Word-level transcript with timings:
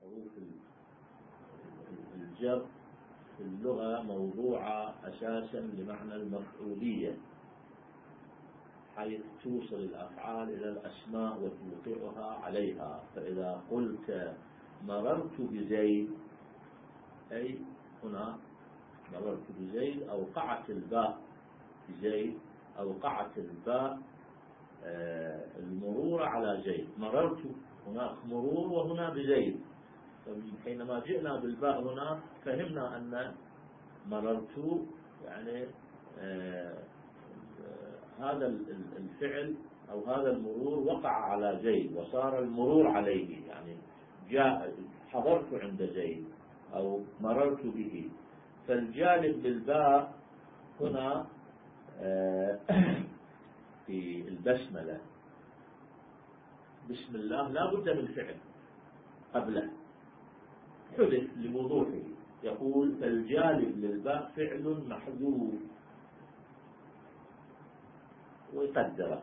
حروف 0.00 0.32
الجر 2.14 2.66
في 3.36 3.42
اللغة 3.42 4.02
موضوعة 4.02 4.94
أساسا 5.04 5.56
لمعنى 5.58 6.14
المفعولية 6.14 7.16
حيث 8.96 9.20
توصل 9.44 9.76
الأفعال 9.76 10.48
إلى 10.48 10.68
الأسماء 10.68 11.38
وتوقعها 11.42 12.34
عليها. 12.44 13.02
فإذا 13.14 13.60
قلت 13.70 14.36
مررت 14.86 15.40
بزيد 15.40 16.10
أي 17.32 17.58
هنا 18.04 18.38
مررت 19.12 19.46
بزيد 19.58 20.02
أوقعت 20.02 20.70
الباء 20.70 21.18
بزيد 21.88 22.38
أوقعت 22.78 23.38
الباء 23.38 23.98
آه، 24.84 25.46
المرور 25.58 26.22
على 26.22 26.62
زيد. 26.64 26.88
مررت 26.98 27.38
هناك 27.86 28.14
مرور 28.28 28.66
وهنا 28.72 29.10
بزيد. 29.10 29.60
حينما 30.64 31.00
جئنا 31.00 31.36
بالباء 31.36 31.82
هنا 31.82 32.20
فهمنا 32.44 32.96
أن 32.96 33.32
مررت 34.06 34.86
يعني 35.24 35.66
آه، 36.18 36.74
هذا 38.20 38.46
الفعل 38.96 39.54
أو 39.90 40.04
هذا 40.04 40.30
المرور 40.30 40.78
وقع 40.78 41.10
على 41.10 41.60
زيد 41.62 41.96
وصار 41.96 42.38
المرور 42.38 42.86
عليه 42.88 43.48
يعني 43.48 43.76
جاء 44.30 44.74
حضرت 45.12 45.54
عند 45.54 45.90
زيد 45.94 46.24
أو 46.74 47.00
مررت 47.20 47.66
به. 47.66 48.10
فالجانب 48.68 49.42
بالباء 49.42 50.14
هنا 50.80 51.26
آه، 52.00 52.58
في 53.86 54.28
البسملة. 54.28 55.00
بسم 56.90 57.14
الله 57.14 57.48
لا 57.48 57.74
بد 57.74 57.88
من 57.88 58.06
فعل 58.06 58.36
قبله. 59.34 59.79
حدث 60.98 61.30
لوضوحه. 61.36 62.02
يقول 62.42 62.96
فالجالب 63.00 63.84
للباء 63.84 64.32
فعل 64.36 64.84
محذوف. 64.88 65.54
ويقدره 68.54 69.22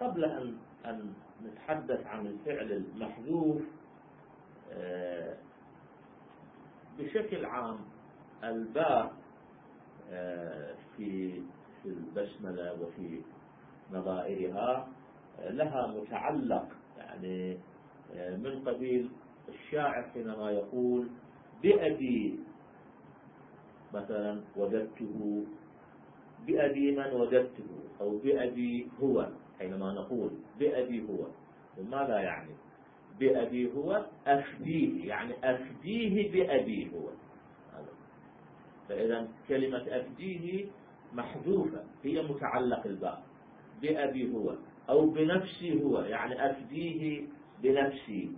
قبل 0.00 0.24
أن 0.24 0.56
أن 0.86 1.12
نتحدث 1.44 2.06
عن 2.06 2.26
الفعل 2.26 2.72
المحذوف 2.72 3.62
آه، 4.72 5.36
بشكل 6.98 7.44
عام 7.44 7.78
الباء 8.44 9.12
آه، 10.10 10.74
في 10.96 11.42
في 11.82 11.88
البسملة 11.88 12.82
وفي 12.82 13.20
نظائرها 13.92 14.88
آه، 15.38 15.50
لها 15.50 15.86
متعلق 15.86 16.68
يعني 16.98 17.58
من 18.14 18.62
قبيل 18.66 19.10
الشاعر 19.48 20.02
حينما 20.02 20.50
يقول 20.50 21.08
بأبي 21.62 22.38
مثلا 23.94 24.40
وجدته 24.56 25.44
بأبي 26.46 26.92
من 26.96 27.12
وجدته 27.12 27.68
أو 28.00 28.18
بأبي 28.18 28.88
هو 29.02 29.28
حينما 29.58 29.92
نقول 29.92 30.30
بأبي 30.60 31.02
هو 31.08 31.26
وماذا 31.78 32.18
يعني؟ 32.18 32.50
بأبي 33.20 33.72
هو 33.72 34.06
أفديه 34.26 35.08
يعني 35.08 35.34
أفديه 35.44 36.32
بأبي 36.32 36.90
هو. 36.94 37.08
فإذا 38.88 39.28
كلمة 39.48 39.84
أفديه 39.88 40.66
محذوفة 41.12 41.84
هي 42.04 42.22
متعلق 42.22 42.86
الباء 42.86 43.22
بأبي 43.82 44.32
هو 44.34 44.54
أو 44.88 45.10
بنفسي 45.10 45.82
هو 45.82 46.00
يعني 46.00 46.50
أفديه 46.50 47.22
بنفسي. 47.62 48.30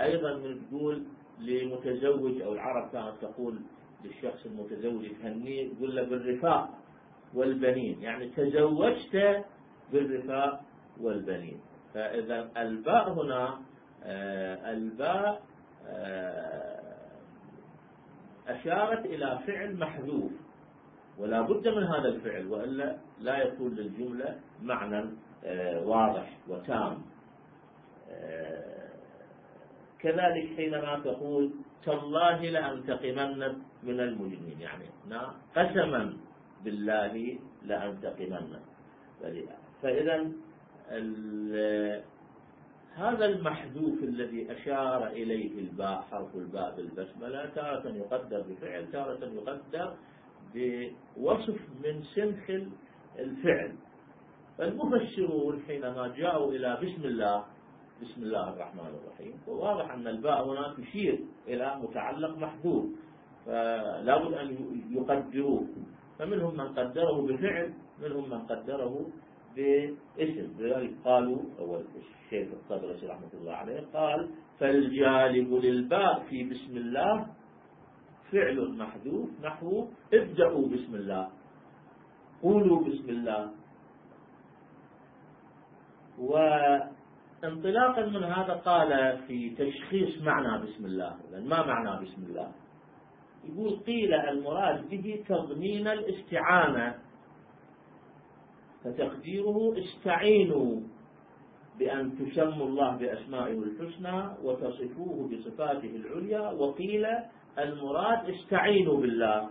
أيضا 0.00 0.34
من 0.34 0.60
تقول 0.68 1.02
لمتزوج 1.38 2.42
أو 2.42 2.52
العرب 2.52 2.90
كانت 2.92 3.14
تقول 3.22 3.58
للشخص 4.04 4.46
المتزوج 4.46 5.06
تهنيه 5.22 5.74
تقول 5.74 5.96
له 5.96 6.02
بالرفاق 6.02 6.70
والبنين. 7.34 8.02
يعني 8.02 8.28
تزوجت 8.28 9.44
بالرفاق 9.92 10.60
والبنين. 11.00 11.60
فإذا 11.94 12.50
الباء 12.56 13.12
هنا 13.12 13.60
آه، 14.04 14.72
الباء 14.72 15.42
آه، 15.86 16.80
أشارت 18.48 19.06
إلى 19.06 19.38
فعل 19.46 19.76
محذوف. 19.76 20.32
ولا 21.18 21.40
بد 21.40 21.68
من 21.68 21.82
هذا 21.84 22.08
الفعل 22.08 22.46
وإلا 22.46 22.96
لا 23.20 23.38
يكون 23.38 23.74
للجملة 23.74 24.40
معنى 24.62 25.10
آه، 25.44 25.86
واضح 25.86 26.38
وتام. 26.48 27.02
كذلك 30.00 30.56
حينما 30.56 31.00
تقول 31.04 31.50
تالله 31.84 32.40
لأنتقمن 32.42 33.40
من 33.82 34.00
المجرمين. 34.00 34.60
يعني 34.60 34.84
قسما 35.56 36.16
بالله 36.64 37.38
لأنتقمن. 37.66 38.60
فإذا 39.82 40.32
هذا 42.94 43.24
المحذوف 43.24 44.02
الذي 44.02 44.52
أشار 44.52 45.06
إليه 45.06 45.58
الباء 45.58 46.00
حرف 46.10 46.34
الباء 46.34 46.76
بالبسملة 46.76 47.46
تارة 47.54 47.88
يقدر 47.88 48.40
بفعل 48.40 48.90
تارة 48.92 49.22
يقدر 49.24 49.94
بوصف 50.54 51.58
من 51.84 52.02
سنخ 52.02 52.50
الفعل. 53.18 53.72
فالمفسرون 54.58 55.62
حينما 55.66 56.08
جاءوا 56.16 56.52
إلى 56.52 56.78
بسم 56.82 57.04
الله 57.04 57.44
بسم 58.02 58.22
الله 58.22 58.48
الرحمن 58.48 58.92
الرحيم. 58.94 59.34
وواضح 59.48 59.90
أن 59.90 60.06
الباء 60.06 60.38
هنا 60.46 60.74
تشير 60.78 61.18
إلى 61.48 61.66
متعلق 61.82 62.38
محذوف 62.38 62.86
فلا 63.46 64.14
بد 64.18 64.32
أن 64.32 64.48
يقدروه 64.90 65.66
فمنهم 66.18 66.56
من 66.56 66.68
قدره 66.74 67.26
بفعل 67.26 67.74
منهم 68.02 68.30
من 68.30 68.40
قدره 68.46 69.06
باسم. 69.56 70.46
لذلك 70.58 70.94
قالوا 71.04 71.38
أول 71.58 71.84
الشيخ 71.96 72.48
الطبرسي 72.52 73.06
رحمة 73.06 73.32
الله 73.34 73.52
عليه 73.52 73.80
قال 73.94 74.30
فالجالب 74.58 75.52
للباء 75.52 76.14
في 76.30 76.44
بسم 76.44 76.76
الله 76.76 77.26
فعل 78.32 78.58
محذوف 78.78 79.28
نحو 79.42 79.88
ابدأوا 80.14 80.68
بسم 80.68 80.94
الله 80.94 81.28
قولوا 82.42 82.84
بسم 82.84 83.08
الله. 83.08 83.50
و 86.18 86.34
انطلاقا 87.44 88.06
من 88.06 88.24
هذا 88.24 88.52
قال 88.52 89.18
في 89.26 89.50
تشخيص 89.50 90.22
معنى 90.22 90.62
بسم 90.62 90.84
الله 90.86 91.16
ما 91.32 91.66
معنى 91.66 92.04
بسم 92.04 92.22
الله؟ 92.22 92.52
يقول 93.44 93.80
قيل 93.86 94.14
المراد 94.14 94.88
به 94.90 95.24
تضمين 95.28 95.88
الاستعانة 95.88 96.94
فتقديره 98.84 99.74
استعينوا 99.78 100.80
بأن 101.78 102.18
تسموا 102.18 102.66
الله 102.66 102.96
بأسمائه 102.96 103.58
الحسنى 103.58 104.30
وتصفوه 104.42 105.28
بصفاته 105.28 105.96
العليا 105.96 106.50
وقيل 106.50 107.06
المراد 107.58 108.30
استعينوا 108.30 109.00
بالله 109.00 109.50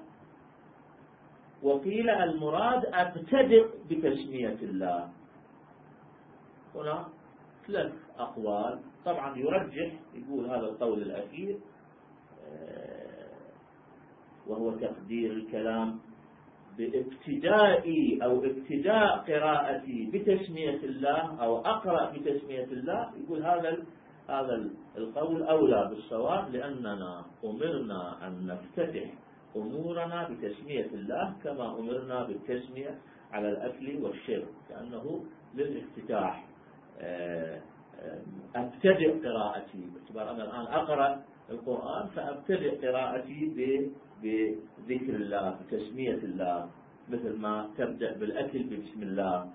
وقيل 1.64 2.10
المراد 2.10 2.86
أبتدئ 2.86 3.66
بتسمية 3.90 4.58
الله. 4.62 5.10
هنا 6.76 7.08
ثلاث 7.68 7.94
أقوال 8.18 8.80
طبعا 9.06 9.38
يرجح 9.38 9.94
يقول 10.14 10.46
هذا 10.46 10.66
القول 10.66 11.02
الأخير 11.02 11.58
آه، 12.48 13.28
وهو 14.48 14.72
تقدير 14.72 15.32
الكلام 15.32 16.00
بابتدائي 16.78 18.20
أو 18.24 18.46
ابتداء 18.46 19.18
قراءتي 19.18 20.10
بتسمية 20.14 20.80
الله 20.84 21.44
أو 21.44 21.58
أقرأ 21.58 22.12
بتسمية 22.12 22.64
الله. 22.64 23.12
يقول 23.24 23.44
هذا 23.46 23.78
هذا 24.30 24.70
القول 24.98 25.44
أولى 25.44 25.88
بالصواب 25.90 26.50
لأننا 26.50 27.26
أمرنا 27.46 28.28
أن 28.28 28.48
نفتتح 28.48 29.14
أمورنا 29.56 30.30
بتسمية 30.30 30.86
الله 30.94 31.36
كما 31.44 31.80
أمرنا 31.80 32.24
بالتسمية 32.24 32.98
على 33.32 33.50
الأكل 33.50 34.04
والشرب 34.04 34.48
كأنه 34.70 35.26
للافتتاح. 35.56 36.47
أبتدئ 38.56 39.10
قراءتي. 39.24 39.82
باعتبار 39.94 40.32
أنا 40.32 40.44
الآن 40.44 40.66
أقرأ 40.74 41.24
القرآن 41.50 42.08
فأبتدئ 42.08 42.88
قراءتي 42.88 43.40
بذكر 44.24 45.16
الله 45.16 45.60
بتسمية 45.62 46.20
الله 46.24 46.70
مثل 47.10 47.38
ما 47.38 47.70
تبدأ 47.78 48.14
بالأكل 48.18 48.64
بسم 48.64 49.02
الله. 49.04 49.50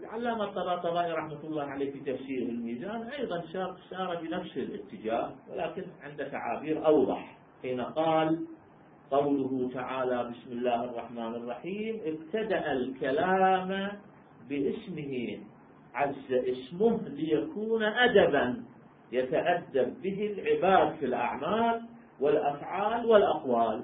العلامة 0.00 0.44
الطباطبائي 0.44 1.12
رحمة 1.12 1.40
الله 1.44 1.62
عليه 1.64 1.92
في 1.92 2.00
تفسير 2.12 2.42
الميزان 2.42 3.02
أيضا 3.02 3.42
سار 3.90 4.20
بنفس 4.22 4.56
الاتجاه 4.56 5.30
ولكن 5.50 5.84
عند 6.02 6.24
تعابير 6.30 6.86
أوضح 6.86 7.36
حين 7.62 7.80
قال 7.80 8.46
قوله 9.10 9.70
تعالى 9.74 10.24
بسم 10.30 10.52
الله 10.52 10.84
الرحمن 10.84 11.34
الرحيم 11.34 12.00
ابتدأ 12.04 12.72
الكلام 12.72 13.92
باسمه 14.48 15.38
عز 15.94 16.32
اسمه 16.32 17.00
ليكون 17.08 17.82
أدبا 17.82 18.62
يتأدب 19.12 20.02
به 20.02 20.34
العباد 20.38 20.96
في 20.96 21.04
الأعمال 21.04 21.82
والأفعال 22.20 23.06
والأقوال. 23.06 23.82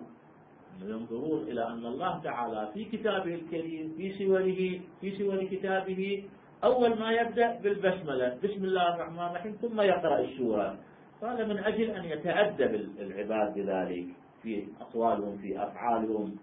ينظرون 0.83 1.43
إلى 1.49 1.67
أن 1.67 1.87
الله 1.87 2.21
تعالى 2.25 2.71
في 2.75 2.85
كتابه 2.85 3.35
الكريم 3.35 3.95
في 3.97 4.13
سوره 4.19 4.81
في 5.01 5.19
سور 5.19 5.45
كتابه 5.45 6.25
أول 6.65 6.99
ما 6.99 7.13
يبدأ 7.13 7.59
بالبسملة 7.63 8.39
بسم 8.45 8.65
الله 8.65 8.95
الرحمن 8.95 9.19
الرحيم 9.19 9.53
ثم 9.53 9.81
يقرأ 9.81 10.21
السورة. 10.21 10.79
قال 11.23 11.49
من 11.49 11.59
أجل 11.59 11.91
أن 11.91 12.05
يتأدب 12.05 12.75
العباد 13.01 13.55
بذلك 13.55 14.07
في 14.43 14.65
أقوالهم 14.81 15.37
في 15.39 15.63
أفعالهم 15.63 16.37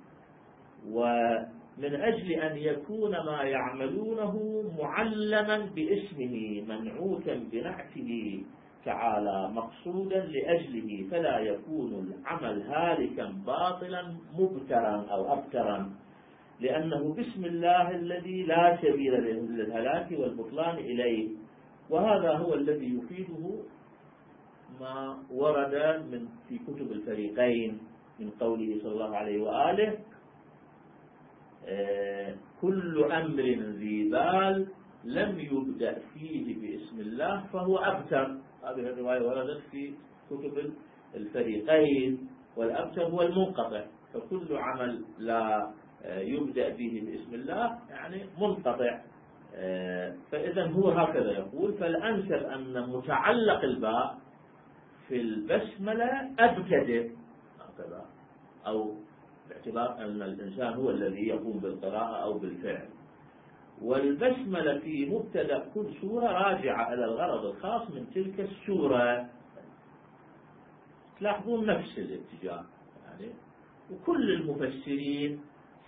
ومن 1.80 1.96
أجل 1.96 2.32
أن 2.32 2.58
يكون 2.58 3.12
ما 3.12 3.44
يعملونه 3.44 4.64
معلما 4.80 5.58
باسمه 5.76 6.64
منعوتا 6.68 7.36
بنعته 7.52 8.44
تعالى 8.86 9.52
مقصودا 9.54 10.26
لأجله 10.26 11.08
فلا 11.12 11.40
يكون 11.40 11.92
العمل 11.94 12.62
هالكا 12.62 13.26
باطلا 13.46 14.14
مبترا 14.40 15.06
أو 15.12 15.34
أبترا. 15.34 15.92
لأنه 16.60 17.16
بسم 17.16 17.46
الله 17.46 17.96
الذي 17.96 18.44
لا 18.44 18.78
سبيل 18.82 19.14
للهلاك 19.14 20.12
والبطلان 20.12 20.78
إليه 20.78 21.30
وهذا 21.90 22.32
هو 22.32 22.54
الذي 22.54 22.98
يفيده 22.98 23.64
ما 24.80 25.18
ورد 25.32 26.04
من 26.12 26.28
في 26.50 26.58
كتب 26.58 26.92
الفريقين 26.92 27.80
من 28.20 28.30
قوله 28.30 28.80
صلى 28.84 28.92
الله 28.92 29.16
عليه 29.16 29.42
وآله 29.42 29.98
كل 32.62 33.04
أمر 33.12 33.42
ذي 33.78 34.10
بال 34.10 34.68
لم 35.04 35.40
يبدأ 35.40 36.00
فيه 36.14 36.56
باسم 36.62 37.00
الله 37.00 37.46
فهو 37.54 37.78
أبتر. 37.78 38.38
هذه 38.64 38.80
الرواية 38.80 39.22
وردت 39.28 39.62
في 39.72 39.94
كتب 40.30 40.74
الفريقين 41.16 42.30
والأبتر 42.58 43.04
هو 43.04 43.22
المنقطع. 43.22 43.86
فكل 44.14 44.58
عمل 44.58 45.06
لا 45.20 45.72
آه، 46.04 46.20
يبدأ 46.20 46.70
به 46.70 47.04
باسم 47.06 47.34
الله 47.34 47.80
يعني 47.90 48.26
منقطع. 48.42 49.02
آه، 49.56 50.16
فإذا 50.32 50.68
هو 50.68 50.90
هكذا 50.90 51.32
يقول 51.32 51.74
فالأنسب 51.74 52.46
أن 52.46 52.90
متعلق 52.90 53.64
الباء 53.64 54.18
في 55.08 55.22
البسملة 55.22 56.32
أبتدئ 56.40 57.12
هكذا 57.60 58.06
أو 58.68 58.96
باعتبار 59.50 60.06
أن 60.06 60.22
الإنسان 60.22 60.74
هو 60.74 60.90
الذي 60.90 61.28
يقوم 61.28 61.60
بالقراءة 61.60 62.24
أو 62.24 62.40
بالفعل. 62.40 62.90
والبسملة 63.82 64.80
في 64.80 65.06
مبتدأ 65.06 65.66
كل 65.74 65.94
سورة 66.02 66.26
راجعة 66.26 66.94
إلى 66.94 67.06
الغرض 67.06 67.46
الخاص 67.46 67.92
من 67.92 68.10
تلك 68.16 68.40
السورة. 68.40 69.30
تلاحظون 71.20 71.66
نفس 71.66 71.98
الاتجاه 71.98 72.66
يعني 73.06 73.34
وكل 73.92 74.32
المفسرين 74.32 75.42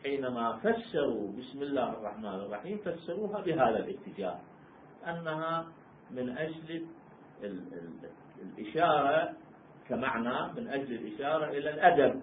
حينما 0.04 0.58
فسروا 0.58 1.32
بسم 1.38 1.62
الله 1.62 1.90
الرحمن 1.90 2.26
الرحيم 2.26 2.78
فسروها 2.78 3.42
بهذا 3.42 3.80
الاتجاه 3.80 4.40
أنها 5.08 5.68
من 6.12 6.38
أجل 6.38 6.86
الإشارة 8.42 9.34
كمعنى 9.90 10.54
من 10.54 10.68
أجل 10.68 10.94
الإشارة 10.94 11.46
إلى 11.46 11.70
الأدب. 11.70 12.22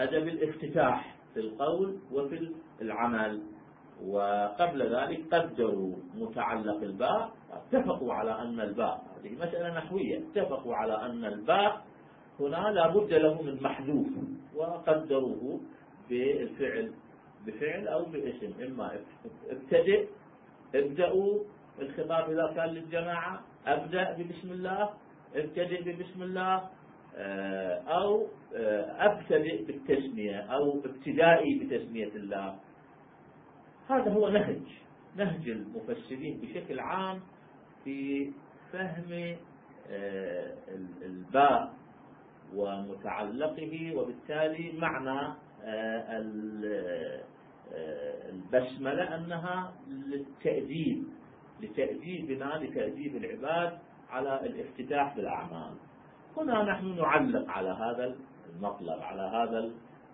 أدب 0.00 0.28
الافتتاح 0.28 1.14
في 1.34 1.40
القول 1.40 1.98
وفي 2.12 2.52
العمل. 2.82 3.42
وقبل 4.06 4.96
ذلك 4.96 5.34
قدروا 5.34 5.94
متعلق 6.14 6.82
الباء 6.82 7.32
اتفقوا 7.52 8.14
على 8.14 8.42
أن 8.42 8.60
الباء 8.60 9.04
هذه 9.16 9.32
مسألة 9.34 9.78
نحوية 9.78 10.18
اتفقوا 10.18 10.74
على 10.74 11.06
أن 11.06 11.24
الباء 11.24 11.84
هنا 12.40 12.56
لا 12.56 12.88
بد 12.88 13.12
له 13.14 13.42
من 13.42 13.62
محذوف 13.62 14.06
وقدروه 14.56 15.60
بالفعل 16.10 16.92
بفعل 17.46 17.88
أو 17.88 18.04
باسم. 18.04 18.52
إما 18.66 18.98
ابتدئ 19.50 20.06
ابدأوا 20.74 21.38
الخطاب 21.80 22.30
إذا 22.30 22.52
كان 22.56 22.68
للجماعة 22.68 23.40
أبدأ 23.66 24.12
ببسم 24.18 24.50
الله 24.52 24.90
ابتدئ 25.34 25.82
ببسم 25.82 26.22
الله 26.22 26.68
آه، 27.16 27.74
أو 27.78 28.26
أبتدئ 28.98 29.64
بالتسمية 29.64 30.36
أو 30.36 30.80
ابتدائي 30.84 31.58
بتسمية 31.58 32.08
الله. 32.14 32.56
هذا 33.88 34.10
هو 34.10 34.28
نهج 34.28 34.62
نهج 35.16 35.48
المفسرين 35.48 36.40
بشكل 36.40 36.80
عام 36.80 37.20
في 37.84 38.30
فهم 38.72 39.36
آه، 39.90 40.54
الباء 41.02 41.72
ومتعلقه 42.54 43.92
وبالتالي 43.96 44.72
معنى 44.78 45.34
البسملة 48.28 49.14
أنها 49.16 49.72
للتأديب 49.88 51.04
لتأديبنا 51.60 52.60
لتأديب 52.62 53.16
العباد 53.16 53.78
على 54.10 54.46
الافتتاح 54.46 55.16
بالأعمال. 55.16 55.74
هنا 56.36 56.62
نحن 56.62 56.96
نعلق 56.96 57.50
على 57.50 57.68
هذا 57.68 58.16
المطلب 58.56 59.02
على 59.02 59.22
هذا 59.22 59.70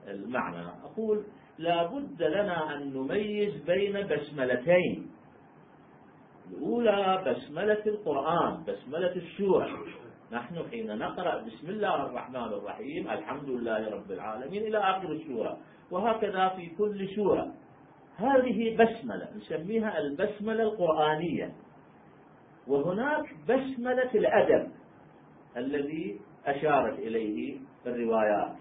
المعنى. 0.09 0.67
أقول 0.85 1.25
لا 1.59 1.87
بد 1.87 2.23
لنا 2.23 2.77
أن 2.77 2.93
نميز 2.95 3.65
بين 3.65 4.07
بسملتين. 4.07 5.11
الأولى 6.51 7.25
بسملة 7.27 7.83
القرآن 7.87 8.65
بسملة 8.65 9.17
السورة. 9.17 9.69
نحن 10.33 10.69
حين 10.71 10.99
نقرأ 10.99 11.43
بسم 11.43 11.69
الله 11.69 12.07
الرحمن 12.07 12.45
الرحيم 12.45 13.11
الحمد 13.11 13.49
لله 13.49 13.91
رب 13.91 14.11
العالمين 14.11 14.63
إلى 14.63 14.79
آخر 14.79 15.13
السورة 15.13 15.59
وهكذا 15.91 16.49
في 16.49 16.69
كل 16.79 17.09
سورة. 17.09 17.55
هذه 18.17 18.77
بسملة 18.77 19.29
نسميها 19.37 19.99
البسملة 19.99 20.63
القرآنية. 20.63 21.53
وهناك 22.67 23.25
بسملة 23.49 24.11
الأدب 24.15 24.71
الذي 25.57 26.21
أشارت 26.47 26.99
إليه 26.99 27.59
الروايات. 27.87 28.57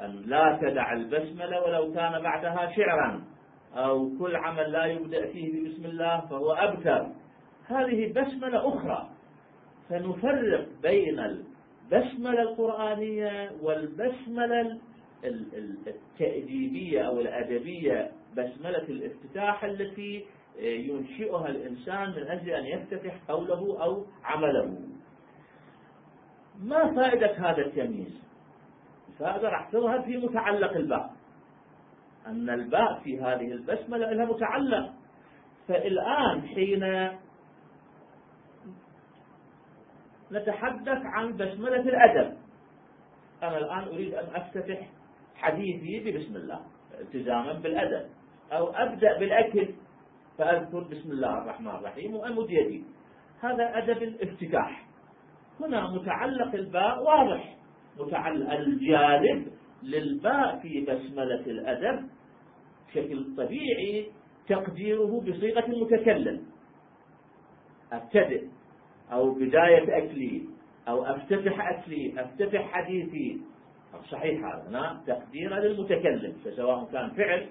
أن 0.00 0.22
لا 0.26 0.58
تدع 0.62 0.92
البسملة 0.92 1.62
ولو 1.62 1.94
كان 1.94 2.22
بعدها 2.22 2.72
شعرا 2.76 3.24
أو 3.74 4.10
كل 4.18 4.36
عمل 4.36 4.72
لا 4.72 4.84
يبدأ 4.84 5.26
فيه 5.26 5.52
ببسم 5.52 5.84
الله 5.84 6.20
فهو 6.20 6.52
أبتر 6.52 7.06
هذه 7.66 8.12
بسملة 8.12 8.68
أخرى. 8.68 9.08
فنفرق 9.88 10.66
بين 10.82 11.18
البسملة 11.18 12.42
القرآنية 12.42 13.50
والبسملة 13.62 14.78
التأديبية 15.86 17.02
أو 17.02 17.20
الأدبية. 17.20 18.10
بسملة 18.32 18.88
الافتتاح 18.88 19.64
التي 19.64 20.24
ينشئها 20.60 21.48
الإنسان 21.48 22.10
من 22.10 22.28
أجل 22.28 22.50
أن 22.50 22.64
يفتتح 22.66 23.20
قوله 23.28 23.82
أو 23.82 24.04
عمله. 24.24 24.78
ما 26.62 26.94
فائدة 26.94 27.32
هذا 27.36 27.66
التمييز؟ 27.66 28.22
راح 29.20 29.70
تظهر 29.70 30.02
في 30.02 30.16
متعلق 30.16 30.72
الباء 30.72 31.10
أن 32.26 32.50
الباء 32.50 33.00
في 33.04 33.20
هذه 33.20 33.52
البسملة 33.52 34.12
لها 34.12 34.24
متعلق. 34.24 34.92
فالآن 35.68 36.42
حين 36.42 37.10
نتحدث 40.32 40.98
عن 41.04 41.36
بسملة 41.36 41.80
الأدب 41.80 42.36
أنا 43.42 43.58
الآن 43.58 43.82
أريد 43.82 44.14
أن 44.14 44.36
أفتتح 44.36 44.88
حديثي 45.36 46.00
ببسم 46.00 46.36
الله 46.36 46.60
التزاما 47.00 47.52
بالأدب 47.52 48.06
أو 48.52 48.70
أبدأ 48.70 49.18
بالأكل 49.18 49.74
فأذكر 50.38 50.80
بسم 50.80 51.10
الله 51.10 51.38
الرحمن 51.38 51.70
الرحيم 51.70 52.14
وأمد 52.14 52.50
يدي. 52.50 52.84
هذا 53.40 53.78
أدب 53.78 54.02
الافتتاح. 54.02 54.84
هنا 55.60 55.90
متعلق 55.90 56.54
الباء 56.54 57.02
واضح. 57.02 57.56
الجالب 58.52 59.46
للباء 59.82 60.58
في 60.58 60.80
بسملة 60.80 61.46
الأدب 61.46 62.08
بشكل 62.88 63.36
طبيعي 63.36 64.06
تقديره 64.48 65.20
بصيغة 65.20 65.66
المتكلم 65.66 66.46
أبتدئ 67.92 68.44
أو 69.12 69.34
بداية 69.34 69.98
أكلي 69.98 70.42
أو 70.88 71.04
أفتتح 71.04 71.68
أكلي 71.68 72.14
أفتتح 72.18 72.72
حديثي. 72.72 73.40
صحيح 74.10 74.44
هذا 74.44 75.02
تقديره 75.06 75.54
للمتكلم 75.54 76.32
فسواء 76.44 76.88
كان 76.92 77.10
فعل 77.10 77.46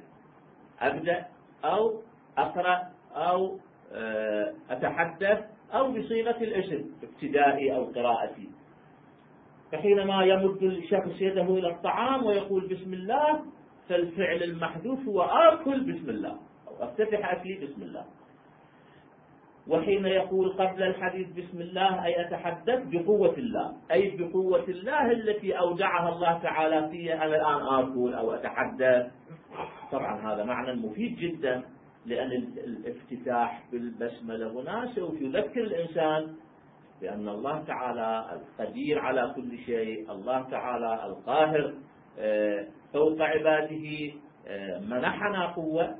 أبدأ 0.79 1.25
أو 1.65 2.01
أقرأ 2.37 2.91
أو 3.15 3.59
آه، 3.93 4.53
أتحدث 4.69 5.39
أو 5.73 5.91
بصيغة 5.91 6.37
الاسم 6.43 6.91
ابتدائي 7.03 7.75
أو 7.75 7.85
قراءتي. 7.85 8.49
فحينما 9.71 10.23
يمد 10.23 10.63
الشخص 10.63 11.21
يده 11.21 11.43
إلى 11.43 11.67
الطعام 11.67 12.25
ويقول 12.25 12.67
بسم 12.67 12.93
الله 12.93 13.41
فالفعل 13.89 14.43
المحذوف 14.43 14.99
هو 15.07 15.21
آكل 15.21 15.79
بسم 15.93 16.09
الله 16.09 16.37
أو 16.67 16.83
أفتتح 16.83 17.31
أكلي 17.31 17.55
بسم 17.55 17.81
الله. 17.81 18.05
وحين 19.67 20.05
يقول 20.05 20.49
قبل 20.49 20.83
الحديث 20.83 21.27
بسم 21.29 21.61
الله 21.61 22.05
أي 22.05 22.27
أتحدث 22.27 22.79
بقوة 22.85 23.33
الله 23.37 23.73
أي 23.91 24.17
بقوة 24.17 24.63
الله 24.67 25.11
التي 25.11 25.59
أودعها 25.59 26.09
الله 26.09 26.39
تعالى 26.43 26.89
في 26.89 27.13
أنا 27.13 27.25
الآن 27.25 27.61
آكل 27.83 28.13
أو 28.13 28.31
أتحدث. 28.31 29.11
طبعا 29.91 30.33
هذا 30.33 30.43
معنى 30.43 30.73
مفيد 30.81 31.15
جدا 31.15 31.63
لأن 32.05 32.31
الافتتاح 32.57 33.63
بالبسملة 33.71 34.51
هنا 34.51 34.91
سوف 34.95 35.21
يذكر 35.21 35.61
الإنسان 35.61 36.35
بأن 37.01 37.29
الله 37.29 37.63
تعالى 37.63 38.25
القدير 38.33 38.99
على 38.99 39.33
كل 39.35 39.57
شيء 39.57 40.11
الله 40.11 40.49
تعالى 40.49 41.05
القاهر 41.05 41.73
آه، 42.19 42.65
فوق 42.93 43.21
عباده 43.21 44.11
آه، 44.47 44.79
منحنا 44.79 45.45
قوة 45.47 45.97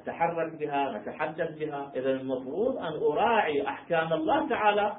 نتحرك 0.00 0.54
بها 0.54 0.98
نتحدث 0.98 1.58
بها. 1.58 1.92
إذا 1.96 2.10
المفروض 2.10 2.78
أن 2.78 2.92
أراعي 2.92 3.68
أحكام 3.68 4.12
الله 4.12 4.48
تعالى 4.48 4.96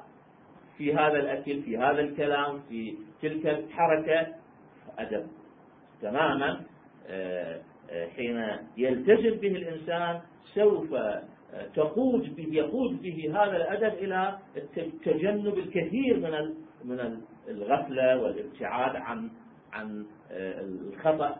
في 0.78 0.94
هذا 0.94 1.16
الأكل 1.16 1.62
في 1.62 1.78
هذا 1.78 2.00
الكلام 2.00 2.60
في 2.68 2.98
تلك 3.22 3.46
الحركة. 3.46 4.34
أدب 4.98 5.26
تماما 6.02 6.60
آه، 7.08 7.60
حين 8.16 8.44
يلتزم 8.76 9.40
به 9.40 9.48
الإنسان 9.48 10.20
سوف 10.54 10.94
تقود 11.74 12.36
به 12.36 12.48
يقود 12.50 13.02
به 13.02 13.30
هذا 13.30 13.56
الأدب 13.56 13.98
إلى 13.98 14.38
تجنب 15.04 15.58
الكثير 15.58 16.16
من 16.16 16.54
من 16.84 17.20
الغفلة 17.48 18.22
والابتعاد 18.22 18.96
عن 18.96 19.30
عن 19.72 20.06
آه، 20.30 20.60
الخطأ 20.60 21.36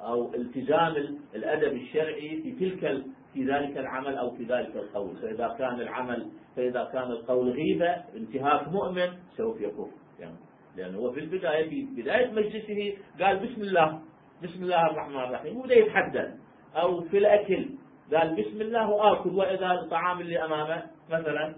أو 0.00 0.34
التزام 0.34 1.18
الأدب 1.34 1.72
الشرعي 1.72 2.42
في 2.42 2.52
تلك 2.52 3.04
في 3.34 3.44
ذلك 3.44 3.78
العمل 3.78 4.16
أو 4.16 4.30
في 4.30 4.44
ذلك 4.44 4.76
القول. 4.76 5.16
فإذا 5.16 5.56
كان 5.58 5.80
العمل 5.80 6.26
فإذا 6.56 6.90
كان 6.92 7.10
القول 7.10 7.50
غيبة 7.50 7.90
انتهاك 8.16 8.68
مؤمن 8.68 9.08
سوف 9.36 9.60
يكف 9.60 9.88
يعني 10.20 10.36
لأنه 10.76 10.98
هو 10.98 11.12
في 11.12 11.20
البداية 11.20 11.68
في 11.70 12.02
بداية 12.02 12.30
مجلسه 12.30 12.96
قال 13.20 13.36
بسم 13.36 13.60
الله 13.60 14.00
بسم 14.42 14.62
الله 14.62 14.86
الرحمن 14.86 15.20
الرحيم 15.20 15.56
وبدأ 15.56 15.74
يتحدث. 15.74 16.34
أو 16.76 17.00
في 17.00 17.18
الأكل 17.18 17.66
قال 18.14 18.36
بسم 18.36 18.60
الله 18.60 18.90
وآكل. 18.90 19.30
وإذا 19.30 19.72
الطعام 19.72 20.20
اللي 20.20 20.44
أمامه 20.44 20.82
مثلا 21.10 21.54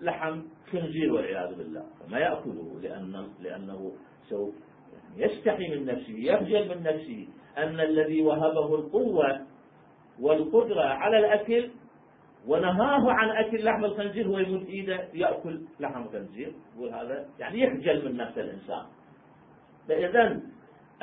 لحم 0.00 0.42
خنزير 0.72 1.12
والعياذ 1.12 1.56
بالله 1.58 1.84
فما 2.00 2.18
يأكله 2.18 2.80
لأن 2.82 3.28
لأنه 3.40 3.92
سوف 4.28 4.54
يستحي 5.16 5.68
من 5.68 5.86
نفسه 5.86 6.14
يخجل 6.18 6.68
من 6.68 6.82
نفسه 6.82 7.28
أن 7.58 7.80
الذي 7.80 8.22
وهبه 8.22 8.74
القوة 8.74 9.40
والقدرة 10.20 10.82
على 10.82 11.18
الأكل 11.18 11.70
ونهاه 12.46 13.12
عن 13.12 13.30
أكل 13.30 13.64
لحم 13.64 13.84
الخنزير 13.84 14.26
هو 14.28 14.38
يمد 14.38 14.66
إيده 14.66 15.08
يأكل 15.14 15.60
لحم 15.80 16.02
الخنزير. 16.02 16.52
وهذا 16.78 17.26
يعني 17.38 17.60
يخجل 17.60 18.04
من 18.04 18.16
نفس 18.16 18.38
الإنسان. 18.38 18.82
فإذا 19.88 20.40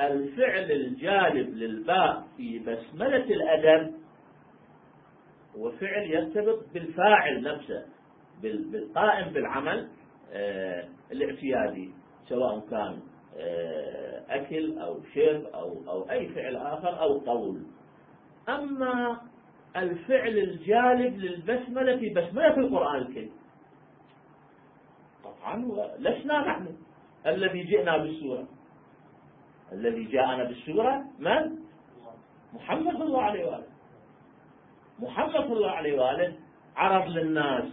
الفعل 0.00 0.72
الجالب 0.72 1.54
للباء 1.54 2.24
في 2.36 2.58
بسملة 2.58 3.24
الأدب 3.24 3.94
هو 5.56 5.70
فعل 5.70 6.02
يرتبط 6.02 6.64
بالفاعل 6.74 7.42
نفسه 7.42 7.86
بالقائم 8.42 9.32
بالعمل 9.32 9.88
آه، 10.32 10.88
الاعتيادي 11.12 11.90
سواء 12.28 12.60
كان 12.70 13.00
آه، 13.36 14.24
أكل 14.28 14.78
أو 14.78 15.00
شرب 15.14 15.44
أو, 15.44 15.82
أو 15.88 16.10
أي 16.10 16.28
فعل 16.28 16.56
آخر 16.56 17.00
أو 17.00 17.18
قول. 17.18 17.62
أما 18.48 19.20
الفعل 19.76 20.38
الجالب 20.38 21.16
للبسملة 21.16 21.96
في 21.96 22.08
بسملة 22.08 22.56
القرآن 22.58 22.96
الكريم 23.02 23.32
طبعا 25.24 25.56
لسنا 25.98 26.40
نحن 26.40 26.68
الذي 27.26 27.62
جئنا 27.62 27.96
بالسورة. 27.96 28.48
الذي 29.72 30.04
جاءنا 30.04 30.44
بالسورة 30.44 31.04
من؟ 31.18 31.58
محمد 32.54 32.92
صلى 32.92 33.04
الله 33.04 33.22
عليه 33.22 33.44
وآله. 33.46 33.66
محمد 34.98 35.30
صلى 35.30 35.52
الله 35.52 35.70
عليه 35.70 36.00
وآله. 36.00 36.34
عرض 36.76 37.08
للناس 37.08 37.64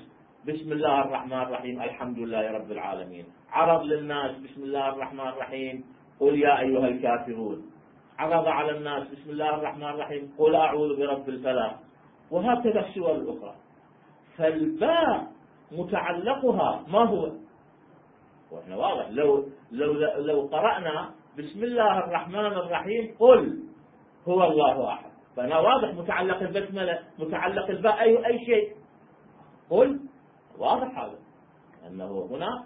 بسم 0.48 0.72
الله 0.72 1.02
الرحمن 1.02 1.42
الرحيم 1.42 1.82
الحمد 1.82 2.18
لله 2.20 2.52
رب 2.52 2.72
العالمين. 2.72 3.26
عرض 3.52 3.84
للناس 3.84 4.32
بسم 4.38 4.64
الله 4.64 4.90
الرحمن 4.90 5.28
الرحيم. 5.28 5.84
قل 6.20 6.40
يا 6.40 6.60
أيها 6.60 6.88
الكافرون. 6.88 7.72
عرض 8.20 8.48
على 8.48 8.78
الناس 8.78 9.08
بسم 9.08 9.30
الله 9.30 9.56
الرحمن 9.56 9.90
الرحيم. 9.90 10.34
قل 10.38 10.56
أعوذ 10.56 11.00
برب 11.00 11.30
الفلق. 11.30 11.80
وهكذا 12.32 12.80
السور 12.80 13.12
الأخرى. 13.12 13.56
فالباء 14.38 15.28
متعلقها 15.72 16.84
ما 16.88 17.00
هو؟ 17.00 17.32
وإحنا 18.52 18.76
واضح. 18.76 19.10
لو 19.10 19.46
لو 19.72 19.94
لو 20.18 20.42
قرأنا 20.42 21.12
بسم 21.38 21.64
الله 21.64 22.00
الرحمن 22.00 22.46
الرحيم. 22.46 23.16
قل 23.20 23.60
هو 24.28 24.44
الله 24.44 24.94
أحد. 24.94 25.12
فأنا 25.36 25.60
واضح 25.60 25.94
متعلق 25.94 26.42
البسملة 26.42 27.00
متعلق 27.20 27.70
الباء 27.70 28.02
أي 28.02 28.26
أي 28.26 28.46
شيء. 28.46 28.76
قل 29.70 30.00
واضح 30.58 31.00
هذا. 31.00 31.20
أنه 31.88 32.28
هنا 32.32 32.64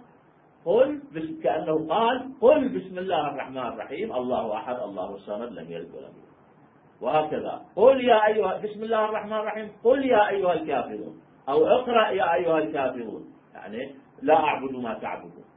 قل 0.66 1.02
كأنه 1.44 1.88
قال 1.88 2.32
قل 2.42 2.70
بسم 2.70 2.98
الله 2.98 3.28
الرحمن 3.28 3.58
الرحيم. 3.58 4.16
الله 4.16 4.58
أحد 4.58 4.76
الله 4.76 5.16
الصمد 5.16 5.52
لم 5.52 5.72
يلد 5.72 5.92
ولم 5.96 6.14
يولد. 6.16 6.32
وهكذا. 7.02 7.62
قل 7.76 8.04
يا 8.04 8.28
أيها 8.28 8.58
بسم 8.58 8.84
الله 8.84 9.06
الرحمن 9.06 9.34
الرحيم. 9.34 9.72
قل 9.84 10.06
يا 10.06 10.30
أيها 10.30 10.54
الكافرون. 10.54 11.22
أو 11.50 11.66
اقرأ 11.66 12.10
يا 12.10 12.34
أيها 12.34 12.58
الكافرون. 12.58 13.34
يعني 13.54 13.96
لا 14.22 14.36
أعبد 14.36 14.72
ما 14.72 14.94
تعبدون. 14.94 15.51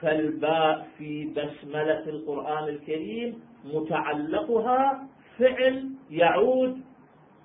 فالباء 0.00 0.86
في 0.98 1.24
بسملة 1.24 2.08
القرآن 2.08 2.68
الكريم 2.68 3.42
متعلقها 3.64 5.08
فعل 5.38 5.90
يعود 6.10 6.80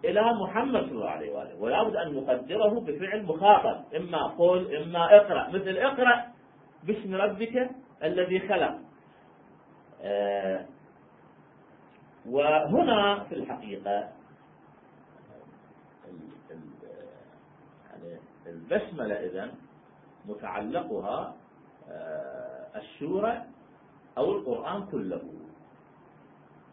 إلى 0.06 0.22
محمد 0.34 0.82
صلى 0.82 0.92
الله 0.92 1.10
عليه 1.10 1.32
وآله 1.32 1.56
ولا 1.60 1.84
بد 1.84 1.96
أن 1.96 2.14
نقدره 2.14 2.80
بفعل 2.80 3.24
مخاطب 3.24 3.96
إما 3.96 4.28
قل 4.28 4.76
إما 4.76 5.16
اقرأ 5.16 5.48
مثل 5.50 5.78
اقرأ 5.78 6.26
باسم 6.84 7.16
ربك 7.16 7.70
الذي 8.04 8.40
خلق. 8.40 8.80
آه 10.02 10.66
وهنا 12.30 13.24
في 13.30 13.36
الحقيقة 13.36 14.10
يعني 17.90 18.20
البسملة 18.48 19.16
إذن 19.16 19.52
متعلقها 20.26 21.36
السورة 22.76 23.46
أو 24.18 24.32
القرآن 24.32 24.86
كله. 24.86 25.22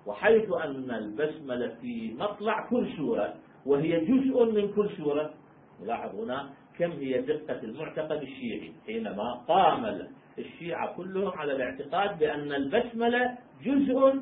وحيث 0.06 0.52
أن 0.52 0.90
البسملة 0.90 1.74
في 1.80 2.14
مطلع 2.18 2.66
كل 2.70 2.96
سورة 2.96 3.34
وهي 3.66 4.00
جزء 4.04 4.44
من 4.44 4.72
كل 4.72 4.90
سورة 4.96 5.34
لاحظ 5.82 6.14
هنا 6.20 6.50
كم 6.78 6.90
هي 6.90 7.20
دقة 7.22 7.62
المعتقد 7.62 8.22
الشيعي 8.22 8.72
حينما 8.86 9.32
قام 9.32 10.08
الشيعة 10.38 10.96
كلهم 10.96 11.28
على 11.38 11.52
الاعتقاد 11.52 12.18
بأن 12.18 12.52
البسملة 12.52 13.38
جزء 13.62 14.14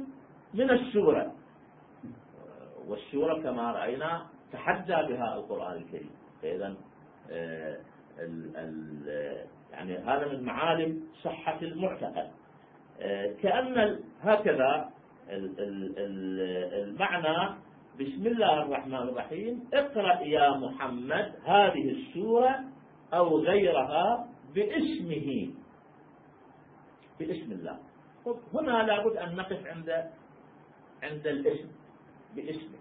من 0.55 0.71
السورة. 0.71 1.33
والسورة 2.87 3.43
كما 3.43 3.73
رأينا 3.73 4.27
تحدى 4.53 4.93
بها 4.93 5.35
القرآن 5.35 5.77
الكريم. 5.77 6.11
فإذا 6.43 6.75
آه، 7.31 7.77
يعني 9.81 9.99
هذا 9.99 10.29
من 10.29 10.45
معالم 10.45 11.03
صحة 11.23 11.59
المعتقد. 11.63 12.31
آه، 13.01 13.33
كأن 13.43 13.99
هكذا 14.23 14.91
المعنى 16.79 17.57
بسم 18.01 18.27
الله 18.27 18.63
الرحمن 18.63 18.95
الرحيم 18.95 19.65
اقرأ 19.75 20.21
يا 20.21 20.51
محمد 20.51 21.33
هذه 21.45 21.91
السورة 21.91 22.65
أو 23.15 23.39
غيرها 23.39 24.29
باسمه. 24.55 25.51
باسم 27.21 27.53
الله. 27.53 27.79
هنا 28.55 28.83
لابد 28.83 29.17
أن 29.17 29.37
نقف 29.37 29.67
عند 29.67 30.11
عند 31.03 31.27
الاسم 31.27 31.69
باسمه. 32.37 32.79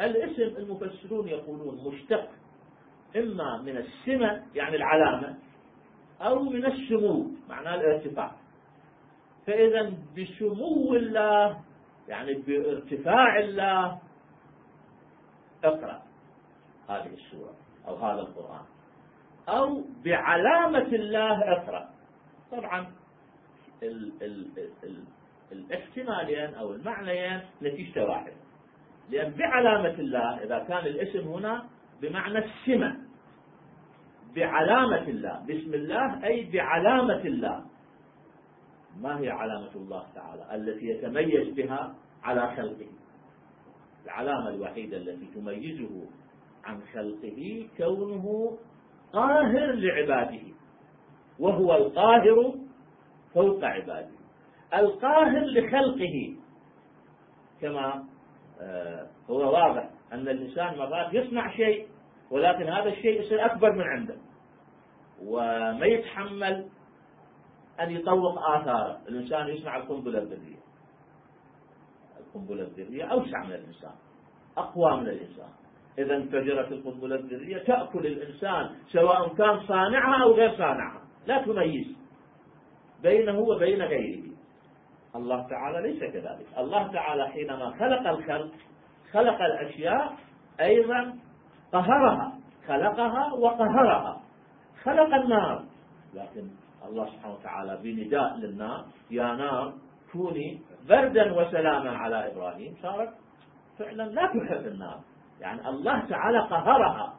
الاسم 0.00 0.56
المفسرون 0.56 1.28
يقولون 1.28 1.92
مشتق 1.92 2.28
إما 3.16 3.62
من 3.62 3.76
السمة 3.76 4.42
يعني 4.54 4.76
العلامة. 4.76 5.49
أو 6.20 6.42
من 6.42 6.66
السمو 6.66 7.26
معناه 7.48 7.74
الارتفاع. 7.74 8.32
فإذا 9.46 9.92
بسمو 10.18 10.94
الله 10.94 11.60
يعني 12.08 12.34
بارتفاع 12.34 13.38
الله 13.38 13.98
اقرأ 15.64 16.02
هذه 16.88 17.14
السورة 17.14 17.54
أو 17.88 17.96
هذا 17.96 18.20
القرآن. 18.20 18.64
أو 19.48 19.84
بعلامة 20.04 20.88
الله 20.94 21.52
اقرأ. 21.52 21.90
طبعا 22.52 22.86
ال 23.82 24.12
ال 24.22 24.46
ال 24.84 25.04
الاحتمالين 25.52 26.54
أو 26.54 26.72
المعنيين 26.72 27.40
نتيجة 27.62 28.04
واحدة. 28.04 28.32
لأن 29.10 29.30
بعلامة 29.32 29.98
الله 29.98 30.44
إذا 30.44 30.58
كان 30.58 30.86
الاسم 30.86 31.28
هنا 31.28 31.64
بمعنى 32.02 32.38
السمة. 32.38 33.09
بعلامة 34.36 35.08
الله. 35.08 35.42
بسم 35.48 35.74
الله 35.74 36.24
أي 36.24 36.50
بعلامة 36.52 37.22
الله. 37.24 37.64
ما 39.00 39.20
هي 39.20 39.30
علامة 39.30 39.74
الله 39.76 40.06
تعالى؟ 40.14 40.54
التي 40.54 40.86
يتميز 40.86 41.54
بها 41.54 41.94
على 42.22 42.56
خلقه. 42.56 42.88
العلامة 44.04 44.48
الوحيدة 44.48 44.96
التي 44.96 45.26
تميزه 45.34 46.06
عن 46.64 46.80
خلقه 46.94 47.68
كونه 47.76 48.56
قاهر 49.12 49.72
لعباده. 49.72 50.42
وهو 51.38 51.76
القاهر 51.76 52.54
فوق 53.34 53.64
عباده. 53.64 54.20
القاهر 54.74 55.44
لخلقه. 55.44 56.36
كما 57.60 58.04
آه، 58.60 59.06
هو 59.30 59.52
واضح 59.52 59.90
أن 60.12 60.28
الإنسان 60.28 60.78
مرات 60.78 61.14
يصنع 61.14 61.56
شيء 61.56 61.86
ولكن 62.30 62.68
هذا 62.68 62.88
الشيء 62.88 63.20
يصير 63.20 63.46
أكبر 63.46 63.72
من 63.72 63.84
عنده. 63.84 64.16
وما 65.22 65.86
يتحمل 65.86 66.68
أن 67.80 67.90
يطوق 67.90 68.38
آثاره. 68.38 69.00
الإنسان 69.08 69.48
يصنع 69.48 69.76
القنبلة 69.76 70.18
الذرية. 70.18 70.60
القنبلة 72.20 72.62
الذرية 72.62 73.04
أوسع 73.04 73.44
من 73.44 73.52
الإنسان. 73.52 73.94
أقوى 74.56 75.00
من 75.00 75.08
الإنسان. 75.08 75.48
إذا 75.98 76.16
انفجرت 76.16 76.72
القنبلة 76.72 77.16
الذرية 77.16 77.58
تأكل 77.58 78.06
الإنسان 78.06 78.70
سواء 78.92 79.34
كان 79.34 79.60
صانعها 79.60 80.22
أو 80.22 80.32
غير 80.32 80.50
صانعها. 80.50 81.02
لا 81.26 81.42
تميز 81.42 81.86
بينه 83.02 83.38
وبين 83.38 83.82
غيره. 83.82 84.30
الله 85.16 85.48
تعالى 85.48 85.92
ليس 85.92 86.12
كذلك. 86.12 86.46
الله 86.58 86.92
تعالى 86.92 87.28
حينما 87.28 87.70
خلق 87.70 88.08
الخلق 88.08 88.50
خلق 89.12 89.42
الأشياء 89.42 90.16
أيضا 90.60 91.18
قهرها 91.72 92.32
خلقها 92.66 93.32
وقهرها 93.32 94.20
خلق 94.82 95.14
النار. 95.14 95.64
لكن 96.14 96.48
الله 96.88 97.06
سبحانه 97.06 97.34
وتعالى 97.34 97.78
بنداء 97.82 98.36
للنار 98.36 98.84
يا 99.10 99.34
نار 99.34 99.74
كوني 100.12 100.60
بردا 100.88 101.32
وسلاما 101.32 101.90
على 101.90 102.32
إبراهيم 102.32 102.74
صارت 102.82 103.14
فعلا 103.78 104.02
لا 104.02 104.26
تحب 104.26 104.66
النار. 104.66 105.00
يعني 105.40 105.68
الله 105.68 106.00
تعالى 106.00 106.38
قهرها 106.38 107.14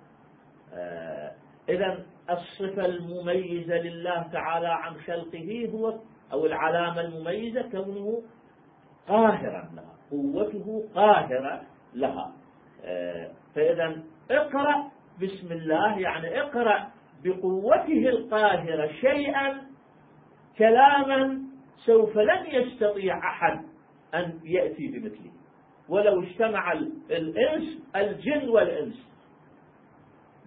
آه 0.74 1.32
إذا 1.70 2.06
الصفة 2.30 2.86
المميزة 2.86 3.76
لله 3.76 4.28
تعالى 4.34 4.68
عن 4.68 4.96
خلقه 4.96 5.70
هو 5.74 6.00
أو 6.34 6.46
العلامة 6.46 7.02
المميزة 7.02 7.62
كونه 7.62 8.22
قاهرا 9.08 9.70
لها 9.76 9.94
قوته 10.12 10.84
قاهرة 10.96 11.62
لها. 11.94 12.32
آه 12.86 13.32
فإذا 13.56 14.02
اقرأ 14.32 14.92
بسم 15.22 15.52
الله 15.52 16.00
يعني 16.00 16.42
اقرأ 16.42 16.88
بقوته 17.24 18.10
القاهرة 18.10 18.92
شيئا 19.02 19.62
كلاما 20.58 21.42
سوف 21.86 22.18
لن 22.18 22.46
يستطيع 22.48 23.18
أحد 23.18 23.66
أن 24.16 24.40
يأتي 24.44 24.88
بمثله. 24.88 25.32
ولو 25.90 26.24
اجتمع 26.24 26.72
الإنس 27.12 27.84
الجن 27.96 28.50
والإنس. 28.50 29.12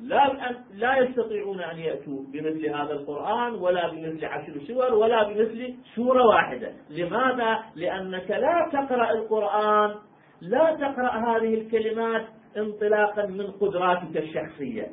لا 0.00 0.52
لا 0.74 0.98
يستطيعون 0.98 1.60
أن 1.60 1.78
يأتوا 1.78 2.22
بمثل 2.32 2.66
هذا 2.66 2.92
القرآن 2.92 3.54
ولا 3.54 3.90
بمثل 3.90 4.24
عشر 4.24 4.60
سور 4.66 4.94
ولا 4.94 5.22
بمثل 5.22 5.74
سورة 5.94 6.26
واحدة. 6.26 6.72
لماذا؟ 6.90 7.64
لأنك 7.76 8.30
لا 8.30 8.68
تقرأ 8.72 9.10
القرآن 9.10 9.94
لا 10.40 10.74
تقرأ 10.74 11.36
هذه 11.36 11.54
الكلمات 11.54 12.26
انطلاقا 12.56 13.26
من 13.26 13.50
قدراتك 13.50 14.16
الشخصية 14.16 14.90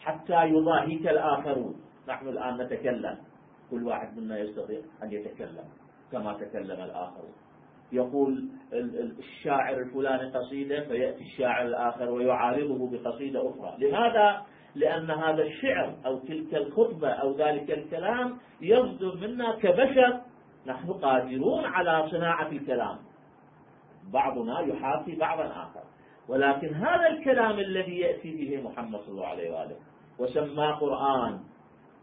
حتى 0.00 0.44
يضاهيك 0.44 1.08
الآخرون. 1.08 1.74
نحن 2.08 2.28
الآن 2.28 2.56
نتكلم. 2.56 3.18
كل 3.70 3.86
واحد 3.86 4.18
منا 4.18 4.38
يستطيع 4.38 4.80
أن 5.02 5.12
يتكلم 5.12 5.64
كما 6.12 6.32
تكلم 6.32 6.84
الآخرون. 6.84 7.32
يقول 7.92 8.48
الشاعر 9.18 9.76
الفلاني 9.76 10.30
قصيدة 10.30 10.80
فيأتي 10.80 11.24
الشاعر 11.24 11.66
الآخر 11.66 12.10
ويعارضه 12.10 12.90
بقصيدة 12.90 13.50
أخرى. 13.50 13.74
لماذا؟ 13.78 14.42
لأن 14.74 15.10
هذا 15.10 15.42
الشعر 15.42 15.96
أو 16.06 16.18
تلك 16.18 16.54
الخطبة 16.54 17.08
أو 17.08 17.36
ذلك 17.36 17.70
الكلام 17.70 18.38
يصدر 18.60 19.16
منا 19.16 19.56
كبشر. 19.56 20.20
نحن 20.66 20.92
قادرون 20.92 21.64
على 21.64 22.08
صناعة 22.10 22.48
الكلام. 22.48 22.98
بعضنا 24.12 24.60
يحاكي 24.60 25.16
بعضا 25.16 25.46
آخر. 25.46 25.82
ولكن 26.30 26.74
هذا 26.74 27.08
الكلام 27.08 27.58
الذي 27.58 27.98
يأتي 27.98 28.30
به 28.36 28.70
محمد 28.70 29.00
صلى 29.00 29.08
الله 29.08 29.26
عليه 29.26 29.50
وآله 29.50 29.76
وسماه 30.18 30.72
قرآن 30.72 31.40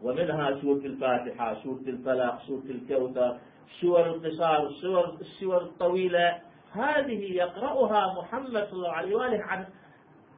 ومنها 0.02 0.60
سورة 0.60 0.78
الفاتحة 0.78 1.54
سورة 1.62 1.80
الفلق 1.86 2.38
سورة 2.46 2.64
الكوثر 2.64 3.38
سور 3.80 4.06
القصار 4.06 4.66
السور 4.66 5.16
السور 5.20 5.62
الطويلة 5.62 6.40
هذه 6.72 7.32
يقرأها 7.32 8.20
محمد 8.22 8.64
صلى 8.64 8.72
الله 8.72 8.92
عليه 8.92 9.16
وآله 9.16 9.44
عن 9.44 9.66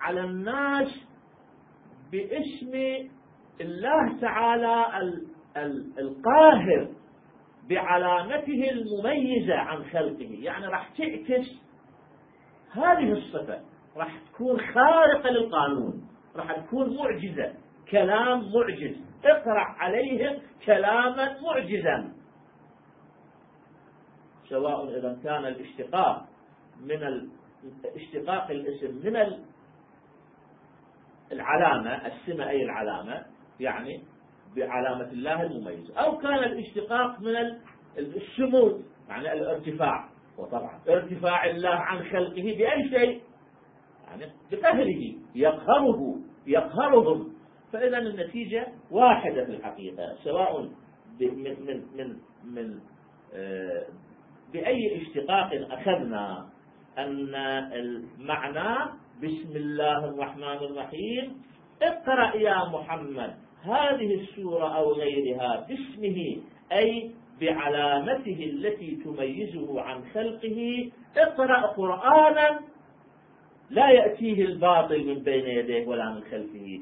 على 0.00 0.20
الناس 0.20 0.88
باسم 2.12 2.72
الله 3.60 4.20
تعالى 4.20 4.86
القاهر 5.98 6.88
بعلامته 7.68 8.70
المميزة 8.70 9.54
عن 9.54 9.84
خلقه. 9.84 10.28
يعني 10.30 10.66
راح 10.66 10.88
تعكس 10.88 11.46
هذه 12.72 13.12
الصفة. 13.12 13.69
راح 13.96 14.18
تكون 14.32 14.60
خارقة 14.60 15.30
للقانون 15.30 16.08
راح 16.36 16.52
تكون 16.52 16.96
معجزة. 16.96 17.54
كلام 17.90 18.52
معجز. 18.54 18.96
اقرأ 19.24 19.64
عليهم 19.78 20.38
كلاما 20.66 21.36
معجزا. 21.40 22.12
سواء 24.48 24.98
إذا 24.98 25.18
كان 25.24 25.46
الاشتقاق 25.46 26.26
من 26.80 27.28
اشتقاق 27.96 28.50
الاسم 28.50 28.94
من 29.06 29.16
العلامة 31.32 32.06
السمة 32.06 32.48
أي 32.48 32.62
العلامة 32.62 33.26
يعني 33.60 34.02
بعلامة 34.56 35.12
الله 35.12 35.42
المميزة 35.42 35.94
أو 35.94 36.18
كان 36.18 36.38
الاشتقاق 36.38 37.20
من 37.20 37.36
الشمول 37.98 38.82
يعني 39.08 39.32
الارتفاع. 39.32 40.08
وطبعا 40.38 40.80
ارتفاع 40.88 41.50
الله 41.50 41.74
عن 41.74 42.04
خلقه 42.04 42.42
بأي 42.42 42.88
شيء. 42.90 43.22
يعني 44.20 44.32
بقهره 44.52 45.14
يقهره 45.34 46.16
يقهرهم. 46.46 47.32
فإذا 47.72 47.98
النتيجة 47.98 48.66
واحدة 48.90 49.44
في 49.44 49.50
الحقيقة 49.50 50.16
سواء 50.24 50.68
من 51.20 51.56
من 51.66 51.82
من 51.96 52.16
من 52.44 52.80
آه، 53.34 53.86
بأي 54.52 55.02
اشتقاق 55.02 55.50
أخذنا 55.70 56.48
أن 56.98 57.34
المعنى 57.72 58.90
بسم 59.22 59.56
الله 59.56 60.04
الرحمن 60.04 60.58
الرحيم 60.70 61.42
اقرأ 61.82 62.36
يا 62.36 62.68
محمد 62.68 63.34
هذه 63.62 64.14
السورة 64.14 64.76
أو 64.76 64.92
غيرها 64.92 65.66
باسمه 65.68 66.42
أي 66.72 67.10
بعلامته 67.40 68.50
التي 68.52 68.98
تميزه 69.04 69.80
عن 69.80 70.04
خلقه 70.14 70.90
اقرأ 71.16 71.66
قرآنا 71.66 72.60
لا 73.70 73.90
يأتيه 73.90 74.44
الباطل 74.44 75.06
من 75.06 75.22
بين 75.22 75.46
يديه 75.46 75.86
ولا 75.86 76.10
من 76.10 76.20
خلفه. 76.20 76.80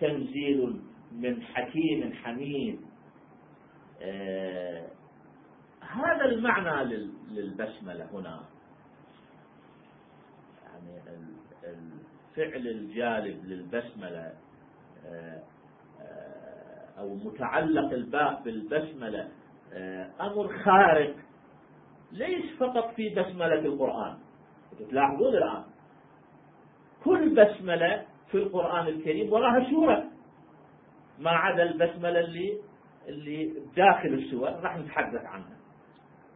تنزيل 0.00 0.80
من 1.12 1.42
حكيم 1.42 2.12
حميد. 2.12 2.80
آه 4.02 4.86
هذا 5.80 6.24
المعنى 6.24 7.08
للبسملة 7.30 8.08
هنا. 8.12 8.40
يعني 10.64 11.00
الفعل 11.64 12.68
الجالب 12.68 13.44
للبسملة 13.44 14.32
آه، 15.06 15.42
آه، 16.00 17.00
أو 17.00 17.14
متعلق 17.14 17.92
الباء 17.92 18.42
بالبسملة 18.44 19.28
آه، 19.72 20.10
أمر 20.20 20.58
خارق 20.58 21.16
ليس 22.12 22.56
فقط 22.58 22.94
في 22.94 23.08
بسملة 23.08 23.58
القرآن. 23.58 24.18
تلاحظون 24.90 25.34
الآن 25.34 25.64
كل 27.06 27.34
بسملة 27.34 28.04
في 28.30 28.34
القرآن 28.34 28.86
الكريم 28.86 29.32
وراها 29.32 29.70
سورة 29.70 30.04
ما 31.18 31.30
عدا 31.30 31.62
البسملة 31.62 32.20
اللي 32.20 32.58
اللي 33.08 33.52
داخل 33.76 34.08
السور 34.08 34.48
راح 34.48 34.76
نتحدث 34.78 35.24
عنها. 35.24 35.56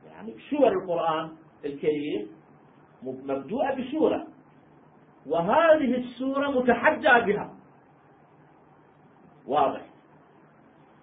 يعني 0.06 0.34
سور 0.50 0.72
القرآن 0.82 1.30
الكريم 1.64 2.28
مبدوءة 3.02 3.74
بسورة 3.74 4.26
وهذه 5.26 5.94
السورة 5.96 6.48
متحدى 6.48 7.32
بها. 7.32 7.54
واضح. 9.46 9.80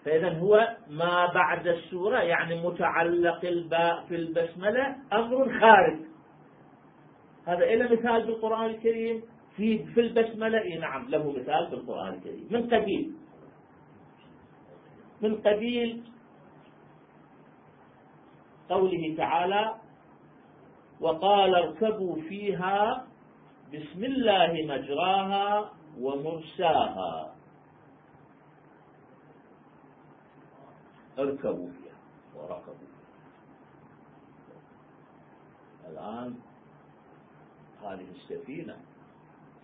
فإذا 0.06 0.40
هو 0.40 0.76
ما 0.90 1.26
بعد 1.34 1.68
السورة 1.68 2.20
يعني 2.20 2.62
متعلق 2.68 3.46
الباء 3.46 4.06
في 4.08 4.16
البسملة 4.16 4.96
أمر 5.14 5.60
خارج. 5.60 6.00
هذا 7.46 7.64
إلى 7.64 7.84
مثال 7.84 8.26
بالقرآن 8.26 8.66
الكريم. 8.66 9.24
في 9.58 9.86
في 9.86 10.00
البسملة 10.00 10.78
نعم 10.80 11.10
له 11.10 11.32
مثال 11.32 11.68
في 11.68 11.74
القرآن 11.74 12.14
الكريم. 12.14 12.48
من 12.52 12.70
قبيل؟ 12.70 13.14
من 15.22 15.36
قبيل 15.42 16.04
قوله 18.70 19.16
تعالى 19.18 19.76
وقال 21.02 21.56
اركبوا 21.56 22.22
فيها 22.22 23.08
بسم 23.74 24.04
الله 24.04 24.52
مجراها 24.66 25.74
ومرساها. 26.00 27.36
اركبوا 31.20 31.70
فيها 31.70 31.98
وركبوا 32.36 32.88
فيها. 32.94 33.08
الآن 35.90 36.36
هذه 37.84 38.08
السفينة 38.16 38.78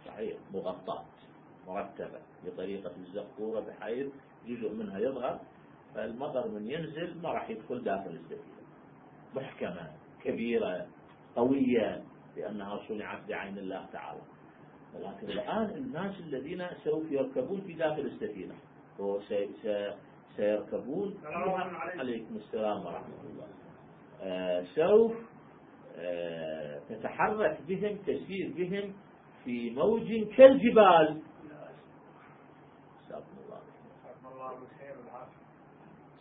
صحيح 0.05 0.37
مغطاة 0.53 1.05
مرتبة 1.67 2.19
بطريقة 2.45 2.91
الزقورة 2.97 3.59
بحيث 3.59 4.07
جزء 4.47 4.73
منها 4.73 4.99
يظهر 4.99 5.39
فالمطر 5.95 6.47
من 6.47 6.67
ينزل 6.71 7.21
ما 7.21 7.29
راح 7.29 7.49
يدخل 7.49 7.83
داخل 7.83 8.09
السفينة 8.09 8.63
محكمة 9.35 9.91
كبيرة 10.23 10.87
قوية 11.35 12.03
لأنها 12.37 12.79
صنعت 12.87 13.27
بعين 13.29 13.57
الله 13.57 13.85
تعالى. 13.93 14.21
ولكن 14.95 15.29
الآن 15.29 15.69
الناس 15.69 16.19
الذين 16.19 16.67
سوف 16.83 17.11
يركبون 17.11 17.61
في 17.61 17.73
داخل 17.73 18.01
السفينة 18.01 18.55
سيركبون. 20.35 21.17
عليكم 21.97 22.35
السلام 22.35 22.85
ورحمة 22.85 23.21
الله. 23.29 23.47
آه 24.21 24.63
سوف 24.75 25.13
آه 25.95 26.79
تتحرك 26.89 27.59
بهم 27.67 27.97
تسير 27.97 28.53
بهم 28.57 28.93
في 29.45 29.69
موج 29.69 30.23
كالجبال. 30.38 31.21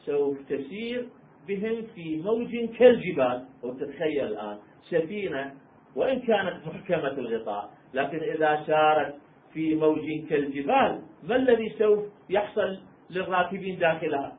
سوف 0.05 0.39
تسير 0.49 1.09
بهم 1.49 1.87
في 1.95 2.23
موج 2.23 2.65
كالجبال. 2.79 3.47
وتتخيل 3.63 4.27
الآن 4.27 4.59
سفينة 4.91 5.55
وإن 5.97 6.21
كانت 6.21 6.67
محكمة 6.67 7.13
الغطاء 7.19 7.71
لكن 7.95 8.19
إذا 8.19 8.65
سارت 8.67 9.15
في 9.53 9.75
موج 9.75 10.29
كالجبال 10.29 11.03
ما 11.23 11.37
الذي 11.37 11.75
سوف 11.79 12.05
يحصل 12.31 12.79
للراكبين 13.11 13.79
داخلها؟ 13.79 14.37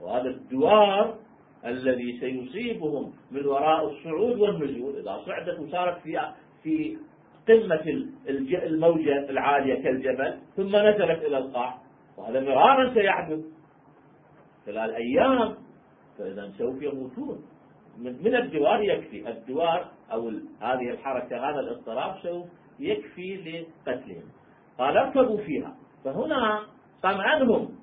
وهذا 0.00 0.28
الدوار 0.28 1.18
الذي 1.66 2.20
سيصيبهم 2.20 3.12
من 3.30 3.46
وراء 3.46 3.88
الصعود 3.90 4.38
والنزول 4.38 4.96
إذا 4.96 5.22
صعدت 5.26 5.60
وصارت 5.60 6.02
في 6.02 6.32
في 6.62 6.98
قمة 7.48 8.06
الموجة 8.64 9.30
العالية 9.30 9.82
كالجبل 9.82 10.38
ثم 10.56 10.76
نزلت 10.76 11.24
إلى 11.24 11.38
القاع. 11.38 11.78
وهذا 12.16 12.40
مرارا 12.40 12.94
سيحدث. 12.94 13.44
خلال 14.66 14.94
أيام. 14.94 15.54
فإذا 16.18 16.52
سوف 16.58 16.82
يموتون. 16.82 17.44
من 17.98 18.34
الدوار 18.34 18.82
يكفي. 18.82 19.28
الدوار 19.28 19.90
أو 20.12 20.28
هذه 20.60 20.90
الحركة 20.90 21.50
هذا 21.50 21.60
الاضطراب 21.60 22.18
سوف 22.22 22.46
يكفي 22.80 23.36
لقتلهم. 23.36 24.24
قال 24.78 24.96
اركبوا 24.96 25.38
فيها. 25.38 25.76
فهنا 26.04 26.62
طمأنهم 27.02 27.78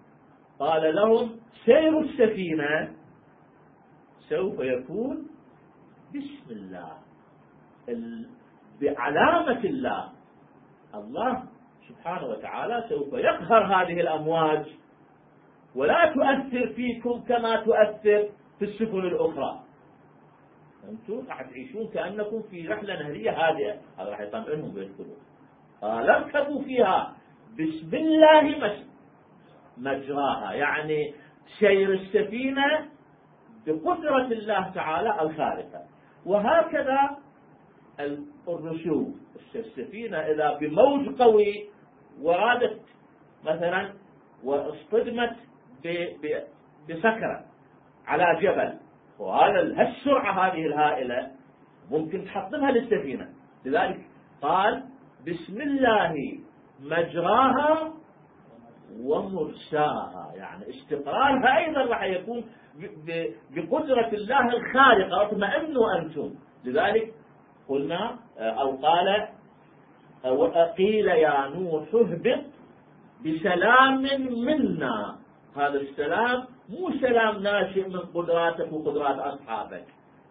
قال 0.59 0.95
لهم 0.95 1.39
سير 1.65 1.99
السفينة. 1.99 2.93
سوف 4.29 4.59
يكون. 4.59 5.27
بسم 6.15 6.49
الله. 6.49 6.97
بعلامة 8.81 9.63
الله. 9.63 10.09
الله 10.95 11.43
سبحانه 11.89 12.25
وتعالى 12.27 12.85
سوف 12.89 13.13
يقهر 13.13 13.63
هذه 13.63 14.01
الأمواج 14.01 14.65
ولا 15.75 16.13
تؤثر 16.13 16.73
فيكم 16.73 17.21
كما 17.27 17.55
تؤثر 17.55 18.29
في 18.59 18.65
السفن 18.65 18.99
الأخرى. 18.99 19.59
أنتم 20.89 21.27
راح 21.29 21.41
تعيشون 21.41 21.87
كأنكم 21.87 22.41
في 22.41 22.67
رحلة 22.67 23.03
نهرية 23.03 23.31
هادئة. 23.31 23.75
هذا 23.99 24.09
راح 24.09 24.19
يطمئنهم 24.21 24.75
ويدخلون. 24.75 25.17
قال 25.81 26.09
اركبوا 26.09 26.61
فيها. 26.61 27.13
بسم 27.53 27.95
الله 27.95 28.81
مجراها. 29.77 30.53
يعني 30.53 31.13
سير 31.59 31.93
السفينة 31.93 32.89
بقدرة 33.67 34.25
الله 34.25 34.69
تعالى 34.75 35.21
الخارقة 35.21 35.81
وهكذا 36.25 37.17
الرسوم 38.47 39.19
السفينة 39.55 40.17
إذا 40.17 40.57
بموج 40.61 41.21
قوي 41.21 41.69
ورادت 42.21 42.81
مثلا 43.43 43.93
واصطدمت 44.43 45.35
بسكرة 46.89 47.45
على 48.07 48.25
جبل 48.41 48.73
وهذا 49.19 49.59
السرعة 49.59 50.47
هذه 50.47 50.65
الهائلة 50.65 51.31
ممكن 51.91 52.25
تحطمها 52.25 52.71
للسفينة. 52.71 53.29
لذلك 53.65 53.99
قال 54.41 54.83
بسم 55.27 55.61
الله 55.61 56.39
مجراها 56.81 57.93
ومرساها. 58.99 60.31
يعني 60.35 60.69
استقرارها 60.69 61.57
أيضا 61.57 61.81
راح 61.81 62.03
يكون 62.03 62.45
بقدرة 63.55 64.07
الله 64.13 64.47
الخالقة 64.49 65.21
أطمئنوا 65.21 65.99
أنتم. 65.99 66.33
لذلك 66.65 67.13
قلنا 67.71 68.19
أو 68.39 68.69
قال 68.77 69.27
قيل 70.77 71.07
يا 71.07 71.47
نوح 71.55 71.87
اهبط 71.93 72.43
بسلام 73.25 74.03
منا. 74.45 75.15
هذا 75.55 75.79
السلام 75.81 76.45
مو 76.69 76.91
سلام 77.01 77.43
ناشئ 77.43 77.87
من 77.89 77.99
قدراتك 77.99 78.73
وقدرات 78.73 79.19
أصحابك. 79.19 79.85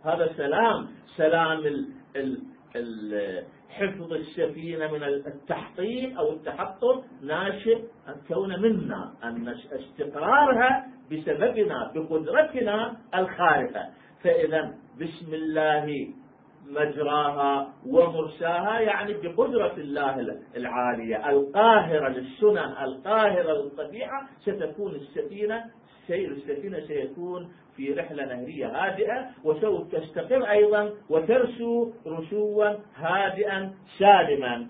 هذا 0.05 0.33
سلام 0.37 0.89
سلام 1.17 1.59
ال 1.59 1.87
ال 2.17 2.39
ال 2.77 3.45
حفظ 3.71 4.13
السفينة 4.13 4.93
من 4.93 5.03
التحطيم 5.03 6.19
أو 6.19 6.33
التحطم 6.33 7.03
ناشئ 7.23 7.79
أن 8.09 8.15
كون 8.29 8.61
منا 8.63 9.13
أن 9.25 9.49
استقرارها 9.49 10.87
بسببنا 11.13 11.93
بقدرتنا 11.95 12.97
الخارقة. 13.15 13.85
فإذا 14.23 14.75
بسم 15.01 15.35
الله 15.35 15.87
مجراها 16.71 17.73
ومرساها 17.87 18.81
يعني 18.81 19.15
بقدرة 19.15 19.75
الله 19.77 20.39
العالية. 20.57 21.31
القاهرة 21.31 22.09
للسنن 22.09 22.75
القاهرة 22.83 23.53
للطبيعة 23.53 24.29
ستكون 24.41 24.95
السفينة 24.95 25.65
سير 26.07 26.33
السفينة 26.33 26.81
سيكون 26.81 27.53
في 27.77 27.93
رحلة 27.93 28.25
نهرية 28.25 28.67
هادئة 28.67 29.31
وسوف 29.45 29.95
تستقر 29.95 30.51
أيضا 30.51 30.91
وترسو 31.09 31.93
رسوا 32.07 32.75
هادئا 32.97 33.75
سالما. 33.99 34.67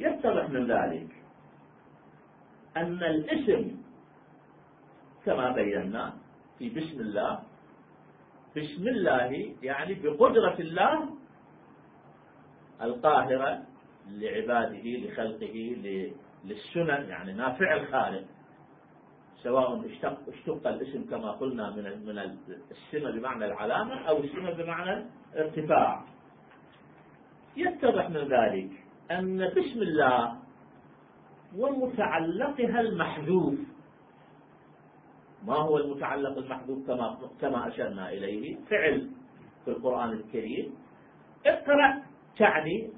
يتضح 0.00 0.50
من 0.50 0.66
ذلك 0.66 1.08
أن 2.76 2.98
الاسم 3.02 3.76
كما 5.24 5.52
بينا 5.52 6.12
في 6.58 6.68
بسم 6.68 7.00
الله 7.00 7.38
بسم 8.56 8.88
الله 8.88 9.54
يعني 9.62 9.94
بقدرة 9.94 10.56
الله 10.58 11.08
القاهرة 12.82 13.62
لعباده 14.10 14.84
لخلقه 14.84 15.76
للسنن 16.44 17.08
يعني 17.08 17.32
نافع 17.32 17.74
الخالق 17.74 18.24
سواء 19.42 19.86
اشتق, 19.86 20.18
اشتق 20.28 20.66
الاسم 20.66 21.04
كما 21.10 21.30
قلنا 21.30 21.70
من 21.70 22.06
من 22.06 22.18
السمة 22.70 23.10
بمعنى 23.10 23.44
العلامة 23.44 24.08
أو 24.08 24.18
السمة 24.18 24.50
بمعنى 24.52 25.06
الارتفاع. 25.34 26.04
يتضح 27.56 28.10
من 28.10 28.28
ذلك 28.28 28.70
أن 29.10 29.48
بسم 29.48 29.82
الله 29.82 30.36
ومتعلقها 31.56 32.80
المحذوف. 32.80 33.58
ما 35.46 35.54
هو 35.54 35.78
المتعلق 35.78 36.38
المحذوف 36.38 36.86
كما 36.86 37.18
كما 37.40 37.68
أشرنا 37.68 38.10
إليه؟ 38.10 38.56
فعل 38.70 39.10
في 39.64 39.70
القرآن 39.70 40.12
الكريم. 40.12 40.74
اقرأ 41.46 42.02
تعني 42.38 42.90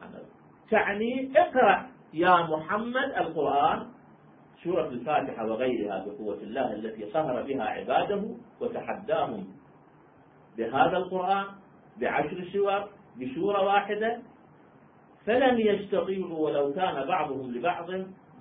تعني 0.70 1.32
اقرأ 1.37 1.87
يا 2.14 2.42
محمد 2.42 3.12
القرآن. 3.16 3.87
سورة 4.64 4.88
الفاتحة 4.88 5.46
وغيرها 5.46 6.04
بقوة 6.06 6.35
الله 6.35 6.72
التي 6.72 7.04
قهر 7.04 7.42
بها 7.42 7.64
عباده 7.64 8.24
وتحداهم 8.61 9.46
بهذا 10.59 10.96
القرآن 10.96 11.44
بعشر 12.00 12.44
سور 12.52 12.88
بسورة 13.20 13.64
واحدة. 13.64 14.22
فلن 15.26 15.59
يستطيعوا 15.61 16.38
ولو 16.38 16.72
كان 16.72 17.06
بعضهم 17.09 17.54
لبعض 17.54 17.90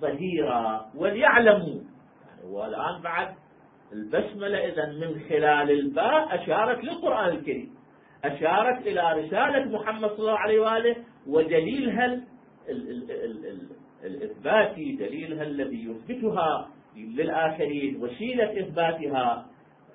ظهيرا 0.00 0.90
وليعلموا. 0.94 1.80
يعني 2.26 2.50
والآن 2.50 3.02
بعد 3.02 3.34
البسملة 3.92 4.58
إذا 4.58 4.86
من 4.86 5.20
خلال 5.28 5.70
الباء 5.70 6.34
أشارت 6.42 6.84
للقرآن 6.84 7.28
الكريم. 7.28 7.74
أشارت 8.24 8.86
إلى 8.86 9.12
رسالة 9.12 9.64
محمد 9.78 10.10
صلى 10.10 10.18
الله 10.18 10.38
عليه 10.38 10.60
وآله 10.60 10.96
ودليلها 11.26 12.20
الإثباتي 14.04 14.92
دليلها 14.92 15.42
الذي 15.42 15.84
يثبتها 15.84 16.68
للآخرين 16.96 18.02
وسيلة 18.02 18.60
إثباتها. 18.60 19.46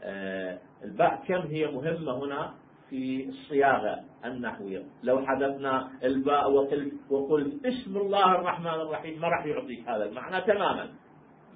آه، 0.03 0.57
الباء 0.83 1.23
كم 1.27 1.41
هي 1.47 1.67
مهمة 1.67 2.25
هنا 2.25 2.53
في 2.89 3.29
الصياغة 3.29 3.99
النحوية. 4.25 4.83
لو 5.03 5.25
حذفنا 5.25 5.89
الباء 6.03 6.51
وقلت, 6.51 6.93
وقلت 7.09 7.65
اسم 7.65 7.97
الله 7.97 8.31
الرحمن 8.31 8.81
الرحيم 8.81 9.21
ما 9.21 9.27
راح 9.27 9.45
يعطيك 9.45 9.89
هذا 9.89 10.05
المعنى 10.05 10.41
تماما. 10.41 10.89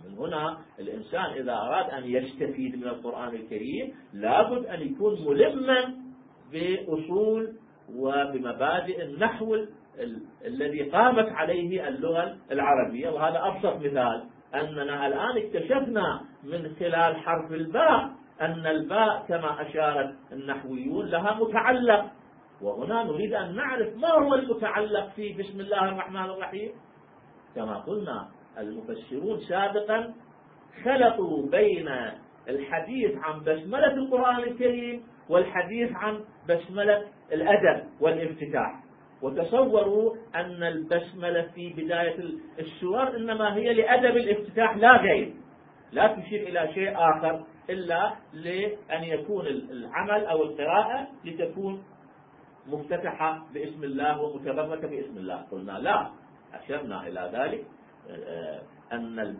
من 0.05 0.17
هنا 0.17 0.57
الإنسان 0.79 1.25
إذا 1.25 1.53
أراد 1.53 1.89
أن 1.89 2.03
يستفيد 2.03 2.75
من 2.75 2.87
القرآن 2.87 3.35
الكريم 3.35 3.93
لابد 4.13 4.65
أن 4.65 4.81
يكون 4.81 5.27
ملما 5.27 5.95
بأصول 6.51 7.53
وبمبادئ 7.95 9.03
النحو 9.03 9.57
الذي 10.45 10.83
قامت 10.83 11.29
عليه 11.29 11.87
اللغة 11.87 12.37
العربية. 12.51 13.09
وهذا 13.09 13.41
أبسط 13.47 13.75
مثال 13.85 14.23
أننا 14.55 15.07
الآن 15.07 15.37
اكتشفنا 15.37 16.21
من 16.43 16.75
خلال 16.79 17.15
حرف 17.15 17.51
الباء 17.51 18.09
أن 18.41 18.67
الباء 18.67 19.25
كما 19.27 19.61
أشارت 19.61 20.15
النحويون 20.31 21.05
لها 21.05 21.39
متعلق. 21.39 22.05
وهنا 22.61 23.03
نريد 23.03 23.33
أن 23.33 23.55
نعرف 23.55 23.97
ما 23.97 24.11
هو 24.11 24.33
المتعلق 24.33 25.09
في 25.15 25.33
بسم 25.33 25.59
الله 25.59 25.89
الرحمن 25.89 26.25
الرحيم. 26.25 26.71
كما 27.55 27.77
قلنا 27.77 28.27
المفسرون 28.57 29.39
سابقا 29.39 30.13
خلطوا 30.83 31.49
بين 31.49 31.89
الحديث 32.49 33.11
عن 33.17 33.39
بسملة 33.39 33.93
القرآن 33.93 34.39
الكريم 34.39 35.03
والحديث 35.29 35.91
عن 35.91 36.19
بسملة 36.49 37.03
الأدب 37.31 37.83
والافتتاح 38.01 38.83
وتصوروا 39.21 40.15
أن 40.35 40.63
البسملة 40.63 41.41
في 41.55 41.73
بداية 41.73 42.15
السور 42.59 43.15
إنما 43.15 43.55
هي 43.55 43.73
لأدب 43.73 44.17
الافتتاح 44.17 44.77
لا 44.77 44.97
غير. 44.97 45.33
لا 45.91 46.07
تشير 46.07 46.47
إلى 46.47 46.73
شيء 46.73 46.93
آخر 46.95 47.43
إلا 47.69 48.13
لأن 48.33 49.03
يكون 49.03 49.47
العمل 49.47 50.25
أو 50.25 50.43
القراءة 50.43 51.07
لتكون 51.25 51.83
مفتتحة 52.67 53.45
باسم 53.53 53.83
الله 53.83 54.21
ومتبركة 54.21 54.87
باسم 54.87 55.17
الله. 55.17 55.35
قلنا 55.51 55.71
لا 55.71 56.09
أشرنا 56.53 57.07
إلى 57.07 57.31
ذلك. 57.33 57.65
أن 58.93 59.35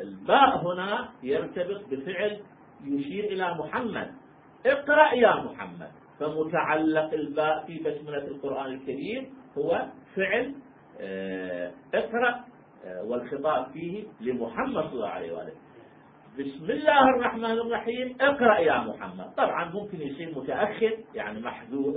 الباء 0.00 0.56
هنا 0.66 1.08
يرتبط 1.22 1.80
بفعل 1.90 2.40
يشير 2.84 3.24
إلى 3.24 3.54
محمد. 3.54 4.10
اقرأ 4.66 5.12
يا 5.14 5.34
محمد. 5.34 5.90
فمتعلق 6.20 7.14
الباء 7.14 7.66
في 7.66 7.78
بسملة 7.78 8.26
القرآن 8.26 8.72
الكريم 8.74 9.30
هو 9.58 9.86
فعل 10.16 10.54
آه، 11.00 11.72
اقرأ 11.94 12.44
آه، 12.84 13.02
والخطاب 13.04 13.66
فيه 13.72 14.04
لمحمد 14.20 14.82
صلى 14.84 14.92
الله 14.92 15.08
عليه 15.08 15.32
وآله. 15.32 15.52
بسم 16.38 16.64
الله 16.64 17.08
الرحمن 17.16 17.44
الرحيم. 17.44 18.16
اقرأ 18.20 18.58
يا 18.58 18.78
محمد. 18.78 19.30
طبعا 19.36 19.64
ممكن 19.64 20.00
يصير 20.00 20.38
متأخر 20.38 20.96
يعني 21.14 21.40
محذوف 21.40 21.96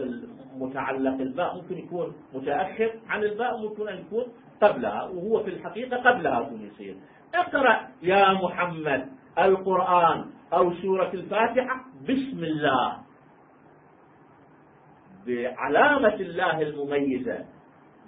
متعلق 0.56 1.22
الباء 1.22 1.56
ممكن 1.56 1.78
يكون 1.78 2.16
متأخر 2.34 2.92
عن 3.08 3.24
الباء 3.24 3.58
ممكن 3.62 3.88
أن 3.90 3.98
يكون 4.00 4.26
قبلها 4.62 5.04
وهو 5.04 5.44
في 5.44 5.50
الحقيقة 5.50 5.98
قبلها 5.98 6.52
يصير. 6.62 6.96
اقرأ 7.36 7.88
يا 8.02 8.34
محمد 8.34 9.10
القرآن 9.40 10.26
أو 10.54 10.74
سورة 10.74 11.14
الفاتحة 11.14 11.76
بسم 12.04 12.44
الله. 12.44 12.98
بعلامة 15.28 16.16
الله 16.16 16.62
المميزة 16.62 17.46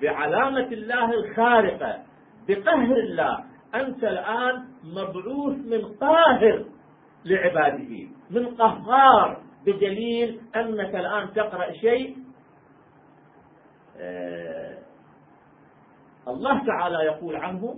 بعلامة 0.01 0.67
الله 0.71 1.13
الخارقة 1.13 2.03
بقهر 2.47 2.97
الله. 2.97 3.43
أنت 3.75 4.03
الآن 4.03 4.65
مبعوث 4.83 5.57
من 5.57 5.85
قاهر 6.01 6.65
لعباده 7.25 8.07
من 8.31 8.45
قهار 8.55 9.41
بدليل 9.65 10.41
أنك 10.55 10.95
الآن 10.95 11.33
تقرأ 11.33 11.71
شيء 11.71 12.17
آه 13.99 14.66
الله 16.27 16.65
تعالى 16.65 16.97
يقول 17.05 17.35
عنه 17.35 17.75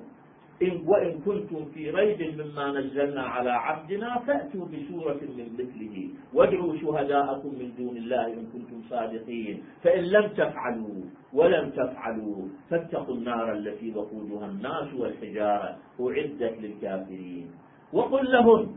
إن 0.61 0.83
وإن 0.87 1.19
كنتم 1.25 1.65
في 1.65 1.89
ريب 1.89 2.41
مما 2.41 2.71
نزلنا 2.71 3.21
على 3.21 3.51
عبدنا 3.51 4.19
فأتوا 4.27 4.65
بسورة 4.65 5.19
من 5.37 5.47
مثله. 5.53 6.09
وادعوا 6.33 6.77
شهداءكم 6.77 7.49
من 7.59 7.71
دون 7.77 7.97
الله 7.97 8.27
إن 8.27 8.45
كنتم 8.53 8.81
صادقين. 8.89 9.63
فإن 9.83 10.03
لم 10.03 10.27
تفعلوا 10.27 11.01
ولم 11.33 11.69
تفعلوا 11.69 12.47
فاتقوا 12.69 13.15
النار 13.15 13.53
التي 13.53 13.93
وقودها 13.95 14.45
الناس 14.45 14.93
والحجارة. 14.93 15.77
أعدت 16.01 16.55
للكافرين. 16.61 17.47
وقل 17.93 18.31
لهم 18.31 18.75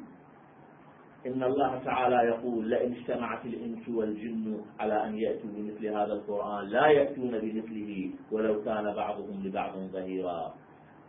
إن 1.27 1.43
الله 1.43 1.79
تعالى 1.85 2.17
يقول 2.17 2.71
لئن 2.71 2.93
اجتمعت 2.93 3.47
الإنس 3.47 3.89
والجن 3.89 4.61
على 4.81 5.07
أن 5.07 5.19
يأتوا 5.19 5.51
بمثل 5.55 5.87
هذا 5.87 6.13
القرآن 6.13 6.69
لا 6.69 6.87
يأتون 6.87 7.39
بمثله 7.39 8.11
ولو 8.33 8.65
كان 8.65 8.95
بعضهم 8.95 9.47
لبعض 9.47 9.79
ظهيرا. 9.79 10.55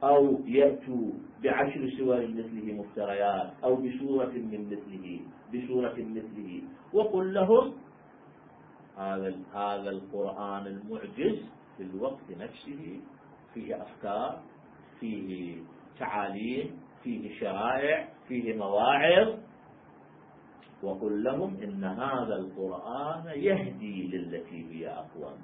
أو 0.03 0.39
يأتوا 0.45 1.11
بعشر 1.43 1.89
سور 1.97 2.27
مثله 2.27 2.73
مفتريات 2.73 3.53
أو 3.63 3.75
بسورة 3.75 4.31
من 4.31 4.65
مثله 4.71 5.19
بسورة 5.53 5.95
مثله. 5.97 6.61
وقل 6.93 7.33
لهم 7.33 7.73
هذا 8.97 9.35
هذا 9.53 9.89
القرآن 9.89 10.67
المعجز 10.67 11.39
في 11.77 11.83
الوقت 11.83 12.29
نفسه 12.39 12.99
فيه 13.53 13.81
أفكار 13.81 14.41
فيه 14.99 15.57
تعاليم 15.99 16.79
فيه 17.03 17.39
شرائع 17.39 18.07
فيه 18.27 18.55
مواعظ. 18.57 19.39
وقل 20.83 21.23
لهم 21.23 21.57
إن 21.63 21.83
هذا 21.83 22.35
القرآن 22.35 23.23
يهدي 23.35 24.07
للتي 24.07 24.65
هي 24.71 24.87
أقوم. 24.87 25.37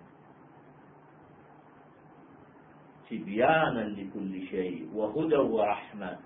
تبيانا 3.10 3.80
لكل 3.80 4.48
شيء 4.48 4.90
وهدى 4.94 5.36
ورحمة 5.38 6.18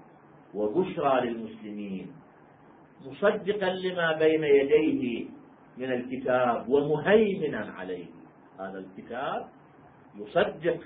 وبشرى 0.54 1.30
للمسلمين. 1.30 2.08
مصدقا 3.06 3.70
لما 3.70 4.12
بين 4.18 4.44
يديه 4.44 5.26
من 5.78 5.92
الكتاب 5.92 6.70
ومهيمنا 6.70 7.74
عليه. 7.78 8.06
هذا 8.60 8.80
الكتاب 8.80 9.48
يصدق 10.16 10.80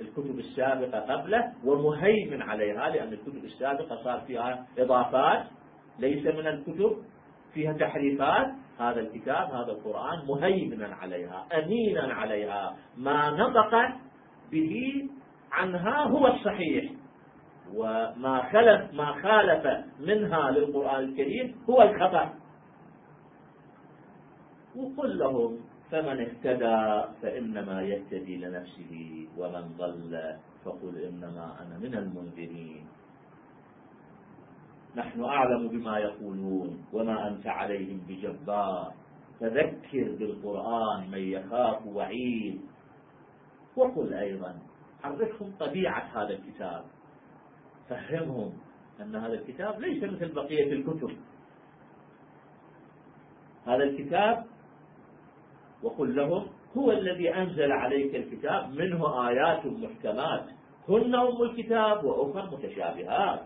الكتب 0.00 0.38
السابقة 0.38 1.00
قبله 1.00 1.52
ومهيمن 1.64 2.42
عليها 2.42 2.88
لأن 2.88 3.12
الكتب 3.12 3.44
السابقة 3.44 4.04
صار 4.04 4.20
فيها 4.26 4.66
إضافات 4.78 5.46
ليس 5.98 6.26
من 6.26 6.46
الكتب 6.46 6.96
فيها 7.54 7.72
تحريفات 7.72 8.46
هذا 8.78 9.00
الكتاب 9.00 9.50
هذا 9.50 9.72
القرآن 9.72 10.26
مهيمنا 10.26 10.94
عليها 10.94 11.46
أمينا 11.52 12.14
عليها. 12.14 12.76
ما 12.96 13.30
نطق 13.30 13.74
به 14.52 15.08
عنها 15.52 16.04
هو 16.04 16.26
الصحيح. 16.26 16.92
وما 17.74 18.42
خلف 18.52 18.94
ما 18.94 19.12
خالف 19.22 19.84
منها 20.00 20.50
للقرآن 20.50 21.04
الكريم 21.04 21.56
هو 21.70 21.82
الخطأ. 21.82 22.34
وقل 24.76 25.18
لهم 25.18 25.60
فمن 25.90 26.20
اهتدى 26.20 27.04
فإنما 27.22 27.82
يهتدي 27.82 28.36
لنفسه 28.36 29.26
ومن 29.38 29.76
ضل 29.78 30.36
فقل 30.64 30.98
إنما 30.98 31.56
أنا 31.60 31.78
من 31.78 31.94
المنذرين. 31.94 32.86
نحن 34.96 35.24
أعلم 35.24 35.68
بما 35.68 35.98
يقولون 35.98 36.84
وما 36.92 37.28
أنت 37.28 37.46
عليهم 37.46 38.00
بجبار. 38.08 38.92
فذكر 39.40 40.16
بالقرآن 40.18 41.10
من 41.10 41.18
يخاف 41.18 41.86
وعيد. 41.86 42.60
وقل 43.76 44.14
أيضا 44.14 44.58
عرفهم 45.04 45.52
طبيعة 45.60 46.02
هذا 46.14 46.30
الكتاب. 46.30 46.84
فهمهم 47.88 48.52
أن 49.00 49.16
هذا 49.16 49.32
الكتاب 49.32 49.80
ليس 49.80 50.02
مثل 50.02 50.32
بقية 50.34 50.72
الكتب. 50.72 51.16
هذا 53.66 53.84
الكتاب 53.84 54.44
وقل 55.82 56.16
لهم 56.16 56.46
هو 56.76 56.92
الذي 56.92 57.34
أنزل 57.34 57.72
عليك 57.72 58.16
الكتاب 58.16 58.70
منه 58.70 59.28
آيات 59.28 59.66
محكمات. 59.66 60.44
هن 60.88 61.14
أم 61.14 61.42
الكتاب 61.42 62.04
وأخر 62.04 62.56
متشابهات. 62.56 63.40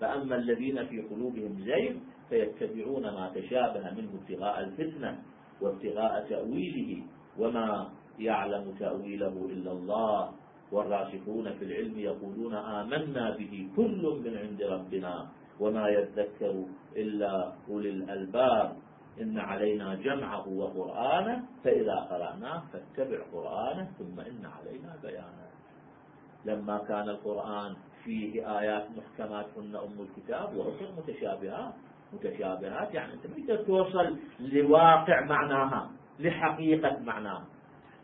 فأما 0.00 0.36
الذين 0.36 0.86
في 0.86 1.02
قلوبهم 1.02 1.58
زيغ 1.58 1.94
فيتبعون 2.28 3.02
ما 3.02 3.32
تشابه 3.34 3.90
منه 3.94 4.10
ابتغاء 4.14 4.60
الفتنة 4.60 5.18
وابتغاء 5.60 6.26
تأويله 6.28 7.02
وما 7.38 7.90
يعلم 8.18 8.74
تأويله 8.78 9.46
إلا 9.50 9.72
الله. 9.72 10.32
والراسخون 10.72 11.52
في 11.58 11.64
العلم 11.64 11.98
يقولون 11.98 12.54
آمنا 12.54 13.36
به 13.36 13.68
كل 13.76 14.22
من 14.24 14.36
عند 14.38 14.62
ربنا 14.62 15.28
وما 15.60 15.88
يذكر 15.88 16.64
إلا 16.96 17.52
أولي 17.68 17.90
الألباب. 17.90 18.76
إن 19.20 19.38
علينا 19.38 19.94
جمعه 19.94 20.48
وقرآنه 20.48 21.44
فإذا 21.64 21.94
قرأناه 21.94 22.62
فاتبع 22.72 23.18
قرآنه 23.32 23.90
ثم 23.98 24.20
إن 24.20 24.46
علينا 24.46 24.96
بيانه. 25.02 25.50
لما 26.44 26.78
كان 26.78 27.08
القرآن 27.08 27.76
فيه 28.04 28.58
آيات 28.60 28.86
محكمات 28.96 29.46
هن 29.56 29.76
أم 29.76 30.06
الكتاب 30.06 30.56
وأخر 30.56 30.88
متشابهات. 30.98 31.74
متشابهات 32.12 32.94
يعني 32.94 33.12
أنت 33.12 33.26
ما 33.26 33.56
توصل 33.56 34.18
لواقع 34.40 35.24
معناها 35.24 35.90
لحقيقة 36.20 36.98
معناها. 36.98 37.44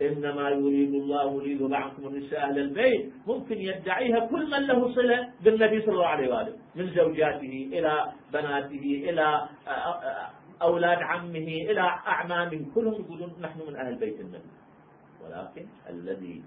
إنما 0.02 0.50
يريد 0.50 0.94
الله 0.94 1.42
ليذهب 1.42 1.74
عنكم 1.74 2.06
النساء 2.06 2.48
أهل 2.48 2.58
البيت. 2.58 3.12
ممكن 3.26 3.56
يدعيها 3.58 4.26
كل 4.26 4.50
من 4.50 4.66
له 4.66 4.94
صلة 4.94 5.28
بالنبي 5.44 5.80
صلى 5.80 5.94
الله 5.94 6.06
عليه 6.06 6.34
وآله 6.34 6.56
من 6.74 6.94
زوجاته 6.94 7.70
إلى 7.72 8.12
بناته 8.32 9.04
إلى 9.10 9.48
أولاد 10.62 10.98
عمه 10.98 11.48
إلى 11.70 11.80
أعمامه. 11.80 12.66
كلهم 12.74 12.94
يقولون 12.94 13.32
نحن 13.40 13.60
من 13.68 13.76
أهل 13.76 13.94
بيت 13.94 14.20
النبي. 14.20 14.50
ولكن 15.24 15.66
الذي 15.90 16.42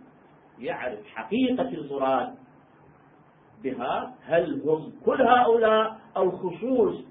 يعرف 0.60 1.00
حقيقة 1.06 1.70
المراد 1.70 2.36
بها 3.64 4.16
هل 4.22 4.62
هم 4.70 4.94
كل 5.06 5.22
هؤلاء 5.22 6.00
أو 6.18 6.32
خصوص 6.32 7.06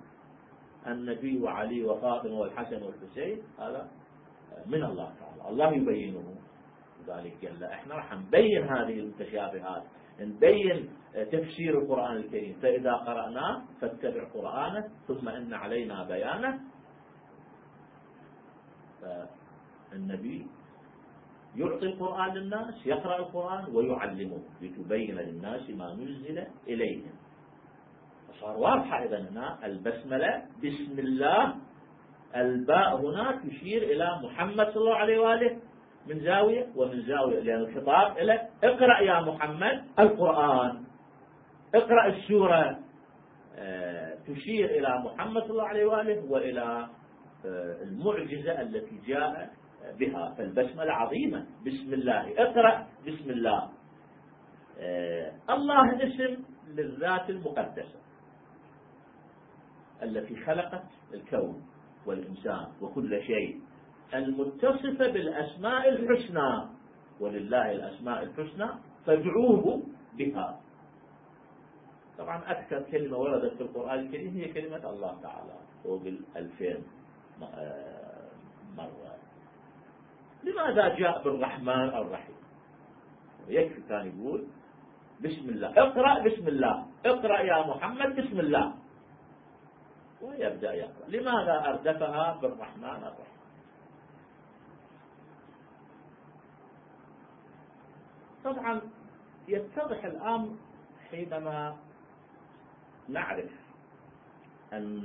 النبي 0.87 1.43
وعلي 1.43 1.85
وفاطمة 1.85 2.39
والحسن 2.39 2.83
والحسين؟ 2.83 3.43
هذا 3.59 3.89
من 4.67 4.85
الله 4.85 5.13
تعالى. 5.21 5.51
الله 5.51 5.73
يبينه. 5.73 6.35
لذلك 7.07 7.47
قال 7.47 7.65
إحنا 7.65 7.95
راح 7.95 8.15
نبين 8.15 8.63
هذه 8.63 9.01
المتشابهات. 9.01 9.83
نبين 10.21 10.91
تفسير 11.15 11.79
القرآن 11.79 12.17
الكريم. 12.17 12.57
فإذا 12.63 12.93
قرأناه 12.93 13.63
فاتبع 13.81 14.25
قرآنه 14.35 14.89
ثم 15.09 15.29
إن 15.29 15.55
علينا 15.55 16.05
بيانه. 16.05 16.61
فالنبي 19.01 20.47
يعطي 21.57 21.87
القرآن 21.87 22.35
للناس 22.35 22.87
يقرأ 22.87 23.19
القرآن 23.19 23.65
ويعلمه 23.75 24.43
لتبين 24.63 25.15
للناس 25.15 25.71
ما 25.71 25.95
نزل 25.95 26.45
إليهم 26.69 27.13
فصار 28.29 28.57
واضحة 28.57 29.05
إذا 29.05 29.19
هنا 29.31 29.67
البسملة 29.67 30.43
بسم 30.65 30.99
الله 30.99 31.55
الباء 32.37 32.97
هنا 32.97 33.41
تشير 33.49 33.83
إلى 33.83 34.21
محمد 34.23 34.67
صلى 34.67 34.77
الله 34.83 34.95
عليه 34.95 35.19
وآله 35.19 35.57
من 36.07 36.21
زاوية 36.21 36.67
ومن 36.77 37.03
زاوية 37.03 37.41
لأن 37.41 37.61
الخطاب 37.61 38.19
إلى 38.19 38.49
اقرأ 38.65 39.01
يا 39.01 39.21
محمد 39.21 39.85
القرآن 39.99 40.85
اقرأ 41.75 42.07
السورة. 42.07 42.79
آه، 43.57 44.15
تشير 44.29 44.71
إلى 44.71 45.03
محمد 45.05 45.43
صلى 45.43 45.51
الله 45.51 45.69
عليه 45.69 45.85
وآله 45.85 46.25
وإلى 46.31 46.89
آه، 47.47 47.83
المعجزة 47.83 48.61
التي 48.61 49.01
جاء 49.07 49.51
بها. 49.99 50.35
فالبسملة 50.39 50.93
عظيمة. 50.93 51.47
بسم 51.67 51.93
الله. 51.95 52.33
اقرأ 52.39 52.87
بسم 53.07 53.31
الله. 53.31 53.71
آه، 54.79 55.33
الله 55.51 56.07
اسم 56.07 56.43
للذات 56.69 57.31
المقدسة 57.31 57.99
التي 60.03 60.37
خلقت 60.37 60.85
الكون 61.15 61.63
والإنسان 62.07 62.67
وكل 62.81 63.23
شيء 63.23 63.61
المتصفة 64.15 65.11
بالأسماء 65.11 65.89
الحسنى. 65.89 66.69
ولله 67.21 67.73
الأسماء 67.73 68.23
الحسنى 68.23 68.69
فادعوه 69.07 69.83
بها. 70.15 70.61
طبعا 72.19 72.51
أكثر 72.51 72.83
كلمة 72.83 73.17
وردت 73.19 73.55
في 73.55 73.61
القرآن 73.61 73.99
الكريم 73.99 74.35
هي 74.35 74.53
كلمة 74.53 74.91
الله 74.91 75.21
تعالى. 75.23 75.55
فوق 75.85 76.03
الألفين 76.03 76.83
آه، 77.43 77.98
لماذا 80.49 80.95
جاء 80.97 81.23
بالرحمن 81.23 81.89
الرحيم؟ 81.89 82.37
يكفي 83.49 83.81
كان 83.89 84.07
يقول 84.07 84.47
بسم 85.21 85.49
الله. 85.49 85.69
اقرأ 85.69 86.13
بسم 86.25 86.49
الله. 86.49 86.87
اقرأ 87.07 87.39
يا 87.41 87.67
محمد 87.67 88.17
بسم 88.17 88.41
الله. 88.41 88.75
ويبدأ 90.23 90.73
يقرأ. 90.75 91.09
لماذا 91.09 91.57
أردفها 91.69 92.39
بالرحمن 92.43 93.03
الرحيم؟ 93.05 93.39
طبعا 98.45 98.81
يتضح 99.49 100.05
الأمر 100.05 100.57
حينما 101.11 101.77
نعرف 103.09 103.51
أن 104.73 105.05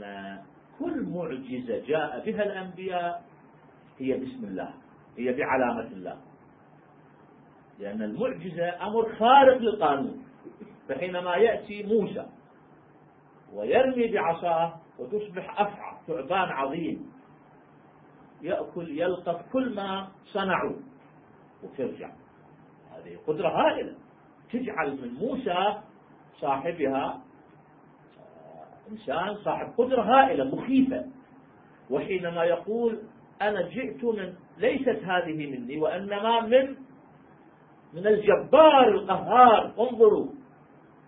كل 0.79 1.03
معجزة 1.09 1.85
جاء 1.87 2.25
بها 2.25 2.43
الأنبياء 2.43 3.23
هي 3.99 4.17
بسم 4.17 4.43
الله. 4.43 4.73
هي 5.17 5.33
بعلامة 5.33 5.87
الله. 5.87 6.17
لأن 7.79 8.01
المعجزة 8.01 8.87
أمر 8.87 9.15
خارق 9.15 9.57
للقانون. 9.57 10.23
فحينما 10.89 11.35
يأتي 11.35 11.83
موسى 11.83 12.25
ويرمي 13.53 14.07
بعصاه 14.07 14.73
وتصبح 14.99 15.61
أفعى 15.61 15.97
ثعبان 16.07 16.49
عظيم 16.49 17.11
يأكل 18.41 18.99
يلقط 18.99 19.45
كل 19.53 19.75
ما 19.75 20.07
صنعوا 20.25 20.75
وترجع. 21.63 22.11
هذه 22.91 23.17
قدرة 23.27 23.47
هائلة. 23.47 23.95
تجعل 24.51 24.91
من 25.01 25.13
موسى 25.13 25.77
صاحبها 26.39 27.21
آه، 28.17 28.91
إنسان 28.91 29.35
صاحب 29.35 29.73
قدرة 29.77 30.01
هائلة 30.01 30.55
مخيفة. 30.55 31.05
وحينما 31.89 32.43
يقول 32.43 32.99
أنا 33.41 33.61
جئت 33.69 34.03
من 34.03 34.33
ليست 34.57 35.03
هذه 35.03 35.33
مني 35.33 35.77
وإنما 35.77 36.41
من 36.41 36.75
من 37.93 38.07
الجبار 38.07 38.87
القهار. 38.87 39.73
انظروا 39.79 40.27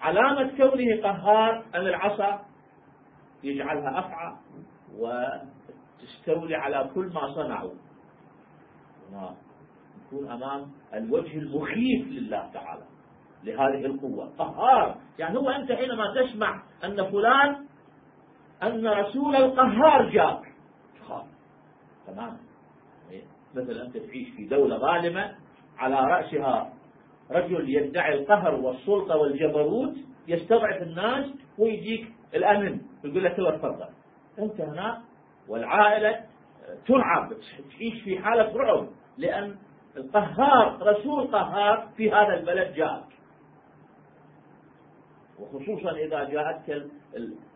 علامة 0.02 0.58
كونه 0.58 1.02
قهار 1.04 1.66
أن 1.76 1.82
العصا 1.82 2.46
يجعلها 3.44 4.00
أفعى 4.00 4.36
وتستولي 4.98 6.56
على 6.56 6.90
كل 6.96 7.06
ما 7.14 7.34
صنعوا. 7.34 7.74
نكون 10.06 10.32
أمام 10.32 10.72
الوجه 10.94 11.38
المخيف 11.38 12.08
لله 12.08 12.50
تعالى 12.54 12.84
لهذه 13.44 13.86
القوة. 13.86 14.32
قهار 14.38 14.98
يعني 15.20 15.38
هو 15.38 15.50
أنت 15.50 15.72
حينما 15.72 16.14
تسمع 16.14 16.64
أن 16.84 17.12
فلان 17.12 17.66
أن 18.64 18.88
رسول 18.88 19.36
القهار 19.36 20.10
جاء 20.10 20.42
تخاف 21.00 21.26
تمام. 22.08 22.38
إيه؟ 23.58 23.64
مثل 23.64 23.82
أنت 23.82 23.98
تعيش 23.98 24.30
في 24.30 24.46
دولة 24.46 24.78
ظالمة 24.78 25.36
على 25.78 25.96
رأسها 25.96 26.74
رجل 27.32 27.70
يدعي 27.70 28.14
القهر 28.14 28.56
والسلطة 28.56 29.18
والجبروت 29.18 29.96
يستضعف 30.28 30.82
الناس 30.82 31.26
ويجيك 31.58 32.08
الأمن 32.36 32.82
يقول 33.04 33.24
لك 33.24 33.36
تفضل 33.36 33.88
أنت 34.40 34.62
هنا 34.62 35.02
والعائلة 35.48 36.26
ترعب 36.88 37.34
تعيش 37.78 38.04
في 38.04 38.20
حالة 38.20 38.58
رعب 38.58 38.88
لأن 39.18 39.56
القهار 39.98 40.78
رسول 40.82 41.28
قهار 41.28 41.90
في 41.98 42.12
هذا 42.12 42.34
البلد 42.40 42.74
جاءك 42.74 43.06
وخصوصا 45.40 45.92
إذا 45.92 46.24
جاءتك 46.24 46.88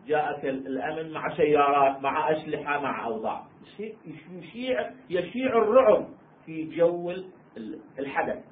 جاءك 0.09 0.45
الأمن 0.45 1.11
مع 1.11 1.35
سيارات 1.37 2.01
مع 2.01 2.31
أسلحة 2.31 2.79
مع 2.81 3.05
أوضاع. 3.05 3.43
يشيع 4.29 4.91
يشيع 5.09 5.57
الرعب 5.57 6.07
في 6.45 6.63
جو 6.77 7.13
الحدث. 7.99 8.43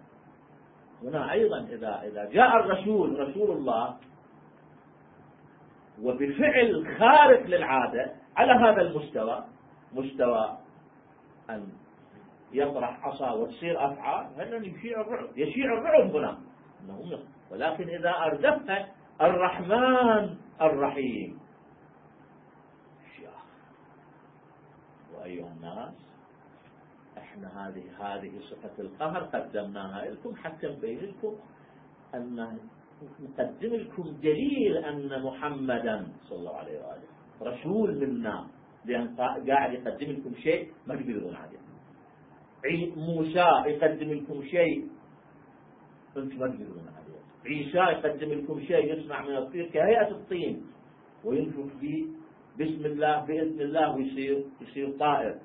هنا 1.03 1.31
أيضا 1.31 1.59
إذا 1.59 2.01
إذا 2.03 2.29
جاء 2.31 2.55
الرسول 2.57 3.19
رسول 3.19 3.57
الله 3.57 3.97
وبفعل 6.01 6.97
خارق 6.99 7.45
للعادة 7.45 8.11
على 8.37 8.51
هذا 8.51 8.81
المستوى 8.81 9.43
مستوى 9.93 10.57
أن 11.49 11.67
يطرح 12.53 13.05
عصا 13.05 13.31
وتصير 13.31 13.85
أفعال 13.91 14.27
هذا 14.37 14.57
يشيع 14.65 15.01
الرعب؟ 15.01 15.37
يشيع 15.37 15.73
الرعب 15.73 16.15
هنا. 16.15 16.37
ولكن 17.51 17.89
إذا 17.89 18.09
أردفها 18.09 18.87
الرحمن 19.21 20.35
الرحيم. 20.61 21.36
وأيها 25.27 25.53
الناس 25.57 25.93
إحنا 27.17 27.47
هذه 27.67 27.83
هذه 27.99 28.31
صفة 28.39 28.75
القهر 28.79 29.23
قدمناها 29.23 30.05
لكم 30.11 30.35
حتى 30.35 30.67
نبين 30.67 30.99
لكم 30.99 31.35
أن 32.15 32.57
نقدم 33.19 33.73
لكم 33.75 34.03
دليل 34.23 34.77
أن 34.77 35.23
محمدا 35.23 36.07
صلى 36.29 36.39
الله 36.39 36.55
عليه 36.55 36.79
وآله 36.79 37.07
رسول 37.41 37.97
منا 37.97 38.47
لأن 38.85 39.15
قاعد 39.15 39.73
يقدم 39.73 40.11
لكم 40.11 40.33
شيء 40.35 40.71
ما 40.87 40.95
تقدرون 40.95 41.35
عليه. 41.35 41.57
موسى 42.95 43.47
يقدم 43.69 44.11
لكم 44.13 44.43
شيء 44.43 44.87
أنتم 46.17 46.39
ما 46.39 46.47
تقدرون 46.47 46.87
عليه. 46.97 47.21
عيسى 47.45 47.77
يقدم 47.77 48.33
لكم 48.33 48.59
شيء 48.59 48.97
يصنع 48.97 49.21
من 49.21 49.35
الطين 49.35 49.69
كهيئة 49.69 50.11
الطين 50.11 50.65
وينفخ 51.23 51.73
به 51.81 52.07
بسم 52.59 52.85
الله 52.85 53.25
بإذن 53.25 53.61
الله 53.61 53.95
ويصير 53.95 54.45
يصير 54.61 54.97
طائر. 54.99 55.39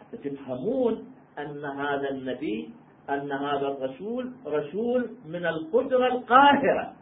حتى 0.00 0.16
تفهمون 0.16 1.14
أن 1.38 1.64
هذا 1.64 2.10
النبي 2.10 2.70
أن 3.10 3.32
هذا 3.32 3.68
الرسول 3.68 4.32
رسول 4.46 5.16
من 5.26 5.46
القدرة 5.46 6.06
القاهرة. 6.06 6.96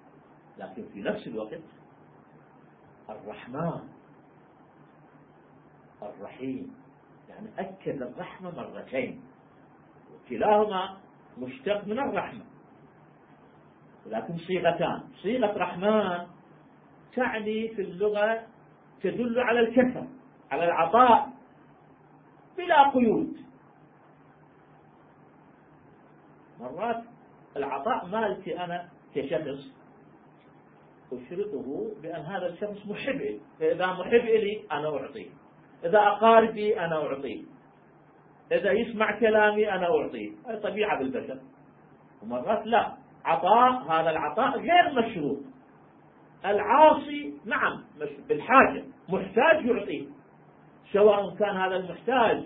لكن 0.58 0.84
في 0.92 1.02
نفس 1.02 1.26
الوقت 1.26 1.60
الرحمن 3.10 3.80
الرحيم. 6.02 6.74
يعني 7.28 7.48
أكد 7.58 8.02
الرحمة 8.02 8.50
مرتين. 8.50 9.20
كلاهما 10.28 10.96
مشتق 11.38 11.86
من 11.86 11.98
الرحمة. 11.98 12.44
لكن 14.06 14.36
صيغتان. 14.36 15.02
صيغة 15.22 15.58
رحمن 15.58 16.26
تعني 17.16 17.68
في 17.68 17.82
اللغة 17.82 18.49
تدل 19.02 19.40
على 19.40 19.60
الكثر 19.60 20.06
على 20.50 20.64
العطاء 20.64 21.30
بلا 22.58 22.90
قيود. 22.90 23.36
مرات 26.60 27.04
العطاء 27.56 28.06
مالتي 28.06 28.64
أنا 28.64 28.88
كشخص 29.14 29.80
أشرطه 31.12 31.90
بأن 32.02 32.20
هذا 32.20 32.46
الشخص 32.46 32.86
محب 32.86 33.16
لي 33.16 33.40
فإذا 33.60 33.86
محب 33.86 34.24
لي 34.24 34.62
أنا 34.72 34.88
أعطيه. 34.88 35.30
إذا 35.84 35.98
أقاربي 35.98 36.80
أنا 36.80 36.96
أعطيه. 36.96 37.44
إذا 38.52 38.72
يسمع 38.72 39.18
كلامي 39.20 39.72
أنا 39.72 39.86
أعطيه. 39.86 40.32
هذه 40.46 40.58
طبيعة 40.58 40.98
بالبشر. 40.98 41.40
ومرات 42.22 42.66
لا. 42.66 42.94
عطاء 43.24 43.82
هذا 43.82 44.10
العطاء 44.10 44.58
غير 44.58 44.92
مشروط. 45.02 45.38
العاصي 46.44 47.34
نعم 47.44 47.84
بالحاجة. 48.28 48.84
محتاج 49.12 49.66
يعطيه 49.66 50.06
سواء 50.92 51.34
كان 51.34 51.56
هذا 51.56 51.76
المحتاج 51.76 52.44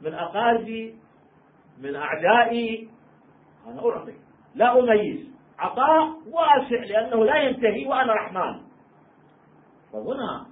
من 0.00 0.14
أقاربي 0.14 0.94
من 1.82 1.96
أعدائي 1.96 2.88
أنا 3.66 3.88
أعطي 3.88 4.14
لا 4.54 4.78
أميز 4.78 5.34
عطاء 5.58 6.14
واسع 6.30 6.84
لأنه 6.84 7.24
لا 7.24 7.36
ينتهي 7.36 7.86
وأنا 7.86 8.12
رحمن. 8.12 8.60
فهنا 9.92 10.46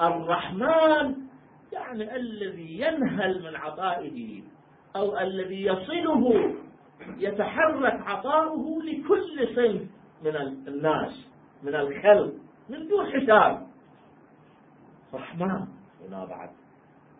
الرحمن 0.00 1.14
يعني 1.72 2.16
الذي 2.16 2.80
ينهل 2.80 3.42
من 3.42 3.56
عطائه 3.56 4.42
أو 4.96 5.18
الذي 5.18 5.62
يصله 5.62 6.54
يتحرك 7.18 8.00
عطاؤه 8.06 8.82
لكل 8.82 9.48
صنف 9.56 9.88
من 10.24 10.36
الناس 10.68 11.28
من 11.62 11.74
الخلق 11.74 12.32
من 12.68 12.88
دون 12.88 13.06
حساب. 13.06 13.67
رحمن 15.14 15.66
هنا 16.08 16.24
بعد 16.24 16.50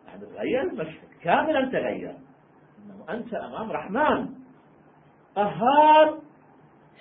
يعني 0.07 0.27
تغير 0.27 0.63
المشهد. 0.63 1.09
كاملا 1.23 1.71
تغير. 1.71 2.17
إنه 2.79 3.05
أنت 3.11 3.35
أمام 3.35 3.73
رحمن. 3.73 4.29
قهار 5.37 6.19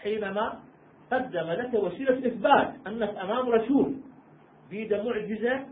حينما 0.01 0.59
قدم 1.11 1.49
لك 1.49 1.73
وسيلة 1.73 2.27
اثبات 2.27 2.87
أنك 2.87 3.09
أمام 3.09 3.49
رسول. 3.49 3.95
بيد 4.69 4.93
معجزة 4.93 5.65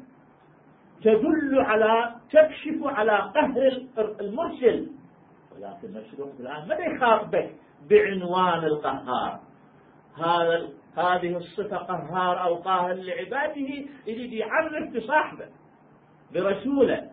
تدل 1.01 1.59
على 1.59 2.15
تكشف 2.31 2.83
على 2.83 3.11
قهر 3.11 3.85
المرسل. 4.21 4.91
ولكن 5.55 5.93
نفس 5.93 6.13
الوقت 6.13 6.39
الآن 6.39 6.67
ماذا 6.67 6.85
يخاطبك؟ 6.85 7.55
بعنوان 7.89 8.63
القهار. 8.63 9.39
هذا 10.17 10.69
هذه 10.97 11.37
الصفة 11.37 11.77
قهار 11.77 12.43
أو 12.43 12.55
قاهر 12.55 12.93
لعباده 12.93 13.85
يريد 14.07 14.33
يعرف 14.33 14.95
بصاحبه 14.95 15.45
برسوله 16.33 17.09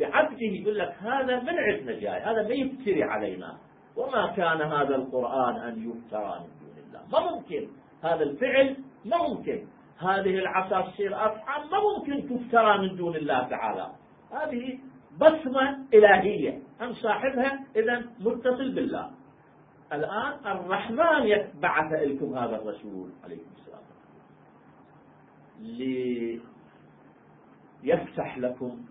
بعبده 0.00 0.38
يقول 0.40 0.78
لك 0.78 0.94
هذا 1.00 1.40
من 1.40 1.58
عندنا 1.58 1.92
جاي 1.92 2.20
هذا 2.20 2.48
ما 2.48 2.54
يفتري 2.54 3.02
علينا. 3.02 3.58
وما 3.96 4.26
كان 4.36 4.62
هذا 4.62 4.94
القرآن 4.94 5.56
أن 5.56 5.90
يفترى 5.90 6.40
من 6.40 6.50
دون 6.60 6.84
الله. 6.86 7.00
ما 7.12 7.30
ممكن. 7.30 7.68
هذا 8.04 8.22
الفعل 8.22 8.76
ما 9.04 9.28
ممكن. 9.28 9.66
هذه 9.98 10.38
العصا 10.38 10.90
تصير 10.90 11.14
أفعى 11.14 11.60
ما 11.70 11.78
ممكن 11.80 12.28
تفترى 12.28 12.78
من 12.78 12.96
دون 12.96 13.16
الله 13.16 13.48
تعالى. 13.48 13.90
هذه 14.32 14.78
بصمة 15.20 15.78
إلهية. 15.94 16.58
أم 16.82 16.92
صاحبها 16.92 17.64
إذا 17.76 18.04
متصل 18.20 18.74
بالله. 18.74 19.10
الآن 19.92 20.46
الرحمن 20.46 21.50
بعث 21.60 21.92
لكم 21.92 22.38
هذا 22.38 22.56
الرسول 22.56 23.10
عليه 23.24 23.38
السلام. 23.56 23.82
ليفتح 27.82 28.38
لكم 28.38 28.84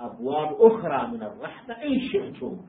أبواب 0.00 0.56
أخرى 0.60 1.06
من 1.06 1.22
الرحمة 1.22 1.74
إن 1.74 2.00
شئتم. 2.00 2.60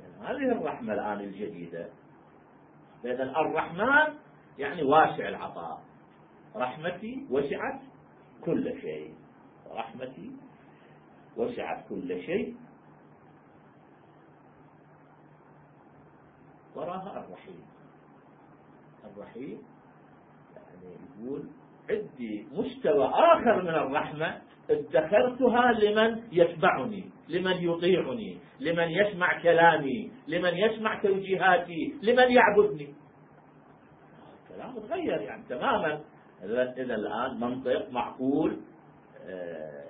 يعني 0.00 0.14
هذه 0.20 0.52
الرحمة 0.52 0.94
الآن 0.94 1.20
الجديدة. 1.20 1.88
إذا 3.04 3.22
الرحمن 3.22 4.14
يعني 4.58 4.82
واسع 4.82 5.28
العطاء. 5.28 5.82
رحمتي 6.56 7.26
وسعت 7.30 7.80
كل 8.44 8.80
شيء. 8.80 9.14
رحمتي 9.70 10.30
وسعت 11.36 11.88
كل 11.88 12.22
شيء. 12.22 12.56
وراها 16.76 17.24
الرحيم. 17.24 17.64
الرحيم 19.04 19.62
يعني 20.56 20.96
يقول 21.20 21.48
عندي 21.90 22.46
مستوى 22.52 23.06
آخر 23.06 23.62
من 23.62 23.68
الرحمة 23.68 24.42
ادخرتها 24.70 25.72
لمن 25.72 26.22
يتبعني 26.32 27.10
لمن 27.28 27.52
يطيعني 27.52 28.38
لمن 28.60 28.88
يسمع 28.90 29.42
كلامي 29.42 30.12
لمن 30.28 30.56
يسمع 30.56 31.02
توجيهاتي 31.02 31.94
لمن 32.02 32.32
يعبدني. 32.32 32.94
الكلام 34.42 34.78
تغير 34.78 35.20
يعني 35.20 35.44
تماما. 35.48 36.00
إذا 36.44 36.62
الآن 36.94 37.40
منطق 37.40 37.90
معقول 37.90 38.60
آه، 39.28 39.86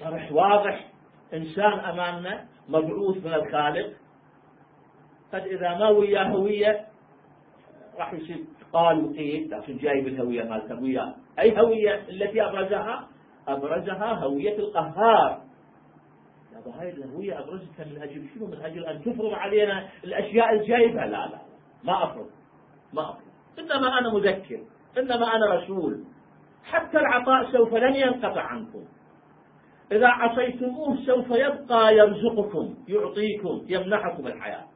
طرح 0.00 0.32
واضح. 0.32 0.90
إنسان 1.34 1.72
أمامنا 1.72 2.48
مبعوث 2.68 3.16
من 3.16 3.34
الخالق. 3.34 3.92
قد 5.32 5.46
إذا 5.46 5.78
ما 5.78 5.88
وياه 5.88 6.24
هوية 6.24 6.86
راح 7.98 8.12
يصير 8.12 8.44
قال 8.72 9.04
وقيل 9.04 9.50
لكن 9.50 9.76
جايب 9.76 10.06
الهوية 10.06 10.42
مالته 10.42 10.82
وياه. 10.82 11.14
أي 11.38 11.60
هوية 11.60 11.94
التي 12.08 12.42
أبرزها؟ 12.42 13.08
أبرزها 13.48 14.12
هوية 14.14 14.58
القهار. 14.58 15.42
يا 16.52 16.72
هاي 16.80 16.90
الهوية 16.90 17.38
أبرزتها 17.38 17.84
من 17.84 18.02
أجل 18.02 18.28
شنو 18.34 18.46
من 18.46 18.60
أجل 18.62 18.84
أن 18.86 19.00
تفرض 19.00 19.32
علينا 19.32 19.88
الأشياء 20.04 20.52
الجايبة. 20.52 21.06
لا 21.06 21.26
لا 21.26 21.38
ما 21.84 22.04
أفرض 22.04 22.30
ما 22.92 23.10
أفرض. 23.10 23.28
إنما 23.58 23.98
أنا 23.98 24.14
مذكر 24.14 24.60
إنما 24.98 25.36
أنا 25.36 25.54
رسول. 25.54 26.04
حتى 26.64 26.98
العطاء 26.98 27.52
سوف 27.52 27.74
لن 27.74 27.94
ينقطع 27.94 28.42
عنكم. 28.42 28.84
إذا 29.92 30.06
عصيتموه 30.06 30.96
سوف 31.06 31.30
يبقى 31.30 31.96
يرزقكم 31.96 32.74
يعطيكم 32.88 33.64
يمنحكم 33.68 34.26
الحياة. 34.26 34.67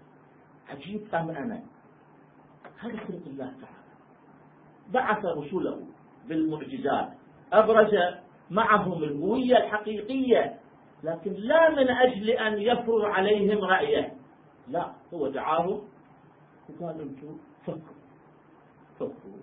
عجيب 0.73 1.15
أم 1.15 1.31
أنا. 1.31 1.63
هذا 2.79 2.97
خلق 2.97 3.23
الله 3.27 3.53
تعالى. 3.61 3.83
بعث 4.89 5.25
رسله 5.25 5.87
بالمعجزات. 6.29 7.13
أبرز 7.53 7.95
معهم 8.51 9.03
الهوية 9.03 9.57
الحقيقية. 9.57 10.59
لكن 11.05 11.33
لا 11.33 11.71
من 11.71 11.89
أجل 11.89 12.31
أن 12.31 12.59
يفرض 12.59 13.05
عليهم 13.05 13.65
رأيه. 13.65 14.13
لا 14.69 14.93
هو 15.15 15.29
دعاهم 15.29 15.83
وقال 16.69 17.01
أنتم 17.01 17.39
فكروا 17.63 18.03
فكروا 18.95 19.43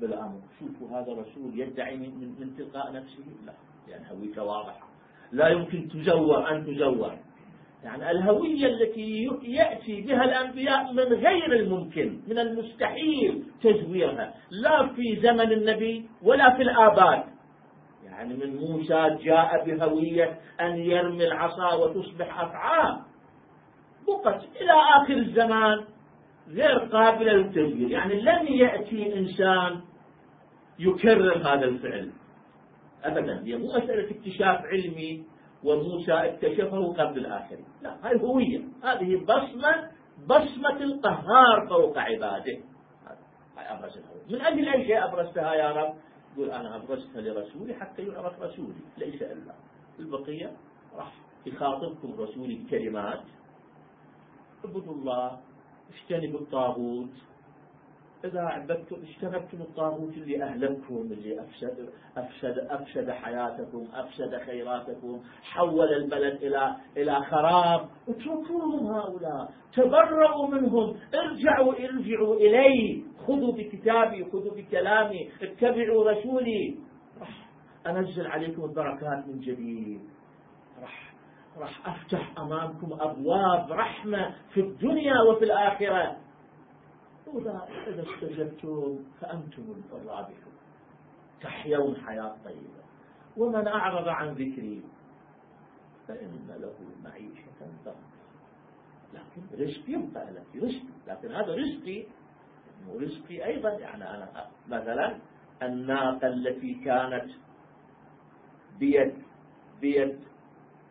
بالأمر 0.00 0.40
شوفوا 0.58 0.88
هذا 0.88 1.12
رسول 1.12 1.60
يدعي 1.60 1.96
من, 1.96 2.34
من 2.40 2.56
تلقاء 2.56 2.92
نفسه. 2.92 3.24
لا 3.46 3.52
يعني 3.88 4.10
هويته 4.10 4.44
واضحة. 4.44 4.88
لا 5.32 5.48
يمكن 5.48 5.88
تزور 5.88 6.50
أن 6.50 6.66
تزور. 6.66 7.18
يعني 7.84 8.10
الهوية 8.10 8.66
التي 8.66 9.28
يأتي 9.42 10.00
بها 10.00 10.24
الأنبياء 10.24 10.92
من 10.92 11.02
غير 11.02 11.52
الممكن 11.52 12.20
من 12.28 12.38
المستحيل 12.38 13.44
تزويرها. 13.62 14.34
لا 14.50 14.86
في 14.86 15.16
زمن 15.16 15.52
النبي 15.52 16.08
ولا 16.22 16.56
في 16.56 16.62
الآباد. 16.62 17.24
يعني 18.04 18.34
من 18.34 18.56
موسى 18.56 19.18
جاء 19.24 19.64
بهوية 19.66 20.38
أن 20.60 20.76
يرمي 20.76 21.24
العصا 21.24 21.74
وتصبح 21.74 22.40
أفعال. 22.40 23.00
بقت 24.08 24.44
إلى 24.60 24.72
آخر 24.96 25.14
الزمان 25.14 25.84
غير 26.48 26.78
قابلة 26.78 27.32
للتغيير 27.32 27.90
يعني 27.90 28.20
لن 28.20 28.46
يأتي 28.46 29.18
إنسان 29.18 29.80
يكرر 30.78 31.36
هذا 31.36 31.64
الفعل. 31.64 32.10
أبدا. 33.04 33.42
هي 33.44 33.56
مو 33.56 33.66
مسألة 33.66 34.10
اكتشاف 34.10 34.60
علمي 34.64 35.33
وموسى 35.64 36.12
اكتشفه 36.12 36.92
قبل 36.92 37.18
الآخرين 37.18 37.64
لا 37.82 37.96
هذه 38.02 38.20
هوية. 38.20 38.62
هذه 38.84 39.24
بصمة 39.24 39.90
بصمة 40.26 40.76
القهار 40.82 41.66
فوق 41.68 41.98
عباده. 41.98 42.58
هاي 43.56 43.78
أبرز 43.78 43.96
الهوية. 43.96 44.24
من 44.30 44.40
أجل 44.40 44.68
أي 44.68 44.86
شيء 44.86 45.04
أبرزتها 45.04 45.54
يا 45.54 45.72
رب؟ 45.72 45.94
يقول 46.36 46.50
أنا 46.50 46.76
أبرزتها 46.76 47.20
لرسولي 47.20 47.74
حتى 47.74 48.02
يعرف 48.02 48.40
رسولي. 48.40 48.84
ليس 48.98 49.22
إلا. 49.22 49.54
البقية 49.98 50.52
راح. 50.96 51.12
يخاطبكم 51.46 52.20
رسولي 52.20 52.54
بكلمات 52.54 53.20
اعبدوا 54.64 54.94
الله 54.94 55.40
اجتنبوا 55.92 56.40
الطاغوت. 56.40 57.10
إذا 58.24 58.40
عبدتم 58.40 58.96
اجتنبتم 58.96 59.60
الطاغوت 59.60 60.14
اللي 60.14 60.42
أهلكم 60.42 60.96
اللي 60.96 61.40
أفسد, 61.40 61.88
أفسد, 62.16 62.58
أفسد 62.58 63.10
حياتكم 63.10 63.88
أفسد 63.94 64.36
خيراتكم 64.46 65.20
حول 65.42 65.92
البلد 65.92 66.42
إلى 66.42 66.76
إلى 66.96 67.20
خراب. 67.24 67.88
اتركوهم 68.08 68.86
هؤلاء 68.86 69.50
تبرؤوا 69.76 70.48
منهم 70.48 70.96
ارجعوا 71.14 71.74
ارجعوا 71.74 72.34
إلي 72.36 73.04
خذوا 73.26 73.52
بكتابي 73.52 74.24
خذوا 74.24 74.54
بكلامي 74.56 75.30
اتبعوا 75.42 76.10
رسولي. 76.10 76.78
راح 77.20 77.48
أنزل 77.86 78.26
عليكم 78.26 78.64
البركات 78.64 79.26
من 79.26 79.40
جديد. 79.40 80.00
راح 80.82 81.14
راح 81.58 81.88
أفتح 81.88 82.38
أمامكم 82.38 82.92
أبواب 83.00 83.72
رحمة 83.72 84.34
في 84.54 84.60
الدنيا 84.60 85.20
وفي 85.20 85.44
الآخرة. 85.44 86.23
وإذا 87.26 87.68
إذا 87.86 88.02
استجبتم 88.02 88.98
فأنتم 89.20 89.82
الرابحون. 89.92 90.54
تحيون 91.40 91.96
حياة 91.96 92.36
طيبة. 92.44 92.84
ومن 93.36 93.68
أعرض 93.68 94.08
عن 94.08 94.28
ذكري 94.28 94.82
فإن 96.08 96.46
له 96.60 96.74
معيشة 97.04 97.44
ضنكا. 97.84 97.96
لكن 99.14 99.62
رزقي 99.64 99.92
يبقى 99.92 100.32
لك 100.32 100.46
رزقي. 100.56 100.94
لكن 101.06 101.32
هذا 101.32 101.54
رزقي 101.54 102.04
ورزقي 102.88 103.44
أيضا. 103.44 103.70
يعني 103.70 104.10
أنا 104.10 104.46
مثلا 104.68 105.18
الناقة 105.62 106.26
التي 106.26 106.74
كانت 106.74 107.30
بيد 108.78 109.14
بيد 109.80 110.20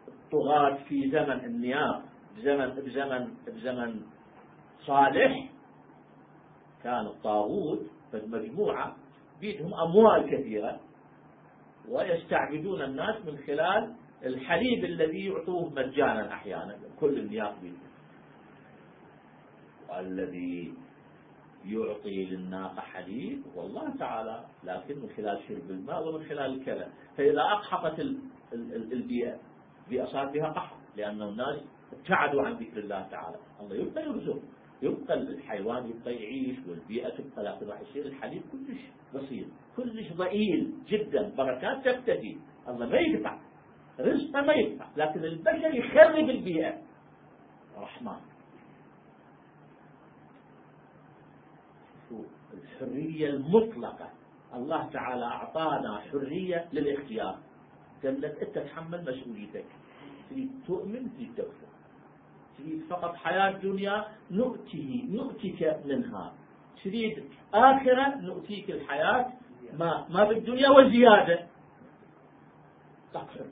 الطغاة 0.07 0.75
في 0.83 1.09
زمن 1.11 1.45
النياق 1.45 2.03
بزمن 2.37 2.69
بزمن 2.69 3.33
بزمن 3.47 4.01
صالح 4.85 5.49
كان 6.83 7.05
الطاغوت 7.05 7.79
مجموعة 8.13 8.95
بيدهم 9.41 9.73
أموال 9.73 10.29
كثيرة 10.31 10.79
ويستعبدون 11.89 12.81
الناس 12.81 13.25
من 13.25 13.37
خلال 13.37 13.93
الحليب 14.25 14.85
الذي 14.85 15.25
يعطوه 15.25 15.69
مجانا 15.69 16.33
أحيانا 16.33 16.77
كل 16.99 17.19
النياق 17.19 17.59
بيده 17.61 17.93
والذي 19.89 20.73
يعطي 21.65 22.25
للناقة 22.25 22.81
حليب 22.81 23.43
هو 23.55 23.65
الله 23.65 23.97
تعالى 23.97 24.45
لكن 24.63 24.99
من 24.99 25.09
خلال 25.17 25.39
شرب 25.47 25.69
الماء 25.69 26.07
ومن 26.07 26.23
خلال 26.23 26.59
الكلى. 26.59 26.87
فإذا 27.17 27.41
أقحطت 27.41 27.99
البيئة 28.53 29.39
فيها 30.31 30.49
قحط 30.49 30.77
لأن 30.97 31.21
الناس 31.21 31.61
ابتعدوا 31.93 32.41
عن 32.41 32.53
ذكر 32.53 32.79
الله 32.79 33.07
تعالى. 33.11 33.37
الله 33.61 33.75
يبقى 33.75 34.03
يرزق. 34.03 34.39
يبقى 34.83 35.13
الحيوان 35.13 35.89
يبقى 35.89 36.15
يعيش 36.15 36.57
والبيئة 36.69 37.09
تبقى 37.09 37.43
لكن 37.43 37.67
راح 37.67 37.81
يصير 37.81 38.05
الحليب 38.05 38.41
كلش 38.51 38.81
بسيط 39.15 39.47
كلش 39.77 40.13
ضئيل 40.13 40.73
جدا 40.87 41.35
بركات 41.37 41.85
تختفي 41.87 42.37
الله 42.67 42.85
ما 42.85 42.97
يقطع 42.99 43.37
رزقه 43.99 44.41
ما 44.41 44.53
يقطع 44.53 44.87
لكن 44.97 45.23
البشر 45.25 45.75
يخرب 45.75 46.29
البيئة. 46.29 46.81
رحمن. 47.77 48.19
الحرية 52.53 53.29
المطلقة 53.29 54.09
الله 54.53 54.89
تعالى 54.89 55.25
أعطانا 55.25 55.97
حرية 55.99 56.69
للاختيار. 56.73 57.39
قال 58.03 58.21
لك 58.21 58.43
أنت 58.43 58.57
تحمل 58.67 59.01
مسؤوليتك 59.01 59.65
تريد 60.29 60.51
تؤمن 60.67 61.13
تريد 61.17 61.35
تكفر. 61.37 61.72
تريد 62.57 62.83
فقط 62.89 63.15
حياة 63.15 63.51
دنيا 63.51 64.05
نؤتيه 64.31 65.05
نؤتك 65.11 65.81
منها. 65.85 66.33
تريد 66.83 67.23
آخرة 67.53 68.15
نؤتيك 68.21 68.71
الحياة 68.71 69.33
ما, 69.79 70.05
ما 70.09 70.23
بالدنيا 70.23 70.69
وزيادة 70.69 71.47
تكفر 73.13 73.45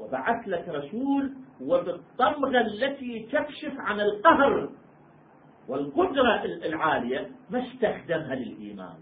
وبعث 0.00 0.48
لك 0.48 0.68
رسول 0.68 1.32
وبالطمغة 1.60 2.60
التي 2.60 3.28
تكشف 3.32 3.72
عن 3.78 4.00
القهر 4.00 4.70
والقدرة 5.68 6.44
العالية 6.44 7.30
ما 7.50 7.66
استخدمها 7.66 8.34
للإيمان 8.34 8.96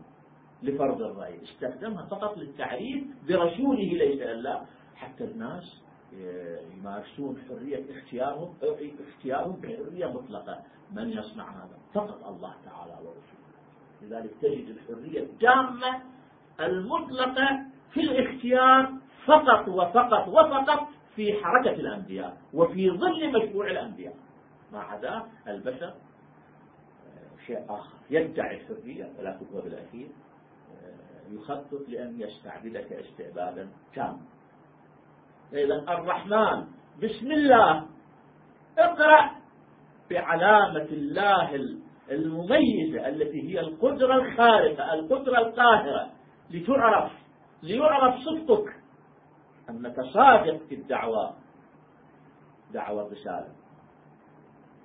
لفرض 0.62 1.02
الرأي. 1.02 1.42
استخدمها 1.42 2.06
فقط 2.06 2.38
للتعريف 2.38 3.04
برسوله 3.28 3.84
ليس 3.84 4.22
إلا 4.22 4.62
حتى 4.96 5.24
الناس 5.24 5.82
يمارسون 6.76 7.42
حرية 7.48 7.84
اختيارهم 7.90 8.54
اختيارهم 9.08 9.60
بحرية 9.60 10.06
مطلقة. 10.06 10.62
من 10.92 11.08
يصنع 11.08 11.50
هذا؟ 11.50 11.78
فقط 11.94 12.26
الله 12.26 12.54
تعالى 12.64 12.92
ورسوله. 12.92 13.42
لذلك 14.02 14.30
تجد 14.42 14.68
الحرية 14.68 15.20
التامة 15.20 16.02
المطلقة 16.60 17.66
في 17.92 18.00
الاختيار 18.00 18.92
فقط 19.26 19.68
وفقط 19.68 20.28
وفقط 20.28 20.88
في 21.16 21.32
حركة 21.44 21.70
الأنبياء 21.70 22.36
وفي 22.54 22.90
ظل 22.90 23.32
مشروع 23.32 23.70
الأنبياء. 23.70 24.14
ما 24.72 24.80
عدا 24.80 25.22
البشر 25.48 25.94
شيء 27.46 27.64
آخر. 27.68 27.96
يدعي 28.10 28.60
الحرية 28.60 29.12
ولكن 29.18 29.46
هو 29.54 29.60
بالأخير 29.60 30.08
يخطط 31.30 31.88
لأن 31.88 32.20
يستعبدك 32.20 32.92
استعبادا 32.92 33.68
تاما. 33.94 34.20
إذا 35.54 35.74
الرحمن 35.74 36.66
بسم 37.02 37.32
الله. 37.32 37.86
اقرأ 38.78 39.30
بعلامة 40.10 40.88
الله 40.90 41.54
المميزة 42.10 43.08
التي 43.08 43.48
هي 43.48 43.60
القدرة 43.60 44.14
الخارقة 44.14 44.94
القدرة 44.94 45.38
القاهرة. 45.38 46.10
لتعرف 46.50 47.12
ليعرف 47.62 48.14
صدقك 48.20 48.82
أنك 49.70 50.00
صادق 50.00 50.56
في 50.68 50.74
الدعوة. 50.74 51.34
دعوة 52.72 53.06
الرسالة. 53.06 53.52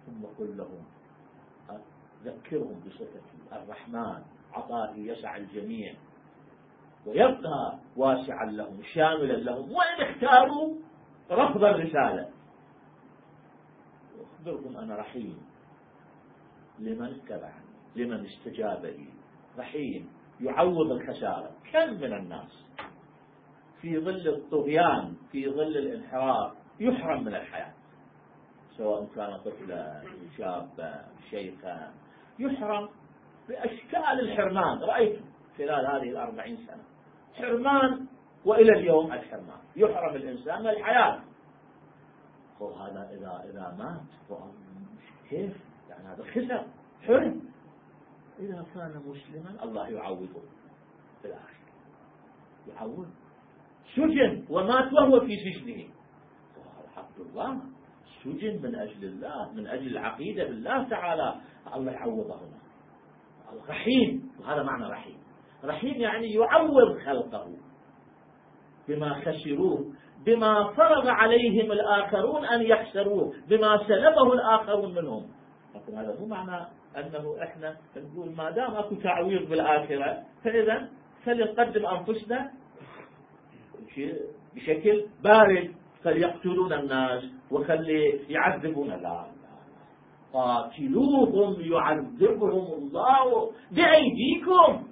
ثم 0.05 0.25
قل 0.39 0.57
لهم 0.57 0.85
ذكرهم 2.23 2.79
بصفتي. 2.87 3.19
الرحمن 3.51 4.21
عطائي 4.53 5.07
يسع 5.07 5.37
الجميع. 5.37 5.93
ويبقى 7.07 7.79
واسعا 7.95 8.45
لهم 8.45 8.79
شاملا 8.93 9.33
لهم 9.33 9.71
وإن 9.71 10.09
اختاروا 10.09 10.75
رفض 11.31 11.63
الرسالة 11.63 12.29
أخبركم 14.39 14.77
أنا 14.77 14.95
رحيم. 14.95 15.41
لمن 16.79 17.05
اتبعني؟ 17.05 17.65
لمن 17.95 18.25
استجاب 18.25 18.85
لي؟ 18.85 19.09
رحيم. 19.57 20.09
يعوض 20.41 20.91
الخسارة. 20.91 21.51
كم 21.71 21.93
من 21.93 22.13
الناس 22.13 22.65
في 23.81 23.99
ظل 23.99 24.27
الطغيان 24.27 25.15
في 25.31 25.49
ظل 25.49 25.77
الانحراف 25.77 26.51
يحرم 26.79 27.23
من 27.23 27.35
الحياة. 27.35 27.73
سواء 28.77 29.05
كان 29.15 29.37
طفلا 29.37 30.03
شابا 30.37 31.05
شيخا. 31.29 31.93
يحرم 32.39 32.89
بأشكال 33.47 34.19
الحرمان. 34.19 34.79
رأيت 34.79 35.19
خلال 35.57 35.85
هذه 35.85 36.09
الأربعين 36.09 36.57
سنة. 36.57 36.96
حرمان 37.37 38.05
وإلى 38.45 38.71
اليوم 38.71 39.13
الحرمان. 39.13 39.59
يحرم 39.75 40.15
الإنسان 40.15 40.59
من 40.59 40.69
الحياة 40.69 41.19
وهذا 42.59 43.09
إذا 43.13 43.43
إذا 43.49 43.75
مات 43.79 44.39
كيف؟ 45.29 45.53
يعني 45.89 46.07
هذا 46.07 46.23
خسر. 46.23 46.65
حرم. 47.07 47.41
إذا 48.39 48.65
كان 48.75 49.01
مسلما 49.05 49.63
الله 49.63 49.87
يعوضه 49.89 50.41
في 51.21 51.27
الآخر 51.27 51.57
يعوض 52.67 53.09
سجن 53.95 54.45
ومات 54.49 54.93
وهو 54.93 55.19
في 55.19 55.35
سجنه. 55.37 55.89
عبد 56.97 57.19
الله. 57.19 57.61
سجن 58.23 58.61
من 58.63 58.75
أجل 58.75 59.05
الله 59.05 59.51
من 59.51 59.67
أجل 59.67 59.87
العقيدة 59.87 60.43
بالله 60.43 60.89
تعالى. 60.89 61.35
الله 61.75 61.91
يعوضه 61.91 62.39
رحيم. 63.69 64.31
وهذا 64.39 64.63
معنى 64.63 64.85
رحيم. 64.85 65.17
رحيم 65.65 66.01
يعني 66.01 66.33
يعوض 66.33 66.97
خلقه 67.05 67.47
بما 68.87 69.13
خسروه 69.13 69.85
بما 70.25 70.73
فرض 70.73 71.07
عليهم 71.07 71.71
الآخرون 71.71 72.45
أن 72.45 72.61
يخسروه 72.61 73.33
بما 73.49 73.77
سلبه 73.87 74.33
الآخرون 74.33 74.95
منهم. 74.95 75.27
لكن 75.75 75.97
هذا 75.97 76.19
مو 76.19 76.25
معنى 76.25 76.67
أنه 76.97 77.35
إحنا 77.43 77.77
نقول 77.97 78.35
ما 78.35 78.51
دام 78.51 78.75
أكو 78.75 78.95
تعويض 78.95 79.49
بالآخرة 79.49 80.23
فإذا 80.43 80.89
فلنقدم 81.25 81.85
أنفسنا 81.85 82.51
بشكل 84.55 85.05
بارد. 85.23 85.71
فليقتلون 86.03 86.73
الناس 86.73 87.23
وخلي 87.51 88.19
يعذبون 88.29 88.87
لا. 88.87 89.25
قاتلوهم 90.33 91.61
يعذبهم 91.61 92.73
الله 92.73 93.51
بأيديكم. 93.71 94.86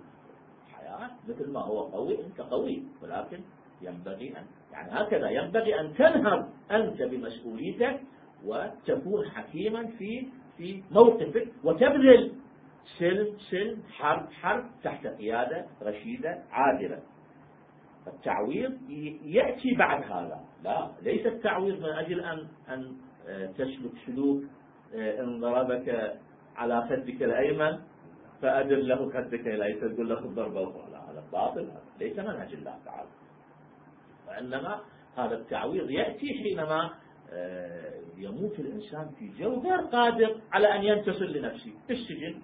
مثل 1.28 1.51
ما 1.51 1.59
هو 1.59 1.80
قوي 1.82 2.26
أنت 2.26 2.41
قوي 2.41 2.84
ولكن 3.03 3.39
ينبغي 3.82 4.30
أن 4.38 4.45
يعني 4.71 4.89
هكذا 4.91 5.30
ينبغي 5.30 5.80
أن 5.80 5.93
تنهض 5.93 6.49
أنت 6.71 7.01
بمسؤوليتك 7.01 8.01
وتكون 8.45 9.30
حكيما 9.30 9.88
في 9.88 10.28
في 10.57 10.84
موقفك 10.91 11.47
وتبذل 11.63 12.32
سلم 12.99 13.38
سلم 13.51 13.84
حرب 13.91 14.32
حرب 14.32 14.65
تحت 14.84 15.07
قيادة 15.07 15.65
رشيدة 15.82 16.43
عادلة. 16.51 16.99
التعويض 18.07 18.89
يأتي 19.26 19.76
بعد 19.76 20.03
هذا. 20.03 20.39
لا 20.63 20.91
ليس 21.01 21.26
التعويض 21.26 21.80
من 21.80 21.89
أجل 21.89 22.19
أن 22.19 22.47
أن 22.69 22.95
آه، 23.28 23.45
تسلك 23.45 23.91
سلوك 24.05 24.43
آه، 24.95 25.23
إن 25.23 25.39
ضربك 25.39 26.17
على 26.55 26.82
خدك 26.89 27.23
الأيمن 27.23 27.80
فأدر 28.41 28.76
له 28.76 29.09
خدك 29.09 29.47
الأيسر 29.47 29.93
تقول 29.93 30.09
له 30.09 30.19
الضربة 30.19 30.59
الأخرى. 30.59 30.84
لا 31.34 31.39
هذا 31.39 31.51
باطل 31.51 31.71
ليس 31.99 32.19
منهج 32.19 32.53
الله 32.53 32.80
تعالى. 32.86 33.09
وإنما 34.28 34.82
هذا 35.17 35.36
التعويض 35.36 35.89
يأتي 35.89 36.43
حينما 36.43 36.93
آه، 37.30 38.01
يموت 38.17 38.59
الإنسان 38.59 39.09
في 39.19 39.28
جو 39.28 39.61
غير 39.61 39.82
قادر 39.82 40.41
على 40.51 40.76
أن 40.76 40.84
ينتصر 40.84 41.26
لنفسه. 41.26 41.73
السجن 41.89 42.41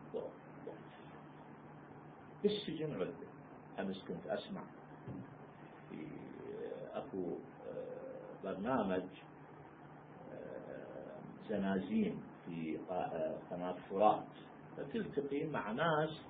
السجن 2.45 2.93
عذب 2.93 3.13
أمس 3.79 4.03
كنت 4.07 4.27
أسمع 4.27 4.63
في 5.89 5.95
آه، 5.95 6.97
أكو 6.97 7.37
آه، 7.67 8.43
برنامج 8.43 9.03
زنازين 11.49 12.23
في 12.45 12.77
قناة 13.51 13.75
فرات. 13.89 14.23
فتلتقي 14.77 15.45
مع 15.45 15.71
ناس 15.71 16.21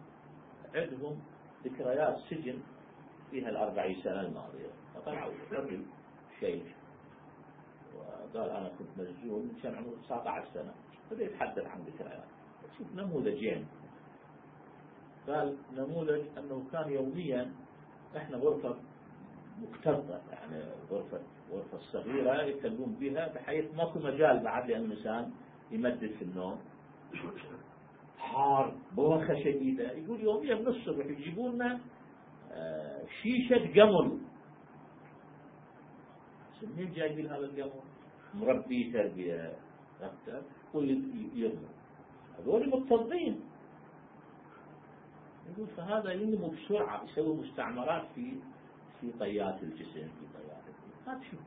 عندهم 0.76 1.22
ذكريات 1.66 2.18
سجن 2.30 2.60
فيها 3.32 3.50
الأربعين 3.50 4.02
سنة 4.04 4.22
الماضية. 4.22 4.70
فطلعوا 4.96 5.34
رجل 5.52 5.86
شيخ. 6.40 6.64
وقال 7.96 8.50
أنا 8.50 8.72
كنت 8.80 8.90
مسجون 8.98 9.58
كان 9.64 9.76
عمره 9.76 9.96
19 10.04 10.46
سنة. 10.54 10.74
بدأ 11.12 11.24
يتحدث 11.24 11.66
عن 11.66 11.82
ذكريات. 11.82 12.28
شوف 12.78 12.88
نموذجين 12.96 13.68
قال 15.28 15.58
نموذج 15.78 16.22
أنه 16.38 16.66
كان 16.72 16.92
يوميا 16.92 17.52
إحنا 18.18 18.38
غرفة 18.38 18.76
مكتظة 19.62 20.22
يعني 20.32 20.64
غرفة 20.92 21.22
غرفة 21.52 21.78
صغيرة 21.78 22.42
يتكلمون 22.42 22.96
بها 23.00 23.28
بحيث 23.28 23.76
ماكو 23.76 24.00
مجال 24.00 24.44
بعد 24.44 24.72
لأن 24.72 24.86
الإنسان 24.86 25.32
يمدد 25.72 26.12
في 26.20 26.22
النوم. 26.22 26.60
حار 28.22 28.76
بوخة 28.96 29.36
شديدة. 29.44 29.92
يقول 29.92 30.22
يوميا 30.22 30.56
من 30.56 30.68
الصبح 30.68 31.06
يجيبون 31.06 31.56
لنا 31.56 31.80
آه، 32.52 33.04
شيشة 33.22 33.82
قمر 33.82 34.18
منين 36.64 36.94
جايبين 36.94 37.26
هذا 37.26 37.46
القمر؟ 37.46 37.82
مربي 38.34 38.92
تربية 38.92 39.54
أكثر. 40.02 40.42
ويرموا 40.74 41.70
هذول 42.40 42.70
مضطرين 42.70 43.42
يقول 45.50 45.68
فهذا 45.68 46.12
ينمو 46.12 46.48
بسرعة 46.48 47.04
يسوي 47.04 47.36
مستعمرات 47.36 48.04
في 48.16 48.34
في 49.02 49.12
طيات 49.20 49.64
الجسم 49.64 50.08
في 50.08 50.26
طيات 50.34 50.64
هذا 51.08 51.22
شو 51.32 51.38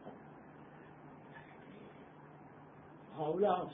هؤلاء 3.18 3.70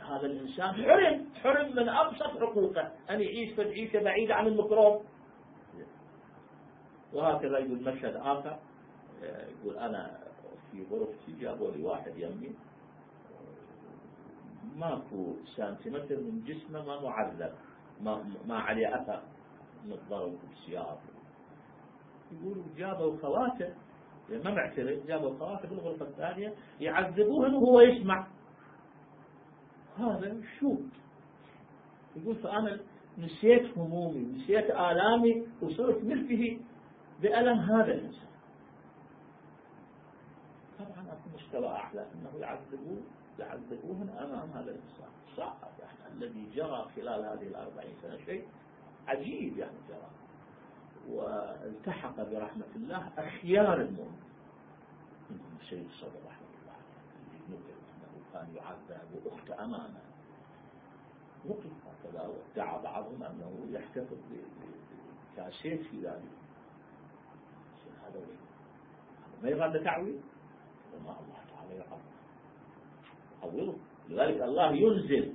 هذا 0.00 0.26
الإنسان 0.26 0.74
حرم 0.74 1.26
حرم 1.42 1.76
من 1.76 1.88
أبسط 1.88 2.22
حقوقه. 2.22 2.92
أن 3.10 3.20
يعيش 3.20 3.52
في 3.54 3.62
عيشة 3.62 4.02
بعيدة 4.02 4.34
عن 4.34 4.46
الميكروب. 4.46 5.02
وهكذا 7.12 7.58
يقول 7.58 7.82
مشهد 7.82 8.16
آخر. 8.16 8.58
يقول 9.22 9.78
أنا 9.78 10.18
في 10.72 10.84
غرفتي 10.90 11.32
جابوا 11.40 11.70
لي 11.70 11.82
واحد 11.82 12.12
يمي. 12.16 12.52
ماكو 14.76 15.34
سنتيمتر 15.44 16.16
من 16.16 16.44
جسمه 16.46 16.84
ما 16.84 17.00
معذب. 17.00 17.52
ما, 18.00 18.24
ما 18.46 18.58
عليه 18.58 19.02
أثر. 19.02 19.22
من 19.84 19.92
الضرب 19.92 20.38
بالسيارة 20.48 20.98
يقولوا 22.32 22.64
جابوا 22.76 23.16
خواته 23.22 23.74
ما 24.44 24.50
معترف. 24.50 25.06
جابوا 25.06 25.38
خواته 25.38 25.68
في 25.68 25.74
الغرفة 25.74 26.06
الثانية. 26.06 26.54
يعذبوه 26.80 27.54
وهو 27.54 27.80
يسمع. 27.80 28.26
هذا 29.98 30.36
شو 30.58 30.76
يقول 32.16 32.36
فأنا 32.36 32.80
نسيت 33.18 33.78
همومي 33.78 34.20
نسيت 34.20 34.70
آلامي 34.70 35.46
وصرت 35.62 36.04
ملتهي 36.04 36.58
بألم 37.22 37.58
هذا 37.58 37.94
الإنسان. 37.94 38.28
طبعا 40.78 41.06
أكو 41.12 41.28
مستوى 41.34 41.68
أعلى 41.68 42.06
أنه 42.14 42.40
يعذبوه 42.40 43.02
يعذبوهن 43.38 44.08
أمام 44.08 44.50
هذا 44.50 44.70
الإنسان. 44.70 45.10
صعب 45.36 45.72
يعني 45.80 46.14
الذي 46.14 46.46
جرى 46.54 46.86
خلال 46.96 47.24
هذه 47.24 47.46
الأربعين 47.46 47.94
سنة 48.02 48.18
شيء 48.26 48.44
عجيب 49.06 49.58
يعني 49.58 49.78
جرى. 49.88 50.10
والتحق 51.08 52.16
برحمة 52.16 52.64
الله 52.76 53.10
أخيار 53.18 53.80
المؤمن 53.80 54.22
منهم 55.30 55.56
السيد 55.62 55.88
صدر 56.00 56.20
رحمه 56.26 56.48
الله 56.62 56.76
اللي 57.16 57.56
نقل 57.56 57.70
أنه 57.70 58.23
كان 58.34 58.54
يعذب 58.54 59.26
أخت 59.26 59.50
أمامه 59.50 60.00
نقل 61.46 61.70
هكذا؟ 61.86 62.22
وادعى 62.22 62.82
بعضهم 62.82 63.22
أنه 63.22 63.66
يحتفظ 63.70 64.16
بكاسيت 65.36 65.82
في 65.82 65.96
ذلك. 65.96 66.34
هذا 68.04 68.20
ما 69.42 69.48
يراد 69.48 69.84
تعويل؟ 69.84 70.20
ما 71.04 71.16
الله 71.20 71.40
تعالى 71.54 71.84
يعوضه 73.42 73.76
لذلك 74.08 74.42
الله 74.42 74.72
ينزل 74.72 75.34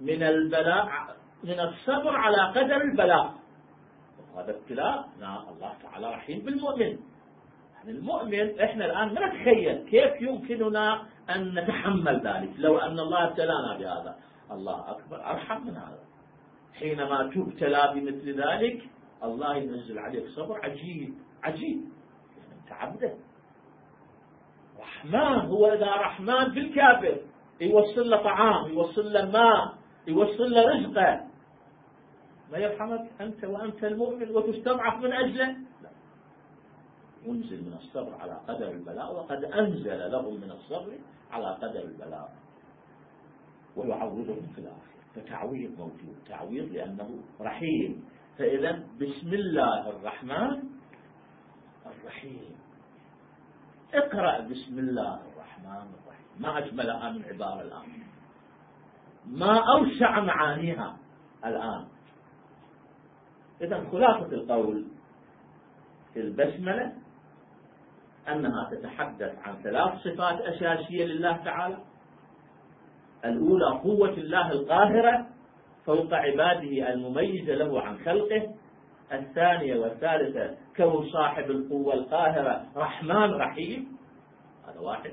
من 0.00 0.22
البلاء 0.22 1.16
من 1.44 1.60
الصبر 1.60 2.16
على 2.16 2.60
قدر 2.60 2.80
البلاء. 2.82 3.34
هذا 4.36 4.56
ابتلاء 4.56 5.08
الله 5.18 5.74
تعالى 5.82 6.10
رحيم 6.10 6.44
بالمؤمن. 6.44 6.98
يعني 7.74 7.90
المؤمن 7.90 8.60
إحنا 8.60 8.84
الآن 8.84 9.14
ما 9.14 9.26
نتخيل 9.26 9.88
كيف 9.88 10.22
يمكننا 10.22 11.08
أن 11.30 11.58
نتحمل 11.58 12.20
ذلك. 12.26 12.50
لو 12.58 12.78
أن 12.78 12.98
الله 12.98 13.28
ابتلانا 13.28 13.78
بهذا. 13.78 14.16
الله 14.50 14.90
أكبر. 14.90 15.16
أرحم 15.16 15.66
من 15.66 15.76
هذا. 15.76 15.98
حينما 16.74 17.30
تبتلى 17.34 17.92
بمثل 17.94 18.40
ذلك 18.40 18.82
الله 19.24 19.56
ينزل 19.56 19.98
عليك 19.98 20.26
صبر 20.26 20.64
عجيب. 20.64 21.14
عجيب. 21.42 21.80
يعني 22.36 22.60
انت 22.62 22.72
عبده 22.72 23.14
رحمن. 24.80 25.46
هو 25.50 25.72
إذا 25.72 25.86
رحمن 25.86 26.44
بالكافر 26.54 27.16
يوصل 27.60 28.10
له 28.10 28.16
طعام 28.16 28.70
يوصل 28.72 29.12
له 29.12 29.30
ماء 29.30 29.74
يوصل 30.06 30.50
له 30.50 30.62
رزقه. 30.68 31.20
ما 32.52 32.58
يرحمك 32.58 33.10
أنت 33.20 33.44
وأنت 33.44 33.84
المؤمن 33.84 34.30
وتستضعف 34.30 35.04
من 35.04 35.12
أجله. 35.12 35.56
لا 37.22 37.28
ينزل 37.28 37.64
من 37.64 37.72
الصبر 37.72 38.14
على 38.14 38.32
قدر 38.48 38.70
البلاء 38.70 39.14
وقد 39.14 39.44
أنزل 39.44 40.12
لهم 40.12 40.40
من 40.40 40.50
الصبر 40.50 40.98
على 41.30 41.46
قدر 41.46 41.80
البلاء. 41.80 42.36
ويعوضهم 43.76 44.46
في 44.54 44.58
الآخرة. 44.58 44.92
فتعويض 45.14 45.78
موجود. 45.78 46.16
تعويض 46.28 46.72
لأنه 46.72 47.18
رحيم. 47.40 48.04
فإذا 48.38 48.72
بسم 48.72 49.28
الله 49.28 49.88
الرحمن 49.88 50.62
الرحيم. 51.86 52.56
اقرأ 53.94 54.40
بسم 54.40 54.78
الله 54.78 55.14
الرحمن 55.14 55.86
الرحيم. 55.94 56.26
ما 56.38 56.58
أجملها 56.58 57.10
من 57.10 57.24
عبارة 57.24 57.62
الآن. 57.62 58.02
ما 59.26 59.60
أوسع 59.76 60.20
معانيها 60.20 60.96
الآن. 61.44 61.84
إذا 63.60 63.90
خلاصة 63.90 64.32
القول 64.32 64.86
في 66.14 66.20
البسملة 66.20 67.01
أنها 68.28 68.70
تتحدث 68.70 69.38
عن 69.38 69.62
ثلاث 69.62 69.98
صفات 69.98 70.40
أساسية 70.40 71.04
لله 71.04 71.36
تعالى. 71.36 71.78
الأولى 73.24 73.66
قوة 73.66 74.10
الله 74.10 74.52
القاهرة 74.52 75.26
فوق 75.86 76.14
عباده 76.14 76.92
المميزة 76.92 77.54
له 77.54 77.80
عن 77.80 77.98
خلقه. 77.98 78.54
الثانية 79.12 79.76
والثالثة 79.76 80.56
كون 80.76 81.08
صاحب 81.12 81.50
القوة 81.50 81.94
القاهرة 81.94 82.66
رحمن 82.76 83.30
رحيم. 83.30 83.96
هذا 84.68 84.80
واحد. 84.80 85.12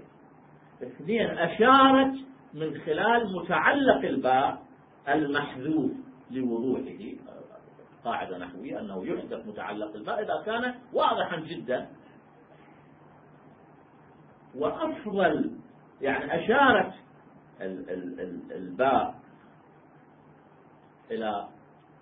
اثنين 0.84 1.30
أشارت 1.30 2.14
من 2.54 2.78
خلال 2.78 3.36
متعلق 3.36 4.06
الباء 4.06 4.62
المحذوف 5.10 5.92
لوضوحه. 6.32 7.00
قاعدة 8.06 8.38
نحوية 8.38 8.80
أنه 8.80 9.06
يحذف 9.06 9.48
متعلق 9.48 9.96
الباء 9.96 10.24
إذا 10.24 10.44
كان 10.46 10.74
واضحا 10.94 11.40
جدا. 11.40 11.88
وأفضل 14.56 15.52
يعني 16.02 16.44
أشارت 16.46 16.94
الباء 18.52 19.16
إلى 21.12 21.48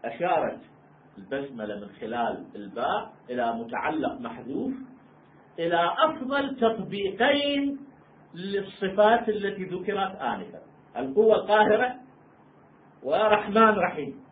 أشارت 0.06 0.60
البسملة 1.18 1.76
من 1.76 1.89
خلال 1.89 2.45
الباء 2.56 3.14
إلى 3.30 3.54
متعلق 3.54 4.22
محذوف 4.22 4.74
إلى 5.60 5.93
أفضل 6.06 6.56
تطبيقين 6.56 7.80
للصفات 8.34 9.30
التي 9.30 9.64
ذكرت 9.64 10.16
آنفا. 10.16 10.62
القوة 10.98 11.36
القاهرة 11.36 11.95
ورحمن 13.04 13.70
رحيم. 13.70 14.24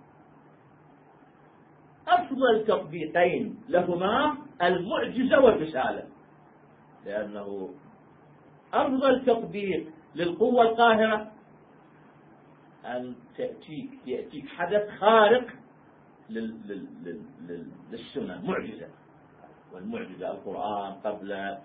أفضل 2.08 2.66
تطبيقين 2.68 3.64
لهما 3.70 4.38
المعجزة 4.62 5.40
والرسالة 5.40 6.04
لأنه 7.06 7.70
أفضل 8.76 9.26
تطبيق 9.26 9.88
للقوة 10.16 10.62
القاهرة 10.62 11.32
أن 12.86 13.16
تأتيك 13.38 13.92
يأتيك 14.08 14.48
حدث 14.50 14.90
خارق 14.90 15.48
للسنة 17.90 18.42
معجزة. 18.46 18.88
والمعجزة 19.74 20.32
القرآن 20.32 20.92
قبل 20.92 21.58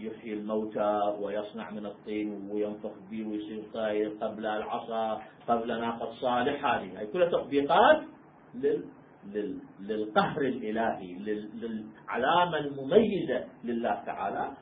يحيي 0.00 0.32
الموتى 0.32 1.16
ويصنع 1.20 1.70
من 1.70 1.86
الطين 1.86 2.50
وينفخ 2.50 2.92
به 3.10 3.28
ويصير 3.28 3.62
طاير 3.74 4.08
قبل 4.20 4.46
العصا 4.46 5.22
قبل 5.48 5.80
ناقة 5.80 6.12
صالح 6.12 6.64
هذه 6.64 7.00
هي 7.00 7.06
كلها 7.06 7.28
تطبيقات 7.28 8.02
لل 8.54 8.84
للقهر 9.80 10.40
الإلهي 10.40 11.14
للعلامة 11.54 12.58
المميزة 12.58 13.44
لله 13.64 14.02
تعالى 14.06 14.52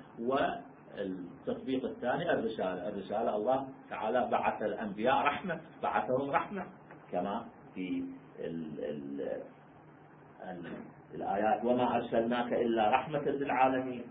والتطبيق 0.99 1.85
الثاني 1.85 2.33
الرسالة. 2.33 2.89
الرسالة 2.89 3.37
الله 3.37 3.69
تعالى 3.91 4.29
بعث 4.31 4.63
الأنبياء 4.63 5.15
رحمة 5.15 5.61
بعثهم 5.83 6.31
رحمة 6.31 6.67
كما 7.13 7.45
في 7.75 8.05
ال 8.39 8.65
ال 8.79 9.21
ال 10.45 10.67
الآيات. 11.15 11.65
وما 11.65 11.97
أرسلناك 11.97 12.53
إلا 12.53 12.91
رحمة 12.91 13.25
للعالمين. 13.25 14.03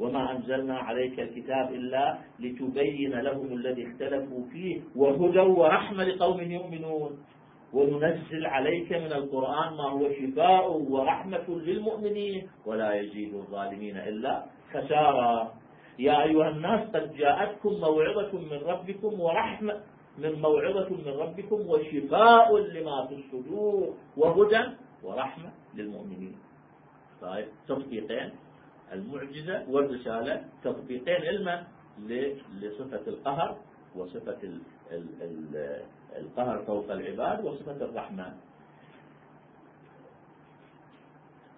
وما 0.00 0.32
أنزلنا 0.32 0.78
عليك 0.78 1.20
الكتاب 1.20 1.72
إلا 1.72 2.18
لتبين 2.38 3.10
لهم 3.10 3.52
الذي 3.52 3.86
اختلفوا 3.88 4.42
فيه 4.52 4.80
وهدى 4.96 5.40
ورحمة 5.40 6.04
لقوم 6.04 6.40
يؤمنون. 6.40 7.18
وننزل 7.72 8.46
عليك 8.46 8.92
من 8.92 9.12
القرآن 9.12 9.74
ما 9.74 9.90
هو 9.90 10.12
شفاء 10.12 10.72
ورحمة 10.72 11.48
للمؤمنين. 11.48 12.48
ولا 12.66 12.94
يزيد 12.94 13.34
الظالمين 13.34 13.96
إلا 13.96 14.44
خسارا. 14.72 15.63
يا 15.98 16.22
أيها 16.22 16.48
الناس 16.48 16.90
قد 16.90 17.14
جاءتكم 17.16 17.72
موعظة 17.72 18.32
من 18.38 18.58
ربكم 18.66 19.20
ورحمة 19.20 19.80
من 20.18 20.32
موعظة 20.40 20.90
من 20.90 21.12
ربكم 21.18 21.60
وشفاء 21.68 22.56
لما 22.58 23.06
في 23.06 23.14
الصدور 23.14 23.94
وهدى 24.16 24.62
ورحمة 25.02 25.50
للمؤمنين. 25.74 26.36
طيب 27.20 27.46
تطبيقين. 27.68 28.30
المعجزة 28.92 29.70
والرسالة 29.70 30.44
تطبيقين 30.64 31.22
علما 31.26 31.64
لصفة 32.60 33.02
القهر 33.06 33.56
وصفة 33.96 34.38
القهر 36.16 36.62
فوق 36.66 36.90
العباد 36.92 37.44
وصفة 37.44 37.76
الرحمن. 37.84 38.32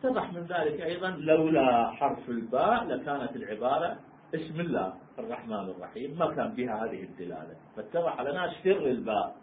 اتضح 0.05 0.33
من 0.33 0.43
ذلك 0.47 0.81
أيضا 0.81 1.11
لولا 1.11 1.91
حرف 1.91 2.29
الباء 2.29 2.85
لكانت 2.85 3.37
العبارة 3.37 3.97
اسم 4.35 4.61
الله 4.61 4.95
الرحمن 5.19 5.65
الرحيم. 5.71 6.19
ما 6.19 6.35
كان 6.35 6.55
بها 6.55 6.85
هذه 6.85 7.03
الدلالة. 7.03 7.57
فاتضح 7.77 8.21
لنا 8.21 8.53
سر 8.65 8.87
الباء. 8.87 9.37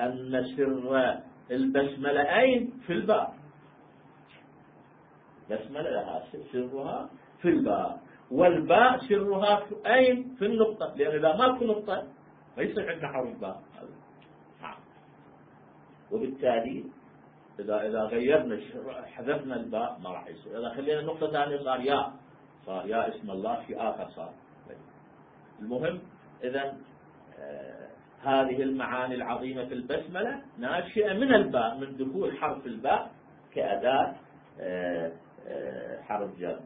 أن 0.00 0.44
سر 0.56 1.20
البسملة 1.50 2.22
أين 2.38 2.72
في 2.86 2.92
الباء. 2.92 3.34
بسملة 5.50 5.90
لها 5.90 6.24
سرها 6.52 7.10
في 7.42 7.48
الباء. 7.48 8.00
والباء 8.30 8.98
سرها 9.08 9.56
في 9.56 9.74
أين؟ 9.86 10.34
في 10.38 10.46
النقطة. 10.46 10.94
لأن 10.96 11.16
إذا 11.16 11.36
ما 11.36 11.58
في 11.58 11.64
نقطة. 11.64 12.06
ما 12.56 12.62
يصير 12.62 12.90
عندنا 12.90 13.08
حرف 13.08 13.40
باء 13.40 13.62
نعم. 14.62 14.78
وبالتالي 16.12 16.84
إذا 17.60 17.86
إذا 17.88 18.02
غيرنا 18.02 18.60
حذفنا 19.06 19.56
الباء 19.56 19.98
ما 20.04 20.10
راح 20.10 20.26
يصير. 20.28 20.58
إذا 20.60 20.68
خلينا 20.74 21.02
نقطة 21.02 21.30
ثانية 21.30 21.58
صار 21.64 21.80
يا 21.80 22.12
صار 22.66 22.86
يا 22.86 23.08
اسم 23.08 23.30
الله 23.30 23.64
في 23.66 23.76
آخر 23.76 24.10
صار. 24.10 24.32
المهم 25.62 26.00
إذا 26.44 26.76
آه 27.38 27.86
هذه 28.22 28.62
المعاني 28.62 29.14
العظيمة 29.14 29.64
في 29.64 29.74
البسملة 29.74 30.42
ناشئة 30.58 31.12
من 31.12 31.34
الباء 31.34 31.78
من 31.78 31.96
دخول 31.96 32.36
حرف 32.36 32.66
الباء 32.66 33.10
كأداة 33.54 34.14
آه 34.60 35.12
آه 35.46 36.02
حرف 36.02 36.38
جر. 36.38 36.60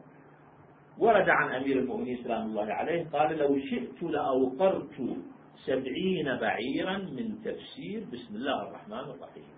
ورد 0.97 1.29
عن 1.29 1.55
أمير 1.55 1.79
المؤمنين 1.79 2.23
سلام 2.23 2.45
الله 2.45 2.73
عليه 2.73 3.09
قال 3.09 3.37
لو 3.37 3.59
شئت 3.59 4.03
لأوقرت 4.03 5.17
سبعين 5.65 6.37
بعيرا 6.41 6.97
من 6.97 7.41
تفسير 7.43 8.03
بسم 8.13 8.35
الله 8.35 8.61
الرحمن 8.67 8.99
الرحيم. 8.99 9.51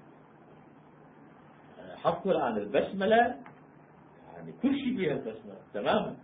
حطوا 1.96 2.32
الآن 2.32 2.58
البسملة 2.58 3.36
يعني 4.34 4.52
كل 4.62 4.76
شيء 4.76 4.98
فيها 4.98 5.14
البسملة 5.14 5.58
تماما. 5.74 6.16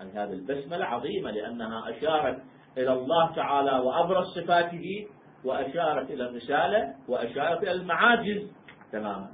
يعني 0.00 0.12
هذه 0.12 0.32
البسملة 0.32 0.84
عظيمة 0.84 1.30
لأنها 1.30 1.90
أشارت 1.90 2.42
إلى 2.78 2.92
الله 2.92 3.34
تعالى 3.34 3.78
وأبرز 3.78 4.26
صفاته 4.26 5.06
وأشارت 5.44 6.10
إلى 6.10 6.28
الرسالة 6.28 6.94
وأشارت 7.08 7.62
إلى 7.62 7.72
المعاجز 7.72 8.52
تماما. 8.92 9.32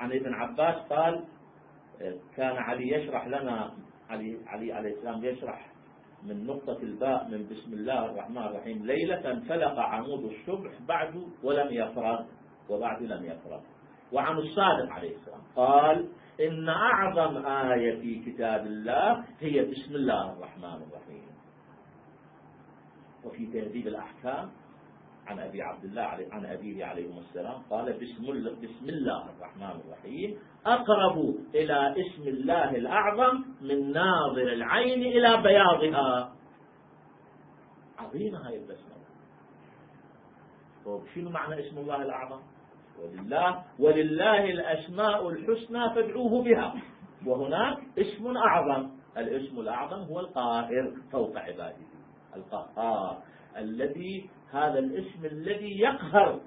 عن 0.00 0.12
ابن 0.12 0.34
عباس 0.34 0.76
قال 0.76 1.24
كان 2.36 2.56
علي 2.56 2.88
يشرح 2.92 3.26
لنا 3.26 3.70
علي, 4.10 4.38
علي 4.46 4.72
عليه 4.72 4.90
السلام 4.90 5.24
يشرح 5.24 5.66
من 6.22 6.46
نقطة 6.46 6.78
الباء 6.82 7.28
من 7.28 7.48
بسم 7.48 7.72
الله 7.72 8.04
الرحمن 8.04 8.42
الرحيم 8.42 8.86
ليلة 8.86 9.40
فلق 9.48 9.78
عمود 9.78 10.24
الصبح 10.24 10.70
بعد 10.88 11.14
ولم 11.42 11.68
يفرغ 11.70 12.24
وبعد 12.70 13.02
لم 13.02 13.24
يفرغ. 13.24 13.60
وعن 14.12 14.38
الصادق 14.38 14.92
عليه 14.92 15.16
السلام 15.16 15.40
قال 15.56 16.08
إن 16.40 16.68
أعظم 16.68 17.46
آية 17.46 18.00
في 18.00 18.32
كتاب 18.32 18.66
الله 18.66 19.24
هي 19.40 19.64
بسم 19.64 19.94
الله 19.94 20.32
الرحمن 20.32 20.82
الرحيم. 20.82 21.30
وفي 23.24 23.46
تهذيب 23.46 23.86
الأحكام 23.86 24.50
عن 25.26 25.38
أبي 25.38 25.62
عبد 25.62 25.84
الله 25.84 26.02
عن 26.32 26.46
أبيه 26.46 26.84
عليه 26.84 27.18
السلام 27.18 27.62
قال 27.70 27.92
بسم 27.92 28.24
الله, 28.24 28.50
بسم 28.50 28.88
الله 28.88 29.30
الرحمن 29.30 29.80
الرحيم. 29.80 30.38
أقرب 30.66 31.36
إلى 31.54 31.94
اسم 32.00 32.22
الله 32.22 32.70
الأعظم 32.76 33.44
من 33.60 33.92
ناظر 33.92 34.52
العين 34.52 35.02
إلى 35.02 35.42
بياضها. 35.42 36.32
عظيمة 37.98 38.48
هاي 38.48 38.56
البسملة. 38.56 38.90
طيب 40.84 41.00
شنو 41.14 41.30
معنى 41.30 41.68
اسم 41.68 41.78
الله 41.78 42.02
الأعظم؟ 42.02 42.40
ولله 43.02 43.64
ولله 43.78 44.44
الأسماء 44.44 45.28
الحسنى 45.28 45.94
فادعوه 45.94 46.44
بها. 46.44 46.74
وهناك 47.26 47.78
اسم 47.98 48.36
أعظم. 48.36 48.90
الاسم 49.16 49.60
الأعظم 49.60 50.02
هو 50.02 50.20
القاهر 50.20 50.92
فوق 51.12 51.38
عباده. 51.38 51.86
القهار 52.36 53.22
الذي 53.56 54.30
هذا 54.52 54.78
الاسم 54.78 55.24
الذي 55.24 55.78
يقهر 55.80 56.40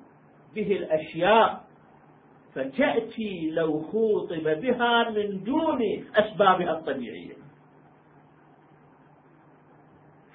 به 0.55 0.71
الأشياء. 0.77 1.63
فتأتي 2.55 3.49
لو 3.51 3.81
خوطب 3.81 4.43
بها 4.43 5.09
من 5.09 5.43
دون 5.43 5.81
أسبابها 6.15 6.71
الطبيعية. 6.71 7.33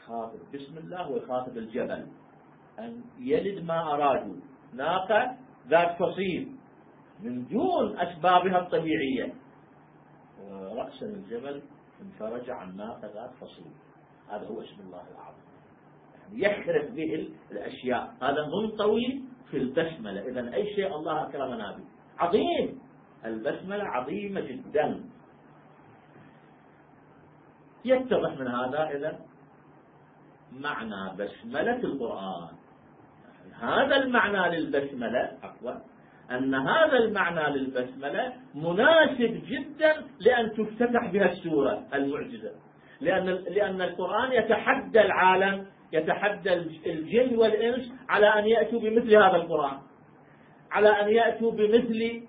خاطب 0.06 0.38
بسم 0.54 0.78
الله 0.78 1.10
ويخاطب 1.10 1.58
الجبل. 1.58 2.06
أن 2.78 3.02
يلد 3.20 3.64
ما 3.64 3.94
أرادوا. 3.94 4.36
ناقة 4.74 5.36
ذات 5.68 5.98
فصيل 5.98 6.56
من 7.20 7.48
دون 7.48 7.98
أسبابها 7.98 8.58
الطبيعية. 8.58 9.34
ورأسا 10.40 11.06
الجبل 11.06 11.62
انفرج 12.02 12.50
عن 12.50 12.76
ناقة 12.76 13.10
ذات 13.14 13.30
فصيل 13.40 13.72
هذا 14.30 14.46
هو 14.46 14.60
اسم 14.60 14.80
الله 14.80 15.02
العظيم. 15.10 15.48
يحرف 16.32 16.90
به 16.90 17.28
الأشياء. 17.50 18.14
هذا 18.22 18.46
منطوي 18.46 19.22
في 19.50 19.56
البسملة. 19.56 20.28
إذا 20.28 20.54
أي 20.54 20.74
شيء 20.74 20.96
الله 20.96 21.28
أكرمنا 21.28 21.76
به. 21.76 21.84
عظيم. 22.18 22.80
البسملة 23.24 23.84
عظيمة 23.84 24.40
جدا. 24.40 25.04
يتضح 27.84 28.38
من 28.38 28.48
هذا 28.48 28.90
إذا 28.90 29.20
معنى 30.52 31.16
بسملة 31.16 31.76
القرآن. 31.76 32.57
هذا 33.61 33.96
المعنى 33.96 34.57
للبسملة 34.57 35.30
عفوا 35.42 35.72
أن 36.30 36.55
هذا 36.55 36.99
المعنى 36.99 37.59
للبسملة 37.59 38.32
مناسب 38.55 39.42
جدا 39.46 39.94
لأن 40.20 40.53
تفتتح 40.53 41.11
بها 41.12 41.32
السورة 41.32 41.86
المعجزة. 41.94 42.51
لأن 43.01 43.24
لأن 43.26 43.82
القرآن 43.82 44.32
يتحدى 44.32 45.01
العالم 45.01 45.66
يتحدى 45.92 46.53
الجن 46.86 47.36
والإنس 47.36 47.92
على 48.09 48.26
أن 48.26 48.46
يأتوا 48.46 48.80
بمثل 48.80 49.14
هذا 49.14 49.36
القرآن. 49.36 49.78
على 50.72 50.88
أن 50.88 51.09
يأتوا 51.09 51.53
بمثل 51.53 52.22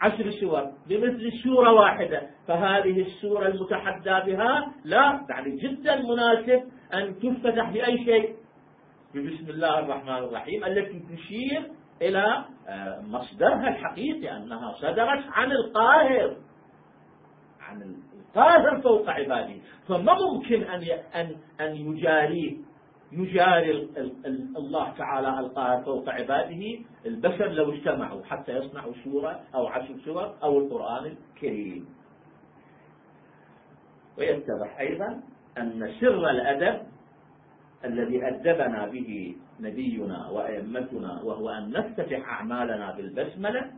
عشر 0.00 0.30
سور 0.30 0.72
بمثل 0.88 1.32
سورة 1.44 1.72
واحدة. 1.72 2.22
فهذه 2.48 3.00
السورة 3.00 3.46
المتحدى 3.46 4.32
بها 4.32 4.72
لا 4.84 5.26
يعني 5.30 5.56
جدا 5.56 6.02
مناسب 6.02 6.62
أن 6.94 7.18
تفتتح 7.18 7.70
بأي 7.70 8.04
شيء. 8.04 8.45
بسم 9.16 9.50
الله 9.50 9.78
الرحمن 9.78 10.16
الرحيم 10.16 10.64
التي 10.64 11.00
تشير 11.16 11.70
إلى 12.02 12.44
آه، 12.68 13.00
مصدرها 13.00 13.68
الحقيقي 13.68 14.36
أنها 14.36 14.72
صدرت 14.72 15.24
عن 15.32 15.52
القاهر 15.52 16.36
عن 17.60 17.82
القاهر 17.82 18.80
فوق 18.80 19.10
عباده. 19.10 19.54
فما 19.88 20.14
ممكن 20.14 20.62
أن 20.62 20.82
أن 21.14 21.36
أن 21.60 21.76
يجاري 21.76 22.60
يجاري 23.12 23.88
الله 24.56 24.90
تعالى 24.98 25.40
القاهر 25.40 25.84
فوق 25.84 26.08
عباده؟ 26.08 26.78
البشر 27.06 27.48
لو 27.48 27.72
اجتمعوا 27.72 28.24
حتى 28.24 28.52
يصنعوا 28.52 28.92
سورة 29.04 29.40
أو 29.54 29.66
عشر 29.66 29.94
سور 30.04 30.34
أو 30.42 30.58
القرآن 30.58 31.16
الكريم. 31.34 31.88
ويتضح 34.18 34.80
أيضا 34.80 35.20
أن 35.58 35.92
سر 36.00 36.30
الأدب 36.30 36.95
الذي 37.86 38.28
أدبنا 38.28 38.86
به 38.86 39.36
نبينا 39.60 40.28
وأئمتنا 40.28 41.22
وهو 41.22 41.48
أن 41.50 41.70
نفتتح 41.70 42.28
أعمالنا 42.28 42.94
بالبسملة 42.96 43.70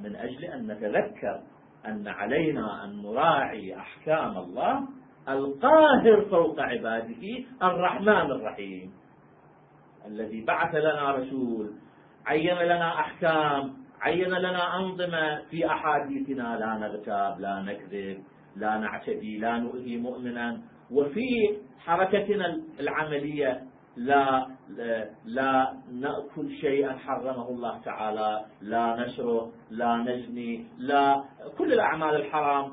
من 0.00 0.16
أجل 0.16 0.44
أن 0.44 0.66
نتذكر 0.66 1.40
أن 1.86 2.08
علينا 2.08 2.84
أن 2.84 3.02
نراعي 3.02 3.76
أحكام 3.76 4.36
الله 4.36 4.88
القاهر 5.28 6.24
فوق 6.30 6.60
عباده 6.60 7.44
الرحمن 7.62 8.30
الرحيم 8.30 8.92
الذي 10.06 10.44
بعث 10.44 10.74
لنا 10.74 11.12
رسول 11.12 11.72
عين 12.26 12.58
لنا 12.58 13.00
أحكام 13.00 13.74
عين 14.00 14.28
لنا 14.28 14.76
أنظمة 14.76 15.42
في 15.50 15.66
أحاديثنا 15.66 16.56
لا 16.58 16.86
نغتاب 16.86 17.40
لا 17.40 17.62
نكذب 17.62 18.22
لا 18.56 18.78
نعتدي 18.78 19.38
لا 19.38 19.58
نؤذي 19.58 19.96
مؤمنا. 19.96 20.60
وفي 20.90 21.58
حركتنا 21.78 22.60
العملية 22.80 23.62
لا 23.96 24.46
لا 25.24 25.76
نأكل 25.92 26.56
شيئا 26.60 26.98
حرمه 26.98 27.48
الله 27.48 27.78
تعالى 27.78 28.44
لا 28.60 28.96
نشرب 28.96 29.52
لا 29.70 29.96
نزني 29.96 30.66
لا 30.78 31.24
كل 31.58 31.72
الأعمال 31.72 32.14
الحرام. 32.16 32.72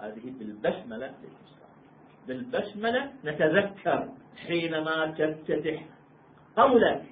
هذه 0.00 0.32
بالبسملة 0.38 1.14
بالبسملة 2.26 3.12
نتذكر 3.24 4.08
حينما 4.46 5.14
تفتتح 5.18 5.84
قولك 6.56 7.02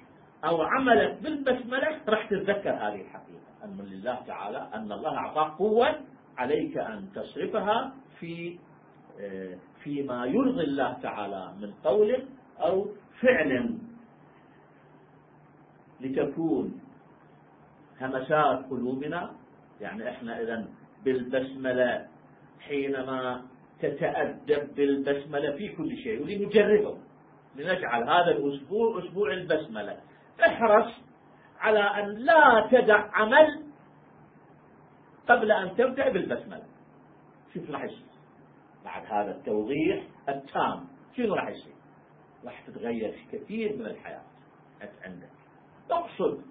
أو 0.45 0.61
عملك 0.61 1.21
بالبسملة 1.23 2.01
راح 2.09 2.29
تتذكر 2.29 2.73
هذه 2.73 3.01
الحقيقة. 3.01 3.47
أن 3.63 3.77
لله 3.81 4.15
تعالى 4.27 4.69
أن 4.73 4.91
الله 4.91 5.17
أعطاك 5.17 5.57
قوة 5.57 5.99
عليك 6.37 6.77
أن 6.77 7.09
تصرفها 7.15 7.93
في 8.19 8.59
آه، 9.19 9.57
فيما 9.87 10.25
يرضي 10.25 10.63
الله 10.63 10.93
تعالى 10.93 11.53
من 11.61 11.71
قول 11.83 12.23
أو 12.59 12.87
فعل 13.21 13.77
لتكون 16.01 16.81
همسات 18.01 18.65
قلوبنا 18.69 19.31
يعني 19.81 20.09
إحنا 20.09 20.41
إذا 20.41 20.67
بالبسملة 21.05 22.07
حينما 22.59 23.45
تتأدب 23.79 24.75
بالبسملة 24.75 25.51
في 25.51 25.69
كل 25.75 25.97
شيء 25.97 26.23
ولنجربه 26.23 26.97
لنجعل 27.55 28.03
هذا 28.03 28.31
الأسبوع 28.31 28.99
أسبوع 28.99 29.33
البسملة 29.33 29.97
احرص 30.47 30.93
على 31.59 31.79
أن 31.79 32.09
لا 32.09 32.67
تدع 32.71 33.09
عمل 33.13 33.63
قبل 35.29 35.51
أن 35.51 35.75
تبدأ 35.75 36.09
بالبسملة 36.09 36.63
شوف 37.53 37.69
يصير 37.69 38.06
بعد 38.87 39.05
هذا 39.05 39.31
التوضيح 39.31 40.03
التام. 40.29 40.87
شنو 41.17 41.33
راح 41.33 41.49
يصير؟ 41.49 41.73
راح 42.45 42.61
تتغير 42.67 43.15
كثير 43.31 43.77
من 43.77 43.85
الحياة 43.85 44.21
عندك. 45.05 45.29
تقصد 45.89 46.41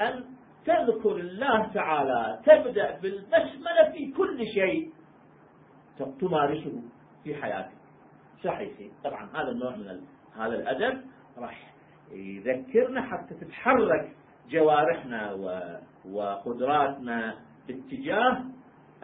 أن 0.00 0.24
تذكر 0.64 1.16
الله 1.16 1.72
تعالى 1.72 2.40
تبدأ 2.46 2.98
بالبسملة 3.00 3.92
في 3.92 4.12
كل 4.12 4.46
شيء 4.54 4.92
تمارسه 6.20 6.82
في 7.24 7.34
حياتك. 7.34 7.78
صحيح. 8.44 8.72
طبعا 9.04 9.30
هذا 9.34 9.50
النوع 9.50 9.76
من 9.76 10.00
هذا 10.36 10.54
الأدب 10.54 11.02
راح 11.38 11.72
يذكرنا 12.12 13.02
حتى 13.02 13.34
تتحرك 13.34 14.16
جوارحنا 14.50 15.32
وقدراتنا 16.12 17.38
باتجاه 17.68 18.44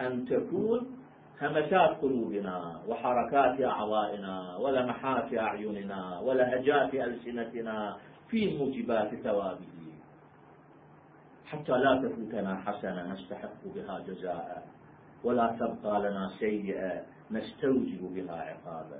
أن 0.01 0.25
تكون 0.25 0.94
همسات 1.41 2.01
قلوبنا 2.01 2.81
وحركات 2.87 3.61
أعضائنا 3.61 4.57
ولمحات 4.57 5.33
أعيننا 5.33 6.19
ولهجات 6.19 6.93
ألسنتنا 6.95 7.97
في 8.29 8.57
موجبات 8.57 9.15
ثوابه. 9.15 9.75
حتى 11.45 11.71
لا 11.71 12.01
تفوتنا 12.03 12.61
حسنة 12.65 13.13
نستحق 13.13 13.61
بها 13.75 13.99
جزاء 13.99 14.67
ولا 15.23 15.57
تبقى 15.59 15.99
لنا 15.99 16.31
سيئة 16.39 17.03
نستوجب 17.31 18.01
بها 18.15 18.35
عقابا. 18.35 18.99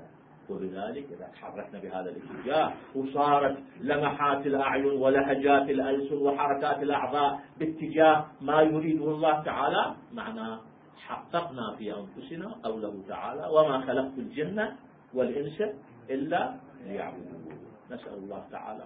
وبذلك 0.50 1.06
إذا 1.12 1.28
تحركنا 1.34 1.80
بهذا 1.80 2.10
الاتجاه 2.10 2.74
وصارت 2.96 3.58
لمحات 3.82 4.46
الأعين 4.48 4.86
ولهجات 4.86 5.70
الألسن 5.70 6.18
وحركات 6.18 6.84
الأعضاء 6.84 7.40
باتجاه 7.60 8.26
ما 8.42 8.62
يريده 8.62 9.06
الله 9.06 9.44
تعالى 9.44 9.96
معناه 10.14 10.60
حققنا 10.98 11.76
في 11.76 11.94
أنفسنا 11.96 12.56
قوله 12.64 13.04
تعالى 13.08 13.48
وما 13.48 13.82
خلقت 13.82 14.18
الجن 14.18 14.76
والإنس 15.14 15.62
إلا 16.10 16.56
ليعبدون. 16.86 17.46
نسأل 17.92 18.14
الله 18.14 18.46
تعالى 18.52 18.86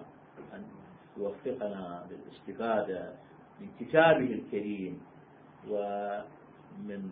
أن 0.54 0.64
يوفقنا 1.16 2.06
للاستفادة 2.10 3.12
من 3.60 3.68
كتابه 3.80 4.32
الكريم 4.32 5.00
ومن 5.68 7.02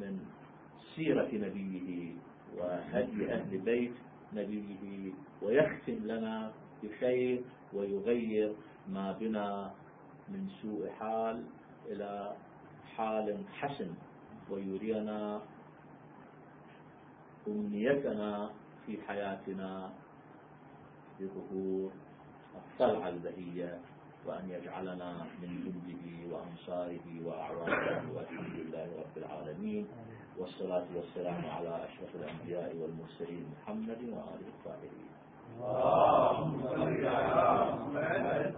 من 0.00 0.20
سيرة 0.96 1.28
نبيه 1.32 2.12
وهدي 2.56 3.32
أهل 3.32 3.58
بيت 3.58 3.94
نبيه 4.32 5.12
ويختم 5.42 5.98
لنا 6.04 6.52
بخير 6.82 7.42
ويغير 7.72 8.52
ما 8.88 9.12
بنا 9.12 9.70
من 10.28 10.48
سوء 10.62 10.90
حال 10.90 11.42
إلى 11.86 12.32
حال 12.96 13.44
حسن 13.60 13.90
ويرينا 14.50 15.40
أمنيتنا 17.48 18.50
في 18.86 18.98
حياتنا 19.08 19.90
بظهور 21.20 21.90
الطلعة 22.54 23.08
البهية 23.08 23.78
وأن 24.26 24.50
يجعلنا 24.50 25.26
من 25.42 25.50
جنده 25.64 26.34
وأنصاره 26.34 27.06
وأعوانه 27.24 28.12
والحمد 28.16 28.54
لله 28.54 28.88
رب 28.98 29.16
العالمين 29.16 29.86
والصلاة 30.38 30.86
والسلام 30.96 31.46
على 31.46 31.84
أشرف 31.84 32.14
الأنبياء 32.14 32.76
والمرسلين 32.76 33.44
محمد 33.62 34.00
وآله 34.02 34.48
الطاهرين. 34.54 35.10
اللهم 35.60 36.62
صل 36.68 37.06
على 37.06 37.46
محمد 37.72 38.54